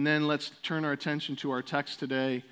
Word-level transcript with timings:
And 0.00 0.06
then 0.06 0.26
let's 0.26 0.50
turn 0.62 0.86
our 0.86 0.92
attention 0.92 1.36
to 1.36 1.50
our 1.50 1.60
text 1.60 1.98
today, 1.98 2.42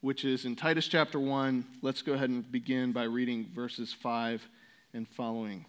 which 0.00 0.24
is 0.24 0.46
in 0.46 0.56
Titus 0.56 0.88
chapter 0.88 1.20
1. 1.20 1.62
Let's 1.82 2.00
go 2.00 2.14
ahead 2.14 2.30
and 2.30 2.50
begin 2.50 2.92
by 2.92 3.02
reading 3.02 3.50
verses 3.54 3.92
5 3.92 4.48
and 4.94 5.06
following. 5.06 5.66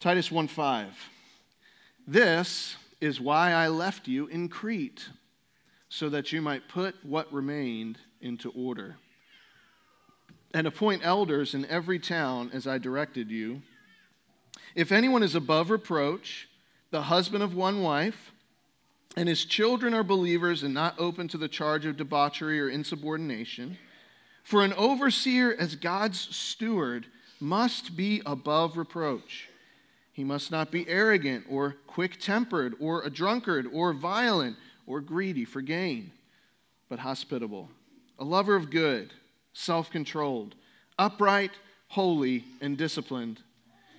Titus 0.00 0.30
1 0.30 0.48
5. 0.48 0.94
This 2.06 2.76
is 2.98 3.20
why 3.20 3.52
I 3.52 3.68
left 3.68 4.08
you 4.08 4.26
in 4.28 4.48
Crete, 4.48 5.06
so 5.90 6.08
that 6.08 6.32
you 6.32 6.40
might 6.40 6.66
put 6.66 6.94
what 7.04 7.30
remained 7.30 7.98
into 8.22 8.50
order. 8.52 8.96
And 10.54 10.66
appoint 10.66 11.04
elders 11.04 11.52
in 11.52 11.66
every 11.66 11.98
town 11.98 12.48
as 12.54 12.66
I 12.66 12.78
directed 12.78 13.30
you. 13.30 13.60
If 14.74 14.90
anyone 14.90 15.22
is 15.22 15.34
above 15.34 15.68
reproach, 15.68 16.48
the 16.90 17.02
husband 17.02 17.42
of 17.42 17.54
one 17.54 17.82
wife, 17.82 18.30
and 19.16 19.28
his 19.28 19.44
children 19.44 19.94
are 19.94 20.02
believers 20.02 20.62
and 20.62 20.74
not 20.74 20.98
open 20.98 21.28
to 21.28 21.38
the 21.38 21.48
charge 21.48 21.86
of 21.86 21.96
debauchery 21.96 22.60
or 22.60 22.68
insubordination. 22.68 23.78
For 24.42 24.64
an 24.64 24.72
overseer, 24.74 25.54
as 25.58 25.76
God's 25.76 26.20
steward, 26.20 27.06
must 27.40 27.96
be 27.96 28.22
above 28.26 28.76
reproach. 28.76 29.48
He 30.12 30.24
must 30.24 30.50
not 30.50 30.70
be 30.70 30.88
arrogant 30.88 31.46
or 31.48 31.76
quick 31.86 32.20
tempered 32.20 32.74
or 32.78 33.02
a 33.02 33.10
drunkard 33.10 33.66
or 33.72 33.92
violent 33.92 34.56
or 34.86 35.00
greedy 35.00 35.44
for 35.44 35.60
gain, 35.60 36.12
but 36.88 37.00
hospitable, 37.00 37.68
a 38.18 38.24
lover 38.24 38.54
of 38.54 38.70
good, 38.70 39.12
self 39.52 39.90
controlled, 39.90 40.54
upright, 40.98 41.52
holy, 41.88 42.44
and 42.60 42.76
disciplined. 42.76 43.40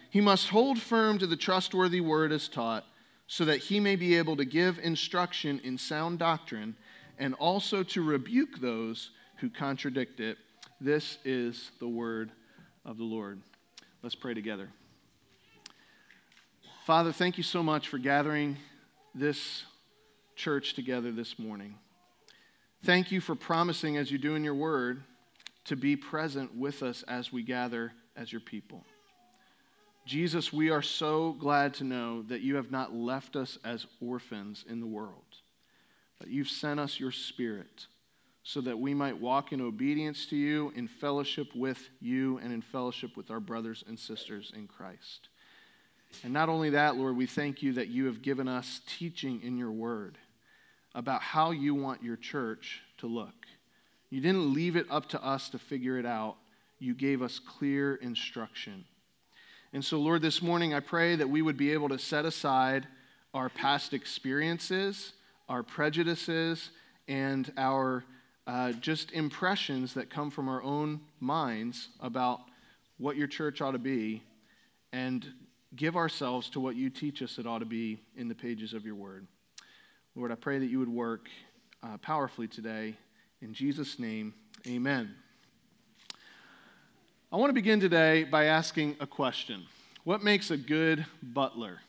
He 0.10 0.22
must 0.22 0.50
hold 0.50 0.80
firm 0.80 1.18
to 1.20 1.28
the 1.28 1.36
trustworthy 1.36 2.00
word 2.00 2.32
as 2.32 2.48
taught 2.48 2.86
so 3.28 3.46
that 3.46 3.58
he 3.58 3.80
may 3.80 3.96
be 3.96 4.16
able 4.16 4.38
to 4.38 4.46
give 4.46 4.80
instruction 4.80 5.60
in 5.64 5.78
sound 5.78 6.20
doctrine 6.20 6.76
and 7.18 7.34
also 7.36 7.84
to 7.84 8.04
rebuke 8.04 8.60
those 8.60 9.12
who 9.38 9.50
contradict 9.50 10.20
it. 10.20 10.38
This 10.80 11.18
is 11.24 11.72
the 11.80 11.88
word 11.88 12.32
of 12.86 12.98
the 12.98 13.04
Lord. 13.04 13.42
Let's 14.04 14.16
pray 14.16 14.34
together. 14.34 14.70
Father, 16.86 17.12
thank 17.12 17.38
you 17.38 17.44
so 17.44 17.64
much 17.64 17.88
for 17.88 17.98
gathering 17.98 18.58
this 19.16 19.64
church 20.36 20.76
together 20.76 21.12
this 21.12 21.40
morning. 21.40 21.76
Thank 22.84 23.12
you 23.12 23.22
for 23.22 23.34
promising, 23.34 23.98
as 23.98 24.12
you 24.12 24.20
do 24.20 24.36
in 24.36 24.44
your 24.44 24.54
word, 24.54 25.02
to 25.66 25.76
be 25.76 25.96
present 25.96 26.56
with 26.56 26.84
us 26.84 27.04
as 27.08 27.34
we 27.34 27.42
gather 27.42 27.94
as 28.16 28.32
your 28.32 28.42
people. 28.42 28.84
Jesus, 30.06 30.54
we 30.54 30.70
are 30.70 30.84
so 30.84 31.34
glad 31.34 31.74
to 31.76 31.84
know 31.84 32.22
that 32.24 32.42
you 32.42 32.56
have 32.56 32.70
not 32.70 32.94
left 32.94 33.36
us 33.36 33.58
as 33.64 33.88
orphans 34.00 34.64
in 34.70 34.80
the 34.80 34.86
world, 34.86 35.24
but 36.20 36.30
you've 36.30 36.50
sent 36.50 36.80
us 36.80 37.00
your 37.00 37.12
Spirit 37.12 37.88
so 38.44 38.62
that 38.62 38.78
we 38.78 38.94
might 38.94 39.20
walk 39.20 39.52
in 39.52 39.60
obedience 39.60 40.28
to 40.28 40.36
you, 40.36 40.72
in 40.76 40.88
fellowship 40.88 41.48
with 41.56 41.90
you, 42.00 42.38
and 42.44 42.54
in 42.54 42.62
fellowship 42.62 43.18
with 43.18 43.32
our 43.32 43.40
brothers 43.40 43.84
and 43.88 43.98
sisters 43.98 44.52
in 44.56 44.68
Christ. 44.68 45.30
And 46.24 46.32
not 46.32 46.50
only 46.50 46.70
that, 46.70 46.96
Lord, 46.96 47.18
we 47.18 47.26
thank 47.26 47.64
you 47.64 47.74
that 47.74 47.88
you 47.88 48.06
have 48.06 48.22
given 48.22 48.48
us 48.48 48.82
teaching 48.86 49.42
in 49.42 49.58
your 49.58 49.72
word 49.72 50.20
about 50.94 51.24
how 51.24 51.50
you 51.50 51.74
want 51.74 52.04
your 52.04 52.16
church 52.16 52.84
to 53.00 53.08
look. 53.08 53.34
You 54.12 54.22
didn't 54.22 54.54
leave 54.54 54.76
it 54.76 54.86
up 54.92 55.10
to 55.10 55.24
us 55.26 55.50
to 55.50 55.60
figure 55.60 55.98
it 55.98 56.06
out, 56.06 56.36
you 56.78 56.94
gave 56.94 57.24
us 57.24 57.40
clear 57.40 57.96
instruction. 57.96 58.86
And 59.76 59.84
so, 59.84 60.00
Lord, 60.00 60.22
this 60.22 60.42
morning 60.42 60.74
I 60.74 60.80
pray 60.80 61.18
that 61.18 61.30
we 61.30 61.42
would 61.42 61.58
be 61.58 61.74
able 61.74 61.90
to 61.90 62.00
set 62.00 62.24
aside 62.24 62.88
our 63.34 63.50
past 63.50 63.94
experiences, 63.94 65.12
our 65.50 65.64
prejudices, 65.64 66.70
and 67.10 67.52
our 67.58 68.06
uh, 68.48 68.72
just 68.72 69.12
impressions 69.12 69.94
that 69.96 70.10
come 70.10 70.32
from 70.32 70.48
our 70.48 70.64
own 70.64 71.02
minds 71.20 71.90
about 72.00 72.40
what 73.00 73.18
your 73.18 73.28
church 73.28 73.60
ought 73.60 73.74
to 73.74 73.78
be, 73.78 74.24
and 74.94 75.28
give 75.76 75.98
ourselves 75.98 76.50
to 76.52 76.62
what 76.62 76.78
you 76.78 76.90
teach 76.90 77.22
us 77.22 77.38
it 77.38 77.46
ought 77.46 77.60
to 77.60 77.66
be 77.66 78.00
in 78.16 78.30
the 78.30 78.34
pages 78.34 78.74
of 78.74 78.86
your 78.86 78.96
word. 78.96 79.28
Lord, 80.16 80.32
I 80.32 80.36
pray 80.36 80.58
that 80.58 80.68
you 80.68 80.80
would 80.80 80.88
work 80.88 81.28
uh, 81.84 81.98
powerfully 81.98 82.48
today. 82.48 82.96
In 83.42 83.54
Jesus' 83.54 84.00
name, 84.00 84.36
amen. 84.66 85.14
I 87.30 87.36
want 87.36 87.50
to 87.50 87.54
begin 87.54 87.82
today 87.82 88.24
by 88.24 88.46
asking 88.46 88.96
a 89.02 89.06
question 89.06 89.66
What 90.06 90.24
makes 90.24 90.52
a 90.52 90.58
good 90.58 91.04
butler? 91.24 91.80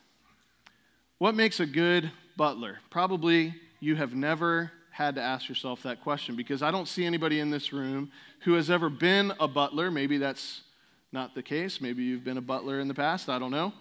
What 1.18 1.34
makes 1.34 1.60
a 1.60 1.66
good 1.66 2.10
butler? 2.34 2.78
Probably 2.88 3.54
you 3.78 3.94
have 3.96 4.14
never 4.14 4.72
had 4.90 5.16
to 5.16 5.20
ask 5.20 5.50
yourself 5.50 5.82
that 5.82 6.00
question 6.02 6.34
because 6.34 6.62
I 6.62 6.70
don't 6.70 6.88
see 6.88 7.04
anybody 7.04 7.40
in 7.40 7.50
this 7.50 7.74
room 7.74 8.10
who 8.40 8.54
has 8.54 8.70
ever 8.70 8.88
been 8.88 9.34
a 9.38 9.46
butler. 9.46 9.90
Maybe 9.90 10.16
that's 10.16 10.62
not 11.12 11.34
the 11.34 11.42
case. 11.42 11.78
Maybe 11.82 12.04
you've 12.04 12.24
been 12.24 12.38
a 12.38 12.42
butler 12.42 12.80
in 12.80 12.88
the 12.88 12.94
past. 12.94 13.28
I 13.28 13.38
don't 13.38 13.50
know. 13.50 13.74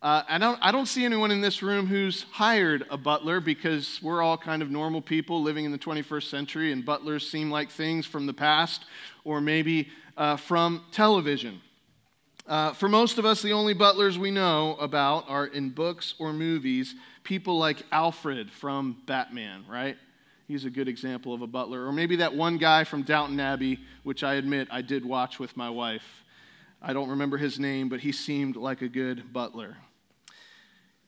Uh, 0.00 0.22
I, 0.28 0.38
don't, 0.38 0.58
I 0.62 0.70
don't 0.70 0.86
see 0.86 1.04
anyone 1.04 1.32
in 1.32 1.40
this 1.40 1.60
room 1.60 1.88
who's 1.88 2.26
hired 2.30 2.86
a 2.90 2.96
butler 2.96 3.40
because 3.40 3.98
we're 4.04 4.22
all 4.22 4.38
kind 4.38 4.62
of 4.62 4.70
normal 4.70 5.02
people 5.02 5.42
living 5.42 5.64
in 5.64 5.72
the 5.72 5.78
21st 5.78 6.30
century, 6.30 6.70
and 6.70 6.86
butlers 6.86 7.28
seem 7.28 7.50
like 7.50 7.72
things 7.72 8.06
from 8.06 8.26
the 8.26 8.34
past 8.34 8.84
or 9.24 9.40
maybe 9.40 9.88
uh, 10.16 10.36
from 10.36 10.84
television. 10.92 11.60
Uh, 12.46 12.74
for 12.74 12.88
most 12.88 13.16
of 13.16 13.24
us, 13.24 13.40
the 13.40 13.52
only 13.52 13.72
butlers 13.72 14.18
we 14.18 14.30
know 14.30 14.76
about 14.76 15.24
are 15.28 15.46
in 15.46 15.70
books 15.70 16.14
or 16.18 16.32
movies, 16.32 16.94
people 17.22 17.58
like 17.58 17.82
Alfred 17.90 18.50
from 18.50 18.98
Batman, 19.06 19.64
right? 19.68 19.96
He's 20.46 20.66
a 20.66 20.70
good 20.70 20.88
example 20.88 21.32
of 21.32 21.40
a 21.40 21.46
butler. 21.46 21.86
Or 21.86 21.92
maybe 21.92 22.16
that 22.16 22.34
one 22.34 22.58
guy 22.58 22.84
from 22.84 23.02
Downton 23.02 23.40
Abbey, 23.40 23.80
which 24.02 24.22
I 24.22 24.34
admit 24.34 24.68
I 24.70 24.82
did 24.82 25.06
watch 25.06 25.38
with 25.38 25.56
my 25.56 25.70
wife. 25.70 26.24
I 26.82 26.92
don't 26.92 27.08
remember 27.08 27.38
his 27.38 27.58
name, 27.58 27.88
but 27.88 28.00
he 28.00 28.12
seemed 28.12 28.56
like 28.56 28.82
a 28.82 28.88
good 28.88 29.32
butler. 29.32 29.78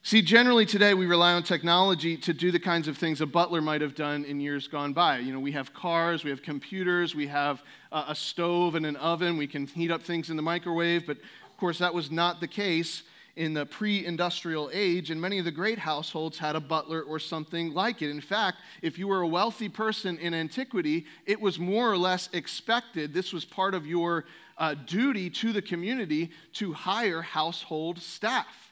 See, 0.06 0.22
generally 0.22 0.66
today 0.66 0.94
we 0.94 1.04
rely 1.04 1.32
on 1.32 1.42
technology 1.42 2.16
to 2.18 2.32
do 2.32 2.52
the 2.52 2.60
kinds 2.60 2.86
of 2.86 2.96
things 2.96 3.20
a 3.20 3.26
butler 3.26 3.60
might 3.60 3.80
have 3.80 3.96
done 3.96 4.24
in 4.24 4.38
years 4.38 4.68
gone 4.68 4.92
by. 4.92 5.18
You 5.18 5.32
know, 5.32 5.40
we 5.40 5.50
have 5.50 5.74
cars, 5.74 6.22
we 6.22 6.30
have 6.30 6.42
computers, 6.42 7.16
we 7.16 7.26
have 7.26 7.60
a 7.90 8.14
stove 8.14 8.76
and 8.76 8.86
an 8.86 8.94
oven, 8.94 9.36
we 9.36 9.48
can 9.48 9.66
heat 9.66 9.90
up 9.90 10.04
things 10.04 10.30
in 10.30 10.36
the 10.36 10.44
microwave, 10.44 11.08
but 11.08 11.16
of 11.16 11.56
course 11.56 11.78
that 11.78 11.92
was 11.92 12.08
not 12.08 12.38
the 12.38 12.46
case 12.46 13.02
in 13.34 13.52
the 13.52 13.66
pre 13.66 14.06
industrial 14.06 14.70
age, 14.72 15.10
and 15.10 15.20
many 15.20 15.40
of 15.40 15.44
the 15.44 15.50
great 15.50 15.80
households 15.80 16.38
had 16.38 16.54
a 16.54 16.60
butler 16.60 17.02
or 17.02 17.18
something 17.18 17.74
like 17.74 18.00
it. 18.00 18.08
In 18.08 18.20
fact, 18.20 18.58
if 18.82 19.00
you 19.00 19.08
were 19.08 19.22
a 19.22 19.26
wealthy 19.26 19.68
person 19.68 20.18
in 20.18 20.34
antiquity, 20.34 21.04
it 21.26 21.40
was 21.40 21.58
more 21.58 21.90
or 21.90 21.98
less 21.98 22.28
expected, 22.32 23.12
this 23.12 23.32
was 23.32 23.44
part 23.44 23.74
of 23.74 23.88
your 23.88 24.24
uh, 24.56 24.74
duty 24.86 25.28
to 25.30 25.52
the 25.52 25.62
community 25.62 26.30
to 26.52 26.74
hire 26.74 27.22
household 27.22 27.98
staff. 27.98 28.66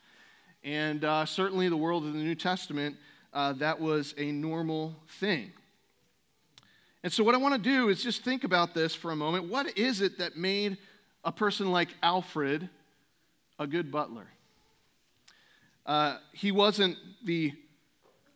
And 0.64 1.04
uh, 1.04 1.26
certainly, 1.26 1.68
the 1.68 1.76
world 1.76 2.06
of 2.06 2.14
the 2.14 2.18
New 2.18 2.34
Testament, 2.34 2.96
uh, 3.34 3.52
that 3.54 3.78
was 3.78 4.14
a 4.16 4.32
normal 4.32 4.96
thing. 5.20 5.52
And 7.02 7.12
so, 7.12 7.22
what 7.22 7.34
I 7.34 7.38
want 7.38 7.54
to 7.54 7.60
do 7.60 7.90
is 7.90 8.02
just 8.02 8.24
think 8.24 8.44
about 8.44 8.72
this 8.72 8.94
for 8.94 9.10
a 9.10 9.16
moment. 9.16 9.50
What 9.50 9.76
is 9.76 10.00
it 10.00 10.18
that 10.18 10.38
made 10.38 10.78
a 11.22 11.30
person 11.30 11.70
like 11.70 11.90
Alfred 12.02 12.70
a 13.58 13.66
good 13.66 13.92
butler? 13.92 14.26
Uh, 15.84 16.16
he 16.32 16.50
wasn't 16.50 16.96
the, 17.26 17.52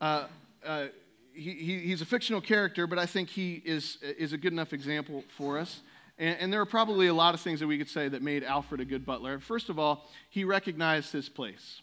uh, 0.03 0.27
uh, 0.67 0.87
he, 1.33 1.53
he, 1.53 1.79
he's 1.79 2.03
a 2.03 2.07
fictional 2.07 2.43
character, 2.43 2.87
but 2.87 2.99
I 2.99 3.07
think 3.07 3.31
he 3.31 3.63
is, 3.65 3.97
is 4.03 4.35
a 4.35 4.37
good 4.37 4.53
enough 4.53 4.75
example 4.75 5.25
for 5.39 5.59
us. 5.59 5.81
And, 6.19 6.37
and 6.39 6.53
there 6.53 6.61
are 6.61 6.67
probably 6.67 7.07
a 7.07 7.15
lot 7.15 7.33
of 7.33 7.41
things 7.41 7.61
that 7.61 7.67
we 7.67 7.79
could 7.79 7.89
say 7.89 8.07
that 8.09 8.21
made 8.21 8.45
Alfred 8.45 8.83
a 8.83 8.85
good 8.85 9.07
butler. 9.07 9.39
First 9.39 9.71
of 9.71 9.79
all, 9.79 10.11
he 10.29 10.45
recognized 10.45 11.11
his 11.11 11.31
place. 11.31 11.81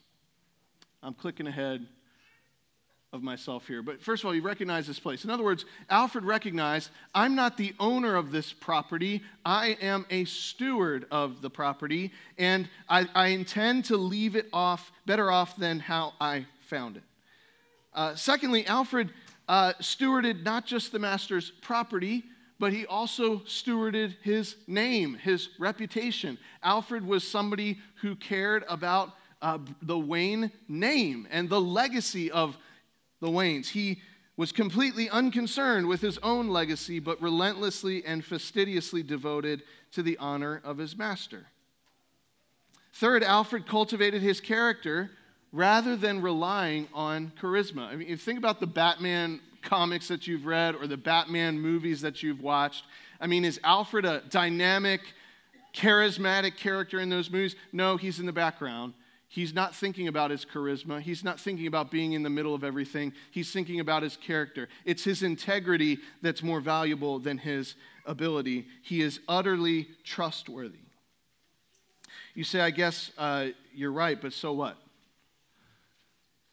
I'm 1.05 1.13
clicking 1.13 1.45
ahead 1.45 1.85
of 3.13 3.21
myself 3.21 3.67
here. 3.67 3.83
But 3.83 4.01
first 4.01 4.23
of 4.23 4.27
all, 4.27 4.33
you 4.33 4.41
recognize 4.41 4.87
this 4.87 4.99
place. 4.99 5.23
In 5.23 5.29
other 5.29 5.43
words, 5.43 5.63
Alfred 5.87 6.25
recognized 6.25 6.89
I'm 7.13 7.35
not 7.35 7.57
the 7.57 7.75
owner 7.79 8.15
of 8.15 8.31
this 8.31 8.51
property, 8.51 9.21
I 9.45 9.77
am 9.81 10.07
a 10.09 10.25
steward 10.25 11.05
of 11.11 11.43
the 11.43 11.49
property, 11.51 12.11
and 12.39 12.67
I, 12.89 13.07
I 13.13 13.27
intend 13.27 13.85
to 13.85 13.97
leave 13.97 14.35
it 14.35 14.47
off 14.51 14.91
better 15.05 15.29
off 15.29 15.55
than 15.57 15.79
how 15.79 16.13
I 16.19 16.47
found 16.61 16.97
it. 16.97 17.03
Uh, 17.93 18.15
secondly, 18.15 18.65
Alfred 18.65 19.11
uh, 19.47 19.73
stewarded 19.79 20.43
not 20.43 20.65
just 20.65 20.91
the 20.91 20.97
master's 20.97 21.51
property, 21.61 22.23
but 22.59 22.73
he 22.73 22.87
also 22.87 23.37
stewarded 23.41 24.15
his 24.23 24.55
name, 24.65 25.13
his 25.13 25.49
reputation. 25.59 26.39
Alfred 26.63 27.05
was 27.05 27.23
somebody 27.23 27.77
who 28.01 28.15
cared 28.15 28.65
about 28.67 29.11
uh, 29.41 29.59
the 29.81 29.97
Wayne 29.97 30.51
name 30.67 31.27
and 31.31 31.49
the 31.49 31.61
legacy 31.61 32.31
of 32.31 32.57
the 33.19 33.27
Waynes. 33.27 33.69
He 33.69 33.99
was 34.37 34.51
completely 34.51 35.09
unconcerned 35.09 35.87
with 35.87 36.01
his 36.01 36.17
own 36.19 36.49
legacy, 36.49 36.99
but 36.99 37.21
relentlessly 37.21 38.03
and 38.05 38.23
fastidiously 38.23 39.01
devoted 39.01 39.63
to 39.93 40.03
the 40.03 40.17
honor 40.17 40.61
of 40.63 40.77
his 40.77 40.97
master. 40.97 41.45
Third, 42.93 43.23
Alfred 43.23 43.65
cultivated 43.65 44.21
his 44.21 44.41
character 44.41 45.11
rather 45.51 45.95
than 45.95 46.21
relying 46.21 46.87
on 46.93 47.31
charisma. 47.39 47.87
I 47.87 47.95
mean, 47.95 48.03
if 48.03 48.09
you 48.09 48.17
think 48.17 48.37
about 48.37 48.59
the 48.59 48.67
Batman 48.67 49.39
comics 49.61 50.09
that 50.09 50.27
you've 50.27 50.45
read 50.45 50.75
or 50.75 50.85
the 50.85 50.97
Batman 50.97 51.59
movies 51.59 52.01
that 52.01 52.21
you've 52.21 52.41
watched, 52.41 52.83
I 53.21 53.27
mean, 53.27 53.45
is 53.45 53.59
Alfred 53.63 54.05
a 54.05 54.21
dynamic, 54.29 55.01
charismatic 55.73 56.57
character 56.57 56.99
in 56.99 57.09
those 57.09 57.29
movies? 57.29 57.55
No, 57.71 57.95
he's 57.97 58.19
in 58.19 58.25
the 58.25 58.33
background. 58.33 58.93
He's 59.35 59.53
not 59.53 59.75
thinking 59.75 60.07
about 60.07 60.31
his 60.31 60.45
charisma. 60.45 61.01
He's 61.01 61.21
not 61.21 61.41
thinking 61.41 61.67
about 61.67 61.91
being 61.91 62.13
in 62.13 62.23
the 62.23 62.29
middle 62.29 62.55
of 62.55 62.63
everything. 62.63 63.11
He's 63.31 63.51
thinking 63.51 63.81
about 63.81 64.01
his 64.01 64.15
character. 64.15 64.69
It's 64.85 65.03
his 65.03 65.23
integrity 65.23 65.99
that's 66.21 66.41
more 66.41 66.61
valuable 66.61 67.19
than 67.19 67.37
his 67.39 67.75
ability. 68.05 68.67
He 68.81 69.01
is 69.01 69.19
utterly 69.27 69.89
trustworthy. 70.05 70.79
You 72.33 72.45
say, 72.45 72.61
I 72.61 72.69
guess 72.69 73.11
uh, 73.17 73.47
you're 73.73 73.91
right, 73.91 74.21
but 74.21 74.31
so 74.31 74.53
what? 74.53 74.77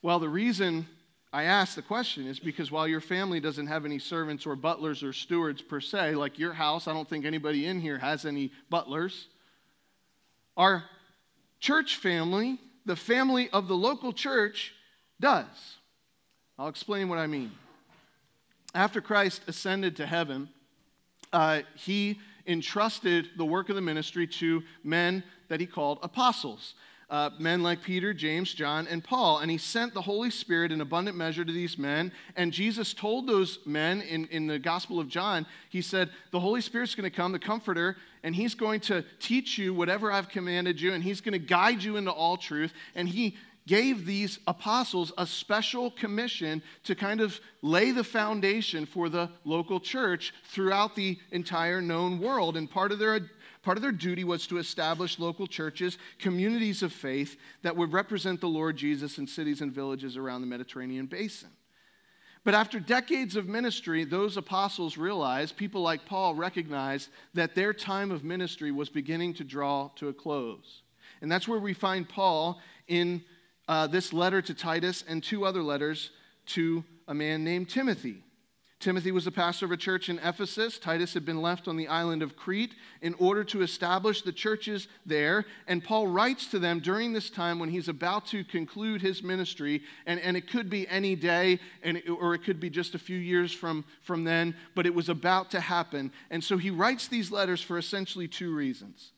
Well, 0.02 0.18
the 0.18 0.28
reason 0.28 0.88
I 1.32 1.44
ask 1.44 1.76
the 1.76 1.82
question 1.82 2.26
is 2.26 2.40
because 2.40 2.72
while 2.72 2.88
your 2.88 3.00
family 3.00 3.38
doesn't 3.38 3.68
have 3.68 3.84
any 3.84 4.00
servants 4.00 4.44
or 4.44 4.56
butlers 4.56 5.04
or 5.04 5.12
stewards 5.12 5.62
per 5.62 5.80
se, 5.80 6.16
like 6.16 6.36
your 6.36 6.52
house, 6.52 6.88
I 6.88 6.94
don't 6.94 7.08
think 7.08 7.26
anybody 7.26 7.64
in 7.64 7.80
here 7.80 7.98
has 7.98 8.26
any 8.26 8.50
butlers. 8.70 9.28
Our 10.56 10.82
church 11.60 11.98
family, 11.98 12.58
the 12.84 12.96
family 12.96 13.48
of 13.50 13.68
the 13.68 13.76
local 13.76 14.12
church, 14.12 14.74
does. 15.20 15.76
I'll 16.58 16.68
explain 16.68 17.08
what 17.08 17.18
I 17.18 17.26
mean. 17.26 17.52
After 18.74 19.00
Christ 19.00 19.42
ascended 19.46 19.96
to 19.96 20.06
heaven, 20.06 20.48
uh, 21.32 21.60
he 21.76 22.18
entrusted 22.46 23.30
the 23.36 23.44
work 23.44 23.68
of 23.68 23.76
the 23.76 23.82
ministry 23.82 24.26
to 24.26 24.62
men 24.82 25.22
that 25.48 25.60
he 25.60 25.66
called 25.66 25.98
apostles. 26.02 26.74
Uh, 27.12 27.28
men 27.38 27.62
like 27.62 27.82
Peter, 27.82 28.14
James, 28.14 28.54
John, 28.54 28.86
and 28.88 29.04
Paul. 29.04 29.40
And 29.40 29.50
he 29.50 29.58
sent 29.58 29.92
the 29.92 30.00
Holy 30.00 30.30
Spirit 30.30 30.72
in 30.72 30.80
abundant 30.80 31.14
measure 31.14 31.44
to 31.44 31.52
these 31.52 31.76
men. 31.76 32.10
And 32.36 32.54
Jesus 32.54 32.94
told 32.94 33.26
those 33.26 33.58
men 33.66 34.00
in, 34.00 34.24
in 34.28 34.46
the 34.46 34.58
Gospel 34.58 34.98
of 34.98 35.08
John, 35.08 35.44
he 35.68 35.82
said, 35.82 36.08
The 36.30 36.40
Holy 36.40 36.62
Spirit's 36.62 36.94
going 36.94 37.10
to 37.10 37.14
come, 37.14 37.32
the 37.32 37.38
Comforter, 37.38 37.98
and 38.22 38.34
he's 38.34 38.54
going 38.54 38.80
to 38.80 39.04
teach 39.20 39.58
you 39.58 39.74
whatever 39.74 40.10
I've 40.10 40.30
commanded 40.30 40.80
you, 40.80 40.94
and 40.94 41.04
he's 41.04 41.20
going 41.20 41.34
to 41.34 41.38
guide 41.38 41.82
you 41.82 41.98
into 41.98 42.10
all 42.10 42.38
truth. 42.38 42.72
And 42.94 43.06
he 43.06 43.36
gave 43.66 44.06
these 44.06 44.38
apostles 44.46 45.12
a 45.18 45.26
special 45.26 45.90
commission 45.90 46.62
to 46.84 46.94
kind 46.94 47.20
of 47.20 47.38
lay 47.60 47.90
the 47.90 48.04
foundation 48.04 48.86
for 48.86 49.10
the 49.10 49.30
local 49.44 49.80
church 49.80 50.32
throughout 50.44 50.96
the 50.96 51.18
entire 51.30 51.82
known 51.82 52.20
world. 52.20 52.56
And 52.56 52.70
part 52.70 52.90
of 52.90 52.98
their 52.98 53.20
Part 53.62 53.78
of 53.78 53.82
their 53.82 53.92
duty 53.92 54.24
was 54.24 54.46
to 54.48 54.58
establish 54.58 55.20
local 55.20 55.46
churches, 55.46 55.96
communities 56.18 56.82
of 56.82 56.92
faith 56.92 57.36
that 57.62 57.76
would 57.76 57.92
represent 57.92 58.40
the 58.40 58.48
Lord 58.48 58.76
Jesus 58.76 59.18
in 59.18 59.26
cities 59.26 59.60
and 59.60 59.72
villages 59.72 60.16
around 60.16 60.40
the 60.40 60.48
Mediterranean 60.48 61.06
basin. 61.06 61.50
But 62.44 62.54
after 62.54 62.80
decades 62.80 63.36
of 63.36 63.46
ministry, 63.46 64.04
those 64.04 64.36
apostles 64.36 64.98
realized, 64.98 65.56
people 65.56 65.80
like 65.80 66.04
Paul 66.06 66.34
recognized, 66.34 67.08
that 67.34 67.54
their 67.54 67.72
time 67.72 68.10
of 68.10 68.24
ministry 68.24 68.72
was 68.72 68.88
beginning 68.88 69.34
to 69.34 69.44
draw 69.44 69.90
to 69.96 70.08
a 70.08 70.12
close. 70.12 70.82
And 71.20 71.30
that's 71.30 71.46
where 71.46 71.60
we 71.60 71.72
find 71.72 72.08
Paul 72.08 72.60
in 72.88 73.22
uh, 73.68 73.86
this 73.86 74.12
letter 74.12 74.42
to 74.42 74.54
Titus 74.54 75.04
and 75.06 75.22
two 75.22 75.44
other 75.44 75.62
letters 75.62 76.10
to 76.46 76.82
a 77.06 77.14
man 77.14 77.44
named 77.44 77.68
Timothy. 77.68 78.24
Timothy 78.82 79.12
was 79.12 79.24
the 79.24 79.30
pastor 79.30 79.64
of 79.64 79.70
a 79.70 79.76
church 79.76 80.08
in 80.08 80.18
Ephesus. 80.18 80.76
Titus 80.76 81.14
had 81.14 81.24
been 81.24 81.40
left 81.40 81.68
on 81.68 81.76
the 81.76 81.86
island 81.86 82.20
of 82.20 82.36
Crete 82.36 82.74
in 83.00 83.14
order 83.14 83.44
to 83.44 83.62
establish 83.62 84.22
the 84.22 84.32
churches 84.32 84.88
there. 85.06 85.44
And 85.68 85.84
Paul 85.84 86.08
writes 86.08 86.48
to 86.48 86.58
them 86.58 86.80
during 86.80 87.12
this 87.12 87.30
time 87.30 87.60
when 87.60 87.68
he's 87.68 87.86
about 87.86 88.26
to 88.26 88.42
conclude 88.42 89.00
his 89.00 89.22
ministry. 89.22 89.82
And, 90.04 90.18
and 90.18 90.36
it 90.36 90.50
could 90.50 90.68
be 90.68 90.88
any 90.88 91.14
day, 91.14 91.60
and 91.84 92.02
or 92.08 92.34
it 92.34 92.42
could 92.42 92.58
be 92.58 92.70
just 92.70 92.96
a 92.96 92.98
few 92.98 93.18
years 93.18 93.52
from, 93.52 93.84
from 94.02 94.24
then, 94.24 94.56
but 94.74 94.84
it 94.84 94.94
was 94.94 95.08
about 95.08 95.52
to 95.52 95.60
happen. 95.60 96.10
And 96.28 96.42
so 96.42 96.58
he 96.58 96.70
writes 96.70 97.06
these 97.06 97.30
letters 97.30 97.62
for 97.62 97.78
essentially 97.78 98.26
two 98.26 98.52
reasons. 98.52 99.12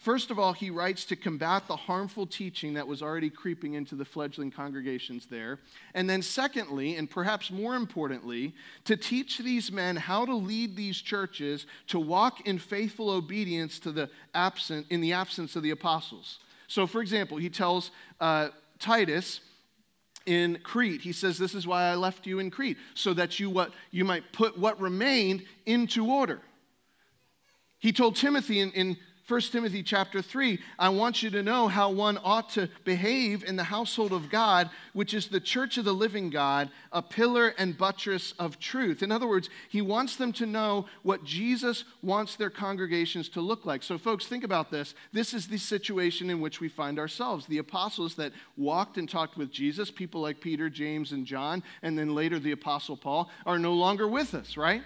First 0.00 0.30
of 0.30 0.38
all, 0.38 0.54
he 0.54 0.70
writes 0.70 1.04
to 1.06 1.16
combat 1.16 1.68
the 1.68 1.76
harmful 1.76 2.26
teaching 2.26 2.72
that 2.72 2.86
was 2.86 3.02
already 3.02 3.28
creeping 3.28 3.74
into 3.74 3.94
the 3.94 4.04
fledgling 4.06 4.50
congregations 4.50 5.26
there. 5.26 5.58
And 5.92 6.08
then, 6.08 6.22
secondly, 6.22 6.96
and 6.96 7.08
perhaps 7.08 7.50
more 7.50 7.76
importantly, 7.76 8.54
to 8.86 8.96
teach 8.96 9.36
these 9.36 9.70
men 9.70 9.96
how 9.96 10.24
to 10.24 10.34
lead 10.34 10.74
these 10.74 11.02
churches 11.02 11.66
to 11.88 12.00
walk 12.00 12.46
in 12.46 12.58
faithful 12.58 13.10
obedience 13.10 13.78
to 13.80 13.92
the 13.92 14.08
absent, 14.32 14.86
in 14.88 15.02
the 15.02 15.12
absence 15.12 15.54
of 15.54 15.62
the 15.62 15.70
apostles. 15.70 16.38
So, 16.66 16.86
for 16.86 17.02
example, 17.02 17.36
he 17.36 17.50
tells 17.50 17.90
uh, 18.20 18.48
Titus, 18.78 19.40
in 20.24 20.58
Crete. 20.62 21.00
He 21.00 21.12
says, 21.12 21.38
This 21.38 21.54
is 21.54 21.66
why 21.66 21.84
I 21.84 21.94
left 21.94 22.26
you 22.26 22.38
in 22.38 22.50
Crete, 22.50 22.78
so 22.94 23.12
that 23.14 23.40
you, 23.40 23.50
what, 23.50 23.72
you 23.90 24.04
might 24.04 24.32
put 24.32 24.58
what 24.58 24.80
remained 24.80 25.44
into 25.66 26.06
order. 26.06 26.40
He 27.78 27.92
told 27.92 28.16
Timothy 28.16 28.60
in, 28.60 28.70
in 28.72 28.96
1 29.30 29.40
Timothy 29.42 29.84
chapter 29.84 30.20
3, 30.20 30.58
I 30.76 30.88
want 30.88 31.22
you 31.22 31.30
to 31.30 31.40
know 31.44 31.68
how 31.68 31.88
one 31.88 32.18
ought 32.24 32.50
to 32.50 32.68
behave 32.82 33.44
in 33.44 33.54
the 33.54 33.62
household 33.62 34.12
of 34.12 34.28
God, 34.28 34.68
which 34.92 35.14
is 35.14 35.28
the 35.28 35.38
church 35.38 35.78
of 35.78 35.84
the 35.84 35.92
living 35.92 36.30
God, 36.30 36.68
a 36.90 37.00
pillar 37.00 37.54
and 37.56 37.78
buttress 37.78 38.34
of 38.40 38.58
truth. 38.58 39.04
In 39.04 39.12
other 39.12 39.28
words, 39.28 39.48
he 39.68 39.82
wants 39.82 40.16
them 40.16 40.32
to 40.32 40.46
know 40.46 40.86
what 41.04 41.22
Jesus 41.22 41.84
wants 42.02 42.34
their 42.34 42.50
congregations 42.50 43.28
to 43.28 43.40
look 43.40 43.64
like. 43.64 43.84
So, 43.84 43.98
folks, 43.98 44.26
think 44.26 44.42
about 44.42 44.72
this. 44.72 44.96
This 45.12 45.32
is 45.32 45.46
the 45.46 45.58
situation 45.58 46.28
in 46.28 46.40
which 46.40 46.60
we 46.60 46.68
find 46.68 46.98
ourselves. 46.98 47.46
The 47.46 47.58
apostles 47.58 48.16
that 48.16 48.32
walked 48.56 48.98
and 48.98 49.08
talked 49.08 49.36
with 49.36 49.52
Jesus, 49.52 49.92
people 49.92 50.20
like 50.20 50.40
Peter, 50.40 50.68
James, 50.68 51.12
and 51.12 51.24
John, 51.24 51.62
and 51.82 51.96
then 51.96 52.16
later 52.16 52.40
the 52.40 52.50
apostle 52.50 52.96
Paul, 52.96 53.30
are 53.46 53.60
no 53.60 53.74
longer 53.74 54.08
with 54.08 54.34
us, 54.34 54.56
right? 54.56 54.82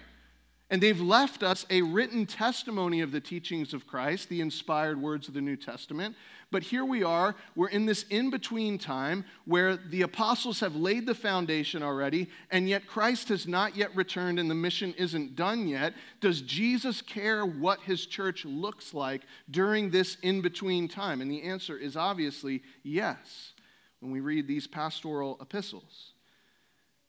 And 0.71 0.81
they've 0.81 0.99
left 0.99 1.43
us 1.43 1.63
a 1.69 1.83
written 1.83 2.25
testimony 2.25 3.01
of 3.01 3.11
the 3.11 3.21
teachings 3.21 3.71
of 3.71 3.85
Christ, 3.85 4.29
the 4.29 4.41
inspired 4.41 4.99
words 4.99 5.27
of 5.27 5.35
the 5.35 5.41
New 5.41 5.55
Testament. 5.55 6.15
But 6.49 6.63
here 6.63 6.83
we 6.83 7.03
are, 7.03 7.35
we're 7.55 7.69
in 7.69 7.85
this 7.85 8.03
in 8.09 8.31
between 8.31 8.79
time 8.79 9.25
where 9.45 9.77
the 9.77 10.01
apostles 10.01 10.61
have 10.61 10.75
laid 10.75 11.05
the 11.05 11.13
foundation 11.13 11.83
already, 11.83 12.29
and 12.49 12.67
yet 12.67 12.87
Christ 12.87 13.29
has 13.29 13.47
not 13.47 13.75
yet 13.75 13.95
returned 13.95 14.39
and 14.39 14.49
the 14.49 14.55
mission 14.55 14.95
isn't 14.97 15.35
done 15.35 15.67
yet. 15.67 15.93
Does 16.19 16.41
Jesus 16.41 16.99
care 16.99 17.45
what 17.45 17.81
his 17.81 18.07
church 18.07 18.43
looks 18.43 18.91
like 18.91 19.21
during 19.51 19.91
this 19.91 20.17
in 20.23 20.41
between 20.41 20.87
time? 20.87 21.21
And 21.21 21.29
the 21.29 21.43
answer 21.43 21.77
is 21.77 21.95
obviously 21.95 22.63
yes 22.81 23.53
when 23.99 24.11
we 24.11 24.19
read 24.19 24.47
these 24.47 24.65
pastoral 24.65 25.37
epistles. 25.39 26.14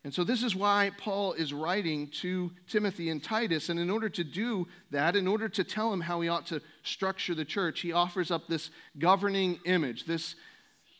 And 0.06 0.14
so, 0.14 0.22
this 0.22 0.44
is 0.44 0.54
why 0.54 0.92
Paul 0.98 1.32
is 1.32 1.52
writing 1.52 2.06
to 2.20 2.52
Timothy 2.68 3.10
and 3.10 3.20
Titus. 3.20 3.70
And 3.70 3.80
in 3.80 3.90
order 3.90 4.08
to 4.10 4.22
do 4.22 4.68
that, 4.92 5.16
in 5.16 5.26
order 5.26 5.48
to 5.48 5.64
tell 5.64 5.92
him 5.92 6.00
how 6.00 6.20
he 6.20 6.28
ought 6.28 6.46
to 6.46 6.62
structure 6.84 7.34
the 7.34 7.44
church, 7.44 7.80
he 7.80 7.90
offers 7.90 8.30
up 8.30 8.46
this 8.46 8.70
governing 9.00 9.58
image, 9.64 10.04
this, 10.04 10.36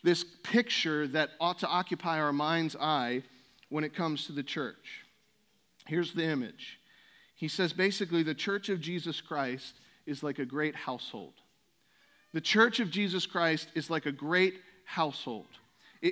this 0.03 0.25
picture 0.43 1.07
that 1.07 1.31
ought 1.41 1.61
to 1.61 1.69
occupy 1.69 2.19
our 2.19 2.33
mind's 2.33 2.75
eye 2.75 3.23
when 3.69 3.85
it 3.85 3.95
comes 3.95 4.27
to 4.27 4.33
the 4.33 4.43
church. 4.43 5.05
Here's 5.87 6.13
the 6.13 6.25
image. 6.25 6.81
He 7.37 7.47
says 7.47 7.73
basically, 7.73 8.25
the 8.25 8.35
church 8.35 8.69
of 8.69 8.81
Jesus 8.81 9.21
Christ 9.21 9.75
is 10.05 10.25
like 10.25 10.41
a 10.41 10.45
great 10.45 10.75
household. 10.75 11.35
The 12.33 12.41
church 12.41 12.81
of 12.81 12.91
Jesus 12.91 13.25
Christ 13.25 13.69
is 13.77 13.89
like 13.89 14.07
a 14.07 14.11
great 14.11 14.55
household. 14.85 15.47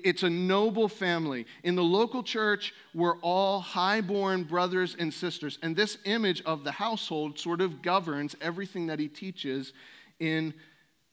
It's 0.02 0.22
a 0.22 0.30
noble 0.30 0.88
family. 0.88 1.46
In 1.62 1.76
the 1.76 1.84
local 1.84 2.22
church, 2.22 2.74
we're 2.94 3.18
all 3.18 3.60
high-born 3.60 4.44
brothers 4.44 4.96
and 4.98 5.12
sisters. 5.12 5.58
And 5.62 5.76
this 5.76 5.98
image 6.04 6.42
of 6.42 6.64
the 6.64 6.72
household 6.72 7.38
sort 7.38 7.60
of 7.60 7.82
governs 7.82 8.34
everything 8.40 8.86
that 8.86 8.98
he 8.98 9.08
teaches 9.08 9.72
in 10.18 10.54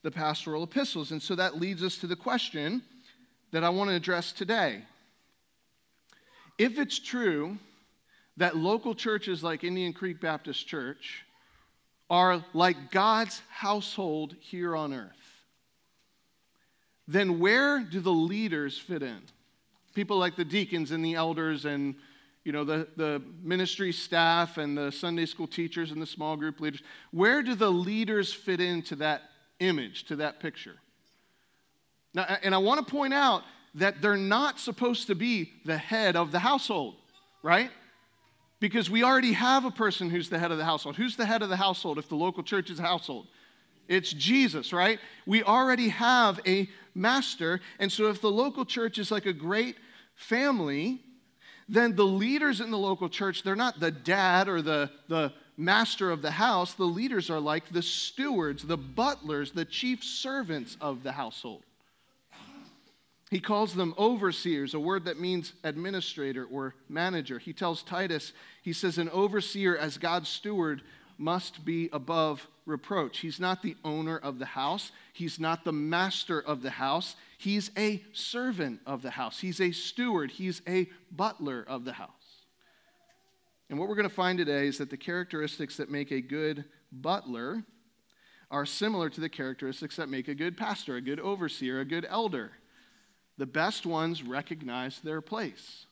the 0.04 0.12
pastoral 0.12 0.64
epistles. 0.64 1.12
And 1.12 1.22
so 1.22 1.36
that 1.36 1.60
leads 1.60 1.84
us 1.84 1.98
to 1.98 2.08
the 2.08 2.16
question 2.16 2.82
that 3.52 3.64
I 3.64 3.70
want 3.70 3.90
to 3.90 3.96
address 3.96 4.32
today. 4.32 4.84
If 6.58 6.80
it's 6.80 6.98
true 7.00 7.58
that 8.38 8.56
local 8.56 8.96
churches 8.96 9.44
like 9.44 9.64
Indian 9.64 9.94
Creek 9.94 10.22
Baptist 10.22 10.68
Church 10.68 11.24
are 12.10 12.44
like 12.54 12.92
God's 12.92 13.42
household 13.50 14.36
here 14.40 14.76
on 14.76 14.94
earth, 14.94 15.31
then 17.12 17.40
where 17.40 17.80
do 17.80 18.00
the 18.00 18.12
leaders 18.12 18.78
fit 18.78 19.04
in? 19.04 19.22
People 19.94 20.18
like 20.18 20.36
the 20.36 20.46
deacons 20.46 20.92
and 20.92 21.04
the 21.04 21.16
elders 21.16 21.66
and 21.66 21.96
you 22.44 22.52
know 22.52 22.64
the, 22.64 22.88
the 22.96 23.22
ministry 23.44 23.92
staff 23.92 24.58
and 24.58 24.78
the 24.78 24.92
Sunday 24.92 25.26
school 25.26 25.48
teachers 25.48 25.92
and 25.92 26.02
the 26.02 26.08
small 26.08 26.36
group 26.38 26.60
leaders. 26.60 26.82
Where 27.12 27.44
do 27.44 27.54
the 27.56 27.70
leaders 27.70 28.34
fit 28.34 28.60
into 28.60 28.96
that 28.98 29.24
image, 29.60 30.06
to 30.06 30.16
that 30.18 30.40
picture? 30.40 30.76
Now, 32.14 32.24
and 32.42 32.56
I 32.56 32.58
want 32.58 32.86
to 32.86 32.92
point 32.92 33.14
out 33.14 33.44
that 33.76 34.02
they're 34.02 34.18
not 34.18 34.60
supposed 34.60 35.08
to 35.08 35.16
be 35.16 35.52
the 35.66 35.78
head 35.78 36.16
of 36.16 36.32
the 36.32 36.40
household, 36.40 36.96
right? 37.44 37.72
Because 38.60 38.90
we 38.90 39.04
already 39.04 39.34
have 39.34 39.66
a 39.66 39.72
person 39.72 40.10
who's 40.10 40.30
the 40.30 40.40
head 40.40 40.52
of 40.52 40.58
the 40.58 40.66
household. 40.66 40.96
Who's 40.96 41.16
the 41.16 41.26
head 41.26 41.42
of 41.42 41.50
the 41.50 41.58
household 41.58 41.98
if 41.98 42.10
the 42.10 42.16
local 42.16 42.44
church 42.44 42.70
is 42.70 42.80
a 42.80 42.84
household? 42.84 43.28
It's 43.92 44.14
Jesus, 44.14 44.72
right? 44.72 45.00
We 45.26 45.44
already 45.44 45.90
have 45.90 46.40
a 46.48 46.70
master. 46.96 47.60
And 47.78 47.92
so 47.92 48.08
if 48.08 48.22
the 48.22 48.32
local 48.32 48.64
church 48.64 48.98
is 48.98 49.12
like 49.12 49.26
a 49.26 49.34
great 49.34 49.76
family, 50.16 51.02
then 51.68 51.98
the 51.98 52.06
leaders 52.06 52.62
in 52.62 52.72
the 52.72 52.78
local 52.78 53.10
church, 53.10 53.44
they're 53.44 53.54
not 53.54 53.82
the 53.82 53.92
dad 53.92 54.48
or 54.48 54.62
the, 54.62 54.90
the 55.10 55.34
master 55.58 56.10
of 56.10 56.22
the 56.22 56.32
house. 56.32 56.74
The 56.74 56.86
leaders 56.86 57.30
are 57.30 57.42
like 57.42 57.68
the 57.70 57.82
stewards, 57.82 58.64
the 58.64 58.78
butlers, 58.78 59.52
the 59.52 59.66
chief 59.66 60.06
servants 60.06 60.78
of 60.80 61.04
the 61.04 61.12
household. 61.12 61.64
He 63.30 63.42
calls 63.42 63.74
them 63.74 63.94
overseers, 63.98 64.74
a 64.74 64.80
word 64.80 65.04
that 65.04 65.20
means 65.20 65.52
administrator 65.66 66.46
or 66.50 66.76
manager. 66.88 67.40
He 67.40 67.52
tells 67.52 67.84
Titus, 67.84 68.32
he 68.62 68.72
says, 68.72 68.98
an 68.98 69.10
overseer 69.10 69.76
as 69.76 69.98
God's 69.98 70.30
steward 70.30 70.82
must 71.18 71.66
be 71.66 71.90
above 71.92 72.48
reproach. 72.72 73.20
He's 73.20 73.40
not 73.40 73.62
the 73.62 73.76
owner 73.84 74.18
of 74.18 74.40
the 74.40 74.46
house, 74.46 74.92
he's 75.14 75.40
not 75.40 75.64
the 75.64 75.74
master 75.74 76.40
of 76.40 76.62
the 76.62 76.72
house. 76.72 77.16
He's 77.38 77.72
a 77.76 78.04
servant 78.14 78.82
of 78.86 79.02
the 79.02 79.10
house, 79.10 79.40
he's 79.40 79.60
a 79.60 79.72
steward, 79.72 80.32
he's 80.32 80.62
a 80.68 80.88
butler 81.12 81.66
of 81.68 81.86
the 81.86 81.94
house. 81.94 82.10
And 83.70 83.80
what 83.80 83.88
we're 83.88 83.96
going 83.96 84.10
to 84.10 84.14
find 84.14 84.38
today 84.38 84.68
is 84.68 84.78
that 84.80 84.90
the 84.90 84.98
characteristics 84.98 85.78
that 85.78 85.90
make 85.90 86.12
a 86.12 86.22
good 86.22 86.66
butler 86.92 87.64
are 88.52 88.66
similar 88.66 89.10
to 89.10 89.22
the 89.22 89.30
characteristics 89.30 89.96
that 89.96 90.10
make 90.10 90.28
a 90.28 90.36
good 90.36 90.58
pastor, 90.58 90.98
a 90.98 91.02
good 91.02 91.20
overseer, 91.20 91.80
a 91.80 91.86
good 91.86 92.06
elder. 92.10 92.52
The 93.38 93.46
best 93.46 93.86
ones 93.86 94.22
recognize 94.22 95.00
their 95.00 95.22
place. 95.22 95.86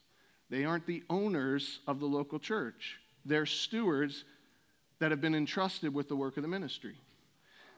They 0.49 0.65
aren't 0.65 0.85
the 0.85 1.03
owners 1.09 1.79
of 1.87 1.99
the 1.99 2.05
local 2.05 2.37
church, 2.37 2.99
they're 3.25 3.45
stewards 3.45 4.23
that 4.99 5.11
have 5.11 5.21
been 5.21 5.35
entrusted 5.35 5.93
with 5.93 6.07
the 6.09 6.15
work 6.15 6.37
of 6.37 6.43
the 6.43 6.49
ministry. 6.49 6.95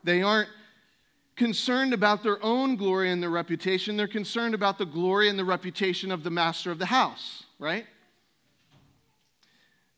They 0.04 0.22
aren't 0.22 0.50
concerned 1.36 1.94
about 1.94 2.24
their 2.24 2.44
own 2.44 2.76
glory 2.76 3.12
and 3.12 3.22
their 3.22 3.30
reputation, 3.30 3.98
they're 3.98 4.08
concerned 4.08 4.54
about 4.54 4.78
the 4.78 4.86
glory 4.86 5.30
and 5.30 5.40
the 5.40 5.46
reputation 5.46 6.12
of 6.12 6.24
the 6.24 6.30
master 6.30 6.72
of 6.72 6.80
the 6.80 6.86
house, 6.86 7.44
right? 7.60 7.86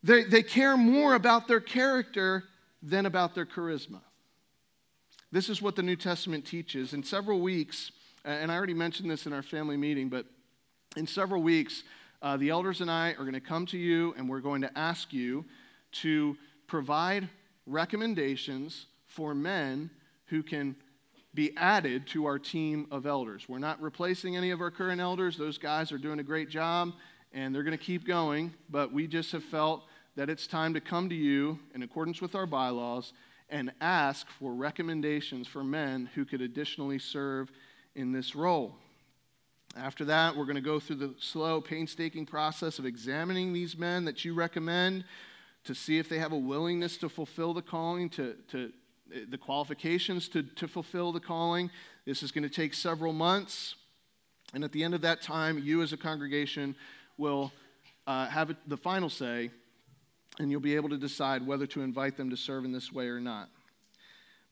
They, 0.03 0.23
they 0.23 0.43
care 0.43 0.75
more 0.77 1.15
about 1.15 1.47
their 1.47 1.61
character 1.61 2.43
than 2.81 3.05
about 3.05 3.35
their 3.35 3.45
charisma. 3.45 4.01
This 5.31 5.49
is 5.49 5.61
what 5.61 5.75
the 5.75 5.81
New 5.81 5.95
Testament 5.95 6.45
teaches. 6.45 6.93
In 6.93 7.03
several 7.03 7.39
weeks, 7.39 7.91
and 8.25 8.51
I 8.51 8.55
already 8.55 8.73
mentioned 8.73 9.09
this 9.09 9.25
in 9.25 9.33
our 9.33 9.41
family 9.41 9.77
meeting, 9.77 10.09
but 10.09 10.25
in 10.95 11.07
several 11.07 11.41
weeks, 11.41 11.83
uh, 12.21 12.37
the 12.37 12.49
elders 12.49 12.81
and 12.81 12.91
I 12.91 13.11
are 13.11 13.23
going 13.23 13.33
to 13.33 13.41
come 13.41 13.65
to 13.67 13.77
you 13.77 14.13
and 14.17 14.29
we're 14.29 14.41
going 14.41 14.61
to 14.61 14.77
ask 14.77 15.11
you 15.11 15.45
to 15.93 16.37
provide 16.67 17.29
recommendations 17.65 18.85
for 19.05 19.33
men 19.35 19.89
who 20.27 20.43
can 20.43 20.75
be 21.33 21.55
added 21.57 22.05
to 22.07 22.25
our 22.25 22.37
team 22.37 22.87
of 22.91 23.05
elders. 23.05 23.49
We're 23.49 23.59
not 23.59 23.81
replacing 23.81 24.37
any 24.37 24.51
of 24.51 24.61
our 24.61 24.71
current 24.71 25.01
elders. 25.01 25.37
Those 25.37 25.57
guys 25.57 25.91
are 25.91 25.97
doing 25.97 26.19
a 26.19 26.23
great 26.23 26.49
job 26.49 26.93
and 27.31 27.53
they're 27.53 27.63
going 27.63 27.77
to 27.77 27.83
keep 27.83 28.05
going, 28.05 28.53
but 28.69 28.93
we 28.93 29.07
just 29.07 29.31
have 29.31 29.43
felt 29.43 29.83
that 30.15 30.29
it's 30.29 30.45
time 30.45 30.75
to 30.75 30.81
come 30.81 31.09
to 31.09 31.15
you 31.15 31.57
in 31.73 31.81
accordance 31.81 32.21
with 32.21 32.35
our 32.35 32.45
bylaws 32.45 33.13
and 33.49 33.71
ask 33.81 34.27
for 34.39 34.53
recommendations 34.53 35.47
for 35.47 35.63
men 35.63 36.09
who 36.13 36.25
could 36.25 36.41
additionally 36.41 36.99
serve 36.99 37.51
in 37.95 38.11
this 38.11 38.35
role. 38.35 38.75
After 39.75 40.05
that, 40.05 40.35
we're 40.35 40.45
going 40.45 40.55
to 40.55 40.61
go 40.61 40.79
through 40.79 40.97
the 40.97 41.15
slow, 41.19 41.59
painstaking 41.59 42.27
process 42.27 42.77
of 42.77 42.85
examining 42.85 43.53
these 43.53 43.75
men 43.75 44.05
that 44.05 44.23
you 44.23 44.35
recommend 44.35 45.03
to 45.65 45.73
see 45.73 45.97
if 45.97 46.09
they 46.09 46.19
have 46.19 46.31
a 46.31 46.37
willingness 46.37 46.97
to 46.97 47.09
fulfill 47.09 47.53
the 47.53 47.61
calling, 47.61 48.09
to, 48.09 48.35
to 48.49 48.71
the 49.29 49.37
qualifications 49.37 50.27
to, 50.29 50.43
to 50.43 50.67
fulfill 50.67 51.11
the 51.11 51.19
calling. 51.19 51.69
This 52.05 52.23
is 52.23 52.31
going 52.31 52.43
to 52.43 52.49
take 52.49 52.73
several 52.73 53.13
months. 53.13 53.75
And 54.53 54.63
at 54.63 54.71
the 54.71 54.83
end 54.83 54.93
of 54.93 55.01
that 55.01 55.21
time, 55.21 55.59
you 55.59 55.81
as 55.81 55.93
a 55.93 55.97
congregation 55.97 56.75
will 57.17 57.51
uh, 58.07 58.27
have 58.27 58.55
the 58.67 58.77
final 58.77 59.09
say, 59.09 59.51
and 60.39 60.51
you'll 60.51 60.61
be 60.61 60.75
able 60.75 60.89
to 60.89 60.97
decide 60.97 61.45
whether 61.45 61.67
to 61.67 61.81
invite 61.81 62.17
them 62.17 62.29
to 62.29 62.37
serve 62.37 62.65
in 62.65 62.71
this 62.71 62.91
way 62.91 63.07
or 63.07 63.19
not. 63.19 63.49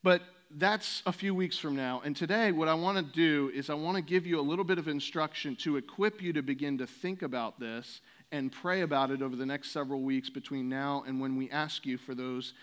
But 0.02 0.22
that's 0.50 1.02
a 1.06 1.12
few 1.12 1.34
weeks 1.34 1.58
from 1.58 1.76
now. 1.76 2.02
And 2.04 2.16
today, 2.16 2.52
what 2.52 2.68
I 2.68 2.74
want 2.74 2.98
to 2.98 3.12
do 3.14 3.50
is 3.54 3.70
I 3.70 3.74
want 3.74 3.96
to 3.96 4.02
give 4.02 4.26
you 4.26 4.38
a 4.38 4.42
little 4.42 4.64
bit 4.64 4.78
of 4.78 4.86
instruction 4.86 5.56
to 5.56 5.76
equip 5.76 6.20
you 6.20 6.32
to 6.34 6.42
begin 6.42 6.78
to 6.78 6.86
think 6.86 7.22
about 7.22 7.58
this 7.58 8.00
and 8.32 8.50
pray 8.50 8.80
about 8.80 9.10
it 9.10 9.22
over 9.22 9.36
the 9.36 9.46
next 9.46 9.70
several 9.70 10.00
weeks 10.00 10.30
between 10.30 10.68
now 10.68 11.04
and 11.06 11.20
when 11.20 11.36
we 11.36 11.50
ask 11.50 11.86
you 11.86 11.98
for 11.98 12.14
those 12.14 12.54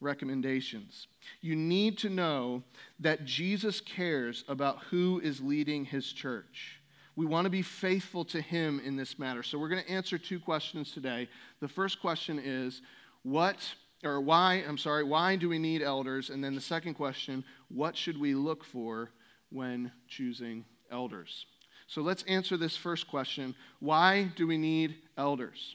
recommendations. 0.00 1.06
You 1.40 1.54
need 1.54 1.98
to 1.98 2.08
know 2.08 2.62
that 2.98 3.24
Jesus 3.24 3.80
cares 3.80 4.44
about 4.48 4.78
who 4.90 5.20
is 5.22 5.40
leading 5.40 5.84
his 5.84 6.12
church. 6.12 6.80
We 7.14 7.26
want 7.26 7.46
to 7.46 7.50
be 7.50 7.62
faithful 7.62 8.24
to 8.26 8.40
him 8.40 8.80
in 8.84 8.96
this 8.96 9.18
matter. 9.18 9.42
So 9.42 9.58
we're 9.58 9.68
going 9.68 9.84
to 9.84 9.90
answer 9.90 10.18
two 10.18 10.38
questions 10.38 10.92
today. 10.92 11.28
The 11.60 11.68
first 11.68 12.00
question 12.00 12.40
is 12.42 12.80
what 13.22 13.56
or 14.04 14.20
why, 14.20 14.62
I'm 14.66 14.78
sorry, 14.78 15.02
why 15.02 15.36
do 15.36 15.48
we 15.48 15.58
need 15.58 15.82
elders? 15.82 16.30
And 16.30 16.42
then 16.42 16.54
the 16.54 16.60
second 16.60 16.94
question, 16.94 17.44
what 17.68 17.96
should 17.96 18.18
we 18.18 18.34
look 18.34 18.64
for 18.64 19.10
when 19.50 19.90
choosing 20.06 20.64
elders? 20.90 21.46
So 21.88 22.02
let's 22.02 22.22
answer 22.24 22.56
this 22.56 22.76
first 22.76 23.08
question 23.08 23.54
why 23.80 24.30
do 24.36 24.46
we 24.46 24.58
need 24.58 24.96
elders? 25.16 25.74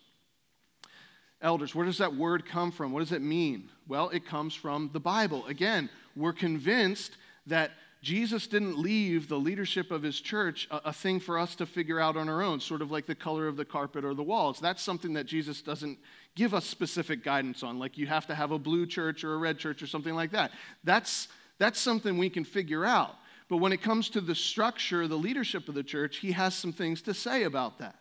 Elders, 1.42 1.76
where 1.76 1.86
does 1.86 1.98
that 1.98 2.16
word 2.16 2.46
come 2.46 2.72
from? 2.72 2.94
What 2.94 3.02
does 3.02 3.12
it 3.12 3.22
mean? 3.22 3.70
Well, 3.88 4.08
it 4.10 4.26
comes 4.26 4.56
from 4.56 4.92
the 4.94 5.00
Bible. 5.02 5.46
Again, 5.48 5.90
we're 6.16 6.32
convinced 6.32 7.18
that 7.48 7.72
Jesus 8.02 8.48
didn't 8.48 8.78
leave 8.78 9.28
the 9.28 9.40
leadership 9.40 9.92
of 9.92 10.04
his 10.04 10.22
church 10.22 10.68
a, 10.72 10.90
a, 10.90 10.94
thing 10.94 11.20
for 11.20 11.38
us 11.38 11.56
to 11.56 11.66
figure 11.66 12.00
out 12.00 12.16
on 12.16 12.30
our 12.30 12.42
own, 12.42 12.60
sort 12.60 12.82
of 12.82 12.92
like 12.92 13.06
the 13.06 13.16
color 13.16 13.48
of 13.48 13.58
the 13.58 13.66
carpet 13.66 14.06
or 14.06 14.14
the 14.14 14.24
walls. 14.24 14.60
That's 14.60 14.82
something 14.82 15.14
that 15.14 15.26
Jesus 15.26 15.62
doesn't 15.62 15.98
give 16.36 16.54
us 16.54 16.66
specific 16.66 17.24
guidance 17.24 17.64
on, 17.64 17.80
like 17.80 17.98
you 17.98 18.08
have 18.08 18.28
to 18.28 18.36
have 18.36 18.52
a 18.52 18.60
blue 18.60 18.86
church 18.86 19.24
or 19.24 19.34
a 19.34 19.38
red 19.38 19.58
church 19.58 19.82
or 19.82 19.88
something 19.88 20.16
like 20.16 20.32
that. 20.32 20.52
That's, 20.84 21.30
that's 21.60 21.80
something 21.80 22.18
we 22.18 22.30
can 22.30 22.44
figure 22.44 22.86
out. 22.86 23.16
But 23.54 23.60
when 23.60 23.72
it 23.72 23.84
comes 23.84 24.10
to 24.10 24.20
the 24.20 24.34
structure, 24.34 25.08
the 25.08 25.16
leadership 25.16 25.70
of 25.70 25.76
the 25.76 25.84
church, 25.84 26.18
he 26.18 26.32
has 26.32 26.56
some 26.56 26.74
things 26.74 27.04
to 27.04 27.14
say 27.14 27.44
about 27.44 27.78
that. 27.78 27.98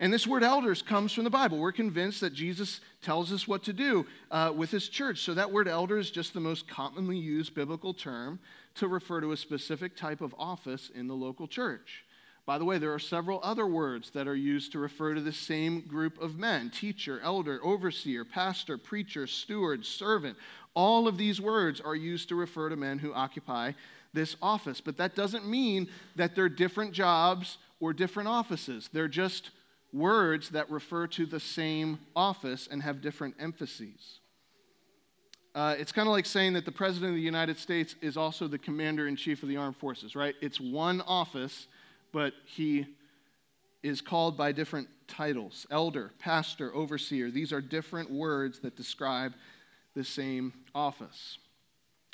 And 0.00 0.12
this 0.12 0.26
word 0.26 0.42
elders 0.42 0.82
comes 0.82 1.12
from 1.12 1.22
the 1.22 1.30
Bible. 1.30 1.58
We're 1.58 1.70
convinced 1.70 2.20
that 2.22 2.34
Jesus 2.34 2.80
tells 3.00 3.32
us 3.32 3.46
what 3.46 3.62
to 3.62 3.72
do 3.72 4.06
uh, 4.32 4.52
with 4.56 4.72
his 4.72 4.88
church. 4.88 5.20
So 5.20 5.34
that 5.34 5.52
word 5.52 5.68
elder 5.68 5.98
is 5.98 6.10
just 6.10 6.34
the 6.34 6.40
most 6.40 6.66
commonly 6.66 7.16
used 7.16 7.54
biblical 7.54 7.94
term 7.94 8.40
to 8.74 8.88
refer 8.88 9.20
to 9.20 9.30
a 9.30 9.36
specific 9.36 9.96
type 9.96 10.20
of 10.20 10.34
office 10.36 10.90
in 10.92 11.06
the 11.06 11.14
local 11.14 11.46
church. 11.46 12.04
By 12.44 12.58
the 12.58 12.64
way, 12.64 12.78
there 12.78 12.94
are 12.94 12.98
several 12.98 13.38
other 13.44 13.66
words 13.68 14.10
that 14.12 14.26
are 14.26 14.34
used 14.34 14.72
to 14.72 14.80
refer 14.80 15.14
to 15.14 15.20
the 15.20 15.32
same 15.32 15.82
group 15.82 16.20
of 16.20 16.38
men 16.38 16.70
teacher, 16.70 17.20
elder, 17.22 17.60
overseer, 17.62 18.24
pastor, 18.24 18.78
preacher, 18.78 19.28
steward, 19.28 19.84
servant. 19.84 20.36
All 20.74 21.06
of 21.06 21.18
these 21.18 21.40
words 21.40 21.80
are 21.80 21.94
used 21.94 22.30
to 22.30 22.34
refer 22.34 22.70
to 22.70 22.76
men 22.76 22.98
who 22.98 23.12
occupy 23.12 23.72
this 24.12 24.36
office. 24.40 24.80
But 24.80 24.96
that 24.98 25.14
doesn't 25.14 25.46
mean 25.46 25.88
that 26.16 26.34
they're 26.34 26.48
different 26.48 26.92
jobs 26.92 27.58
or 27.80 27.92
different 27.92 28.28
offices. 28.28 28.88
They're 28.92 29.08
just 29.08 29.50
words 29.92 30.50
that 30.50 30.70
refer 30.70 31.06
to 31.06 31.26
the 31.26 31.40
same 31.40 31.98
office 32.14 32.68
and 32.70 32.82
have 32.82 33.00
different 33.00 33.36
emphases. 33.38 34.20
Uh, 35.54 35.74
it's 35.78 35.92
kind 35.92 36.06
of 36.06 36.12
like 36.12 36.26
saying 36.26 36.52
that 36.52 36.64
the 36.64 36.72
President 36.72 37.10
of 37.10 37.16
the 37.16 37.22
United 37.22 37.58
States 37.58 37.96
is 38.00 38.16
also 38.16 38.46
the 38.46 38.58
Commander 38.58 39.08
in 39.08 39.16
Chief 39.16 39.42
of 39.42 39.48
the 39.48 39.56
Armed 39.56 39.76
Forces, 39.76 40.14
right? 40.14 40.34
It's 40.40 40.60
one 40.60 41.00
office 41.00 41.66
but 42.12 42.32
he 42.44 42.86
is 43.82 44.00
called 44.00 44.36
by 44.36 44.52
different 44.52 44.88
titles 45.06 45.66
elder, 45.70 46.12
pastor, 46.18 46.74
overseer. 46.74 47.30
These 47.30 47.52
are 47.52 47.60
different 47.60 48.10
words 48.10 48.60
that 48.60 48.76
describe 48.76 49.34
the 49.94 50.04
same 50.04 50.52
office. 50.74 51.38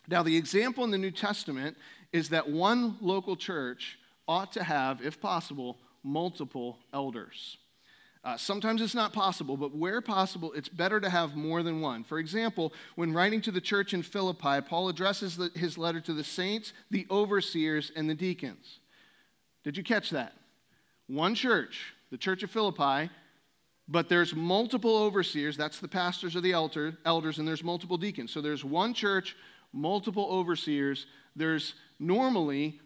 Now, 0.08 0.22
the 0.22 0.36
example 0.36 0.84
in 0.84 0.90
the 0.90 0.98
New 0.98 1.10
Testament 1.10 1.76
is 2.12 2.28
that 2.28 2.48
one 2.48 2.96
local 3.00 3.36
church 3.36 3.98
ought 4.28 4.52
to 4.52 4.64
have, 4.64 5.02
if 5.02 5.20
possible, 5.20 5.78
multiple 6.02 6.78
elders. 6.92 7.58
Uh, 8.22 8.38
sometimes 8.38 8.80
it's 8.80 8.94
not 8.94 9.12
possible, 9.12 9.56
but 9.56 9.76
where 9.76 10.00
possible, 10.00 10.52
it's 10.54 10.68
better 10.68 10.98
to 10.98 11.10
have 11.10 11.36
more 11.36 11.62
than 11.62 11.82
one. 11.82 12.02
For 12.04 12.18
example, 12.18 12.72
when 12.94 13.12
writing 13.12 13.42
to 13.42 13.50
the 13.50 13.60
church 13.60 13.92
in 13.92 14.02
Philippi, 14.02 14.62
Paul 14.62 14.88
addresses 14.88 15.36
the, 15.36 15.50
his 15.54 15.76
letter 15.76 16.00
to 16.00 16.14
the 16.14 16.24
saints, 16.24 16.72
the 16.90 17.06
overseers, 17.10 17.92
and 17.94 18.08
the 18.08 18.14
deacons. 18.14 18.78
Did 19.62 19.76
you 19.76 19.82
catch 19.82 20.08
that? 20.10 20.32
One 21.06 21.34
church, 21.34 21.92
the 22.10 22.16
church 22.16 22.42
of 22.42 22.50
Philippi, 22.50 23.10
but 23.86 24.08
there's 24.08 24.34
multiple 24.34 24.96
overseers. 24.96 25.58
That's 25.58 25.78
the 25.78 25.88
pastors 25.88 26.34
or 26.34 26.40
the 26.40 26.52
elder, 26.52 26.96
elders, 27.04 27.38
and 27.38 27.46
there's 27.46 27.62
multiple 27.62 27.98
deacons. 27.98 28.32
So 28.32 28.40
there's 28.40 28.64
one 28.64 28.94
church, 28.94 29.36
multiple 29.74 30.28
overseers. 30.30 31.06
There's 31.36 31.74
normally 31.98 32.80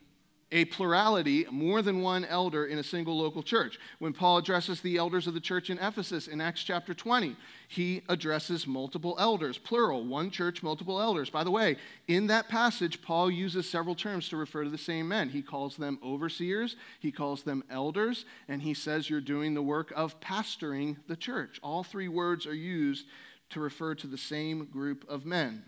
a 0.51 0.65
plurality, 0.65 1.47
more 1.51 1.83
than 1.83 2.01
one 2.01 2.25
elder 2.25 2.65
in 2.65 2.79
a 2.79 2.83
single 2.83 3.19
local 3.19 3.43
church. 3.43 3.79
When 3.99 4.15
Paul 4.15 4.39
addresses 4.39 4.81
the 4.81 4.97
elders 4.97 5.27
of 5.27 5.35
the 5.35 5.41
church 5.41 5.69
in 5.69 5.79
Ephesus 5.79 6.27
in 6.27 6.41
Acts 6.41 6.65
chapter 6.65 6.95
20, 6.95 7.37
he 7.69 8.03
addresses 8.09 8.67
multiple 8.67 9.15
elders, 9.19 9.59
plural, 9.59 10.07
one 10.07 10.31
church, 10.31 10.63
multiple 10.63 11.01
elders. 11.01 11.29
By 11.29 11.45
the 11.45 11.51
way, 11.51 11.77
in 12.07 12.29
that 12.29 12.49
passage, 12.49 13.03
Paul 13.03 13.31
uses 13.31 13.69
several 13.69 13.95
terms 13.95 14.31
to 14.31 14.39
refer 14.39 14.65
to 14.65 14.71
the 14.71 14.79
same 14.79 15.09
men. 15.09 15.29
He 15.29 15.43
calls 15.43 15.77
them 15.77 15.99
overseers, 16.03 16.77
he 16.99 17.13
calls 17.13 17.43
them 17.43 17.63
elders, 17.71 18.25
and 18.49 18.63
he 18.63 18.73
says 18.73 19.11
you're 19.11 19.21
doing 19.21 19.53
the 19.53 19.63
work 19.63 19.93
of 19.95 20.19
pastoring 20.21 20.97
the 21.09 21.17
church. 21.17 21.61
All 21.63 21.85
three 21.85 22.09
words 22.09 22.47
are 22.47 22.55
used 22.55 23.05
to 23.51 23.61
refer 23.61 23.95
to 23.97 24.07
the 24.07 24.19
same 24.19 24.65
group 24.65 25.05
of 25.09 25.27
men. 25.27 25.65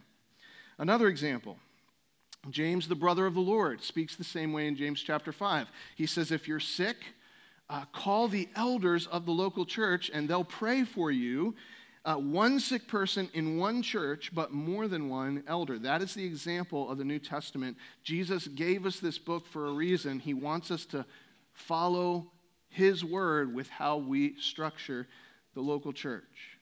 Another 0.80 1.08
example. 1.08 1.58
James, 2.48 2.88
the 2.88 2.94
brother 2.94 3.26
of 3.26 3.34
the 3.34 3.40
Lord, 3.40 3.82
speaks 3.82 4.16
the 4.16 4.24
same 4.24 4.54
way 4.54 4.66
in 4.66 4.76
James 4.76 5.02
chapter 5.02 5.30
5. 5.30 5.68
He 5.94 6.06
says, 6.06 6.32
If 6.32 6.48
you're 6.48 6.58
sick, 6.58 6.96
uh, 7.68 7.84
call 7.92 8.28
the 8.28 8.48
elders 8.56 9.06
of 9.06 9.26
the 9.26 9.30
local 9.30 9.66
church 9.66 10.10
and 10.12 10.26
they'll 10.26 10.42
pray 10.42 10.84
for 10.84 11.10
you. 11.10 11.54
Uh, 12.02 12.14
one 12.14 12.58
sick 12.58 12.88
person 12.88 13.28
in 13.34 13.58
one 13.58 13.82
church, 13.82 14.30
but 14.34 14.52
more 14.52 14.88
than 14.88 15.10
one 15.10 15.44
elder. 15.46 15.78
That 15.78 16.00
is 16.00 16.14
the 16.14 16.24
example 16.24 16.90
of 16.90 16.96
the 16.96 17.04
New 17.04 17.18
Testament. 17.18 17.76
Jesus 18.02 18.48
gave 18.48 18.86
us 18.86 19.00
this 19.00 19.18
book 19.18 19.46
for 19.46 19.66
a 19.66 19.72
reason. 19.72 20.18
He 20.18 20.32
wants 20.32 20.70
us 20.70 20.86
to 20.86 21.04
follow 21.52 22.32
his 22.70 23.04
word 23.04 23.54
with 23.54 23.68
how 23.68 23.98
we 23.98 24.34
structure 24.40 25.06
the 25.52 25.60
local 25.60 25.92
church. 25.92 26.58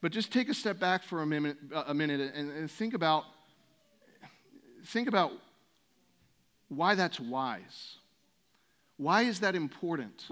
But 0.00 0.12
just 0.12 0.32
take 0.32 0.48
a 0.48 0.54
step 0.54 0.78
back 0.78 1.02
for 1.02 1.22
a 1.22 1.26
minute, 1.26 1.56
a 1.86 1.94
minute 1.94 2.32
and, 2.34 2.50
and 2.52 2.70
think 2.70 2.94
about 2.94 3.24
think 4.86 5.08
about 5.08 5.32
why 6.68 6.94
that's 6.94 7.18
wise. 7.18 7.96
Why 8.96 9.22
is 9.22 9.40
that 9.40 9.54
important? 9.54 10.26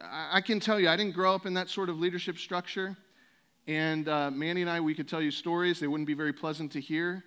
I, 0.00 0.40
can 0.40 0.60
tell 0.60 0.78
you, 0.78 0.88
I 0.88 0.96
didn't 0.96 1.14
grow 1.14 1.34
up 1.34 1.46
in 1.46 1.54
that 1.54 1.70
sort 1.70 1.88
of 1.88 1.98
leadership 1.98 2.38
structure. 2.38 2.96
And 3.66 4.08
uh, 4.08 4.30
Manny 4.30 4.60
and 4.60 4.70
I, 4.70 4.80
we 4.80 4.94
could 4.94 5.08
tell 5.08 5.22
you 5.22 5.30
stories. 5.30 5.80
They 5.80 5.86
wouldn't 5.86 6.06
be 6.06 6.14
very 6.14 6.32
pleasant 6.32 6.72
to 6.72 6.80
hear. 6.80 7.24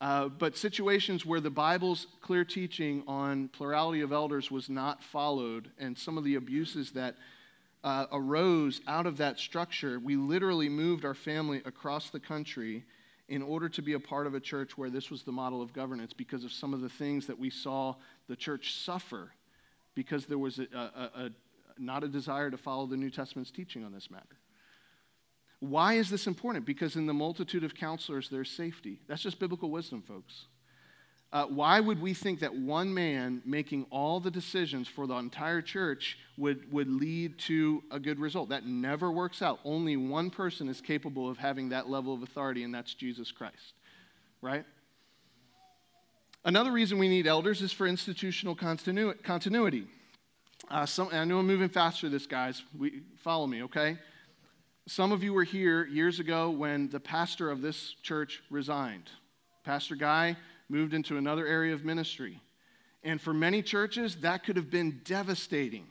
Uh, 0.00 0.28
but 0.28 0.56
situations 0.56 1.26
where 1.26 1.40
the 1.40 1.50
Bible's 1.50 2.06
clear 2.22 2.44
teaching 2.44 3.04
on 3.06 3.48
plurality 3.48 4.00
of 4.00 4.12
elders 4.12 4.50
was 4.50 4.70
not 4.70 5.02
followed, 5.02 5.70
and 5.78 5.96
some 5.96 6.16
of 6.16 6.24
the 6.24 6.36
abuses 6.36 6.92
that 6.92 7.16
uh, 7.82 8.06
arose 8.12 8.80
out 8.86 9.06
of 9.06 9.16
that 9.18 9.38
structure, 9.38 9.98
we 9.98 10.16
literally 10.16 10.68
moved 10.68 11.04
our 11.04 11.14
family 11.14 11.62
across 11.64 12.10
the 12.10 12.20
country 12.20 12.84
in 13.28 13.42
order 13.42 13.68
to 13.68 13.80
be 13.80 13.92
a 13.92 14.00
part 14.00 14.26
of 14.26 14.34
a 14.34 14.40
church 14.40 14.76
where 14.76 14.90
this 14.90 15.10
was 15.10 15.22
the 15.22 15.32
model 15.32 15.62
of 15.62 15.72
governance 15.72 16.12
because 16.12 16.44
of 16.44 16.52
some 16.52 16.74
of 16.74 16.80
the 16.80 16.88
things 16.88 17.26
that 17.26 17.38
we 17.38 17.48
saw 17.48 17.94
the 18.28 18.36
church 18.36 18.74
suffer 18.74 19.32
because 19.94 20.26
there 20.26 20.38
was 20.38 20.58
a, 20.58 20.66
a, 20.74 21.24
a, 21.24 21.30
not 21.78 22.04
a 22.04 22.08
desire 22.08 22.50
to 22.50 22.58
follow 22.58 22.86
the 22.86 22.96
New 22.96 23.10
Testament's 23.10 23.50
teaching 23.50 23.84
on 23.84 23.92
this 23.92 24.10
matter. 24.10 24.38
Why 25.60 25.94
is 25.94 26.10
this 26.10 26.26
important? 26.26 26.64
Because 26.64 26.96
in 26.96 27.06
the 27.06 27.14
multitude 27.14 27.64
of 27.64 27.74
counselors, 27.74 28.28
there's 28.30 28.50
safety. 28.50 29.00
That's 29.06 29.22
just 29.22 29.38
biblical 29.38 29.70
wisdom, 29.70 30.02
folks. 30.02 30.46
Uh, 31.32 31.46
why 31.46 31.78
would 31.78 32.02
we 32.02 32.12
think 32.12 32.40
that 32.40 32.52
one 32.54 32.92
man 32.92 33.40
making 33.44 33.86
all 33.90 34.18
the 34.18 34.30
decisions 34.30 34.88
for 34.88 35.06
the 35.06 35.14
entire 35.14 35.62
church 35.62 36.18
would, 36.36 36.72
would 36.72 36.88
lead 36.88 37.38
to 37.38 37.84
a 37.92 38.00
good 38.00 38.18
result? 38.18 38.48
That 38.48 38.66
never 38.66 39.12
works 39.12 39.40
out. 39.40 39.60
Only 39.64 39.96
one 39.96 40.30
person 40.30 40.68
is 40.68 40.80
capable 40.80 41.30
of 41.30 41.38
having 41.38 41.68
that 41.68 41.88
level 41.88 42.12
of 42.12 42.22
authority, 42.24 42.64
and 42.64 42.74
that's 42.74 42.94
Jesus 42.94 43.30
Christ, 43.30 43.74
right? 44.42 44.64
Another 46.44 46.72
reason 46.72 46.98
we 46.98 47.08
need 47.08 47.28
elders 47.28 47.62
is 47.62 47.70
for 47.70 47.86
institutional 47.86 48.56
continu- 48.56 49.22
continuity. 49.22 49.86
Uh, 50.68 50.84
some, 50.84 51.10
I 51.12 51.24
know 51.24 51.38
I'm 51.38 51.46
moving 51.46 51.68
faster, 51.68 52.08
this 52.08 52.26
guys. 52.26 52.62
We, 52.76 53.02
follow 53.18 53.46
me, 53.46 53.62
okay? 53.64 53.98
Some 54.88 55.12
of 55.12 55.22
you 55.22 55.32
were 55.32 55.44
here 55.44 55.84
years 55.84 56.18
ago 56.18 56.50
when 56.50 56.88
the 56.88 56.98
pastor 56.98 57.50
of 57.50 57.62
this 57.62 57.94
church 58.02 58.42
resigned. 58.50 59.10
Pastor 59.62 59.94
Guy 59.94 60.36
moved 60.70 60.94
into 60.94 61.16
another 61.16 61.46
area 61.46 61.74
of 61.74 61.84
ministry. 61.84 62.40
And 63.02 63.20
for 63.20 63.34
many 63.34 63.62
churches, 63.62 64.16
that 64.16 64.44
could 64.44 64.56
have 64.56 64.70
been 64.70 65.00
devastating. 65.04 65.86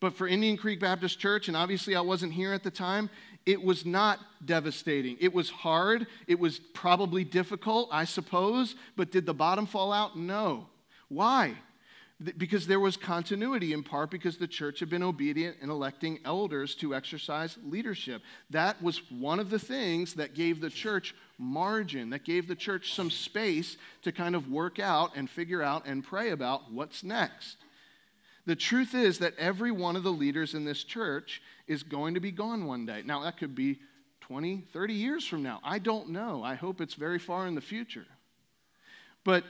But 0.00 0.16
for 0.16 0.28
Indian 0.28 0.56
Creek 0.56 0.80
Baptist 0.80 1.18
Church, 1.18 1.48
and 1.48 1.56
obviously 1.56 1.96
I 1.96 2.02
wasn't 2.02 2.32
here 2.32 2.52
at 2.52 2.62
the 2.62 2.70
time, 2.70 3.08
it 3.46 3.62
was 3.62 3.86
not 3.86 4.18
devastating. 4.44 5.16
It 5.20 5.32
was 5.32 5.48
hard. 5.48 6.06
It 6.26 6.38
was 6.38 6.58
probably 6.58 7.24
difficult, 7.24 7.88
I 7.90 8.04
suppose. 8.04 8.74
But 8.96 9.10
did 9.10 9.26
the 9.26 9.34
bottom 9.34 9.66
fall 9.66 9.92
out? 9.92 10.18
No. 10.18 10.66
Why? 11.08 11.56
because 12.38 12.66
there 12.66 12.80
was 12.80 12.96
continuity 12.96 13.72
in 13.72 13.82
part 13.82 14.10
because 14.10 14.38
the 14.38 14.46
church 14.46 14.80
had 14.80 14.88
been 14.88 15.02
obedient 15.02 15.56
in 15.60 15.68
electing 15.68 16.20
elders 16.24 16.74
to 16.76 16.94
exercise 16.94 17.58
leadership. 17.64 18.22
That 18.50 18.80
was 18.82 19.10
one 19.10 19.40
of 19.40 19.50
the 19.50 19.58
things 19.58 20.14
that 20.14 20.34
gave 20.34 20.60
the 20.60 20.70
church 20.70 21.14
margin, 21.38 22.10
that 22.10 22.24
gave 22.24 22.48
the 22.48 22.54
church 22.54 22.94
some 22.94 23.10
space 23.10 23.76
to 24.02 24.12
kind 24.12 24.34
of 24.34 24.50
work 24.50 24.78
out 24.78 25.12
and 25.16 25.28
figure 25.28 25.62
out 25.62 25.86
and 25.86 26.04
pray 26.04 26.30
about 26.30 26.70
what's 26.70 27.02
next. 27.02 27.56
The 28.46 28.56
truth 28.56 28.94
is 28.94 29.18
that 29.20 29.36
every 29.38 29.70
one 29.70 29.96
of 29.96 30.02
the 30.02 30.12
leaders 30.12 30.54
in 30.54 30.64
this 30.64 30.84
church 30.84 31.40
is 31.66 31.82
going 31.82 32.14
to 32.14 32.20
be 32.20 32.30
gone 32.30 32.66
one 32.66 32.84
day. 32.84 33.02
Now, 33.04 33.22
that 33.22 33.38
could 33.38 33.54
be 33.54 33.80
20, 34.20 34.64
30 34.72 34.94
years 34.94 35.26
from 35.26 35.42
now. 35.42 35.60
I 35.64 35.78
don't 35.78 36.10
know. 36.10 36.42
I 36.42 36.54
hope 36.54 36.80
it's 36.80 36.94
very 36.94 37.18
far 37.18 37.46
in 37.46 37.54
the 37.54 37.60
future. 37.60 38.06
But 39.24 39.44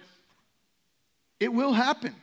it 1.40 1.52
will 1.52 1.72
happen. 1.72 2.14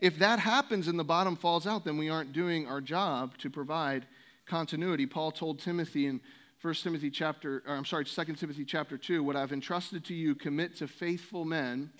If 0.00 0.18
that 0.18 0.38
happens 0.38 0.88
and 0.88 0.98
the 0.98 1.04
bottom 1.04 1.36
falls 1.36 1.66
out, 1.66 1.84
then 1.84 1.96
we 1.96 2.10
aren't 2.10 2.32
doing 2.32 2.66
our 2.66 2.80
job 2.80 3.38
to 3.38 3.48
provide 3.48 4.06
continuity. 4.46 5.06
Paul 5.06 5.32
told 5.32 5.60
Timothy 5.60 6.06
in 6.06 6.20
1 6.64 6.72
Timothy 6.76 7.10
chapter, 7.10 7.62
or 7.66 7.74
I'm 7.74 7.84
sorry, 7.84 8.06
2 8.06 8.24
Timothy 8.36 8.64
chapter 8.64 8.96
2, 8.96 9.22
what 9.22 9.36
I've 9.36 9.52
entrusted 9.52 10.02
to 10.06 10.14
you, 10.14 10.34
commit 10.34 10.76
to 10.76 10.88
faithful 10.88 11.44
men 11.44 11.90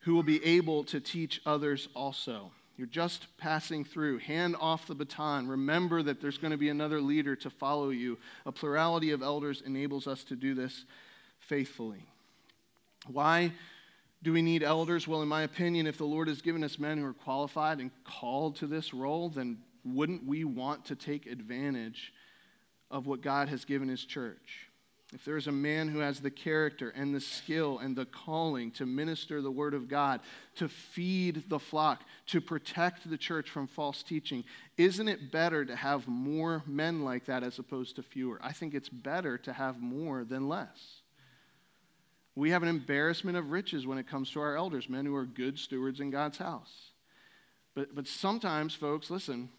who 0.00 0.14
will 0.14 0.22
be 0.22 0.44
able 0.44 0.84
to 0.84 1.00
teach 1.00 1.40
others 1.46 1.88
also. 1.94 2.50
You're 2.76 2.86
just 2.86 3.28
passing 3.38 3.86
through. 3.86 4.18
Hand 4.18 4.54
off 4.60 4.86
the 4.86 4.94
baton. 4.94 5.48
Remember 5.48 6.02
that 6.02 6.20
there's 6.20 6.36
going 6.36 6.50
to 6.50 6.58
be 6.58 6.68
another 6.68 7.00
leader 7.00 7.34
to 7.36 7.48
follow 7.48 7.88
you. 7.88 8.18
A 8.44 8.52
plurality 8.52 9.12
of 9.12 9.22
elders 9.22 9.62
enables 9.64 10.06
us 10.06 10.24
to 10.24 10.36
do 10.36 10.54
this 10.54 10.84
faithfully. 11.40 12.04
Why 13.06 13.52
do 14.22 14.34
we 14.34 14.42
need 14.42 14.62
elders? 14.62 15.08
Well, 15.08 15.22
in 15.22 15.28
my 15.28 15.44
opinion, 15.44 15.86
if 15.86 15.96
the 15.96 16.04
Lord 16.04 16.28
has 16.28 16.42
given 16.42 16.62
us 16.62 16.78
men 16.78 16.98
who 16.98 17.06
are 17.06 17.14
qualified 17.14 17.78
and 17.78 17.92
called 18.04 18.56
to 18.56 18.66
this 18.66 18.92
role, 18.92 19.30
then 19.30 19.56
wouldn't 19.86 20.26
we 20.26 20.44
want 20.44 20.84
to 20.84 20.96
take 20.96 21.24
advantage 21.24 22.12
of 22.92 23.06
what 23.06 23.22
God 23.22 23.48
has 23.48 23.64
given 23.64 23.88
his 23.88 24.04
church? 24.04 24.68
If 25.12 25.26
there 25.26 25.36
is 25.36 25.46
a 25.46 25.52
man 25.52 25.88
who 25.88 25.98
has 25.98 26.20
the 26.20 26.30
character 26.30 26.88
and 26.88 27.14
the 27.14 27.20
skill 27.20 27.78
and 27.78 27.94
the 27.94 28.06
calling 28.06 28.70
to 28.72 28.86
minister 28.86 29.42
the 29.42 29.50
word 29.50 29.74
of 29.74 29.86
God, 29.86 30.20
to 30.56 30.68
feed 30.68 31.50
the 31.50 31.58
flock, 31.58 32.02
to 32.28 32.40
protect 32.40 33.08
the 33.08 33.18
church 33.18 33.50
from 33.50 33.66
false 33.66 34.02
teaching, 34.02 34.42
isn't 34.78 35.08
it 35.08 35.30
better 35.30 35.66
to 35.66 35.76
have 35.76 36.08
more 36.08 36.62
men 36.66 37.04
like 37.04 37.26
that 37.26 37.42
as 37.42 37.58
opposed 37.58 37.96
to 37.96 38.02
fewer? 38.02 38.40
I 38.42 38.52
think 38.52 38.72
it's 38.72 38.88
better 38.88 39.36
to 39.38 39.52
have 39.52 39.82
more 39.82 40.24
than 40.24 40.48
less. 40.48 41.02
We 42.34 42.50
have 42.50 42.62
an 42.62 42.70
embarrassment 42.70 43.36
of 43.36 43.50
riches 43.50 43.86
when 43.86 43.98
it 43.98 44.08
comes 44.08 44.30
to 44.30 44.40
our 44.40 44.56
elders, 44.56 44.88
men 44.88 45.04
who 45.04 45.14
are 45.14 45.26
good 45.26 45.58
stewards 45.58 46.00
in 46.00 46.10
God's 46.10 46.38
house. 46.38 46.72
But, 47.74 47.94
but 47.94 48.06
sometimes, 48.06 48.74
folks, 48.74 49.10
listen, 49.10 49.50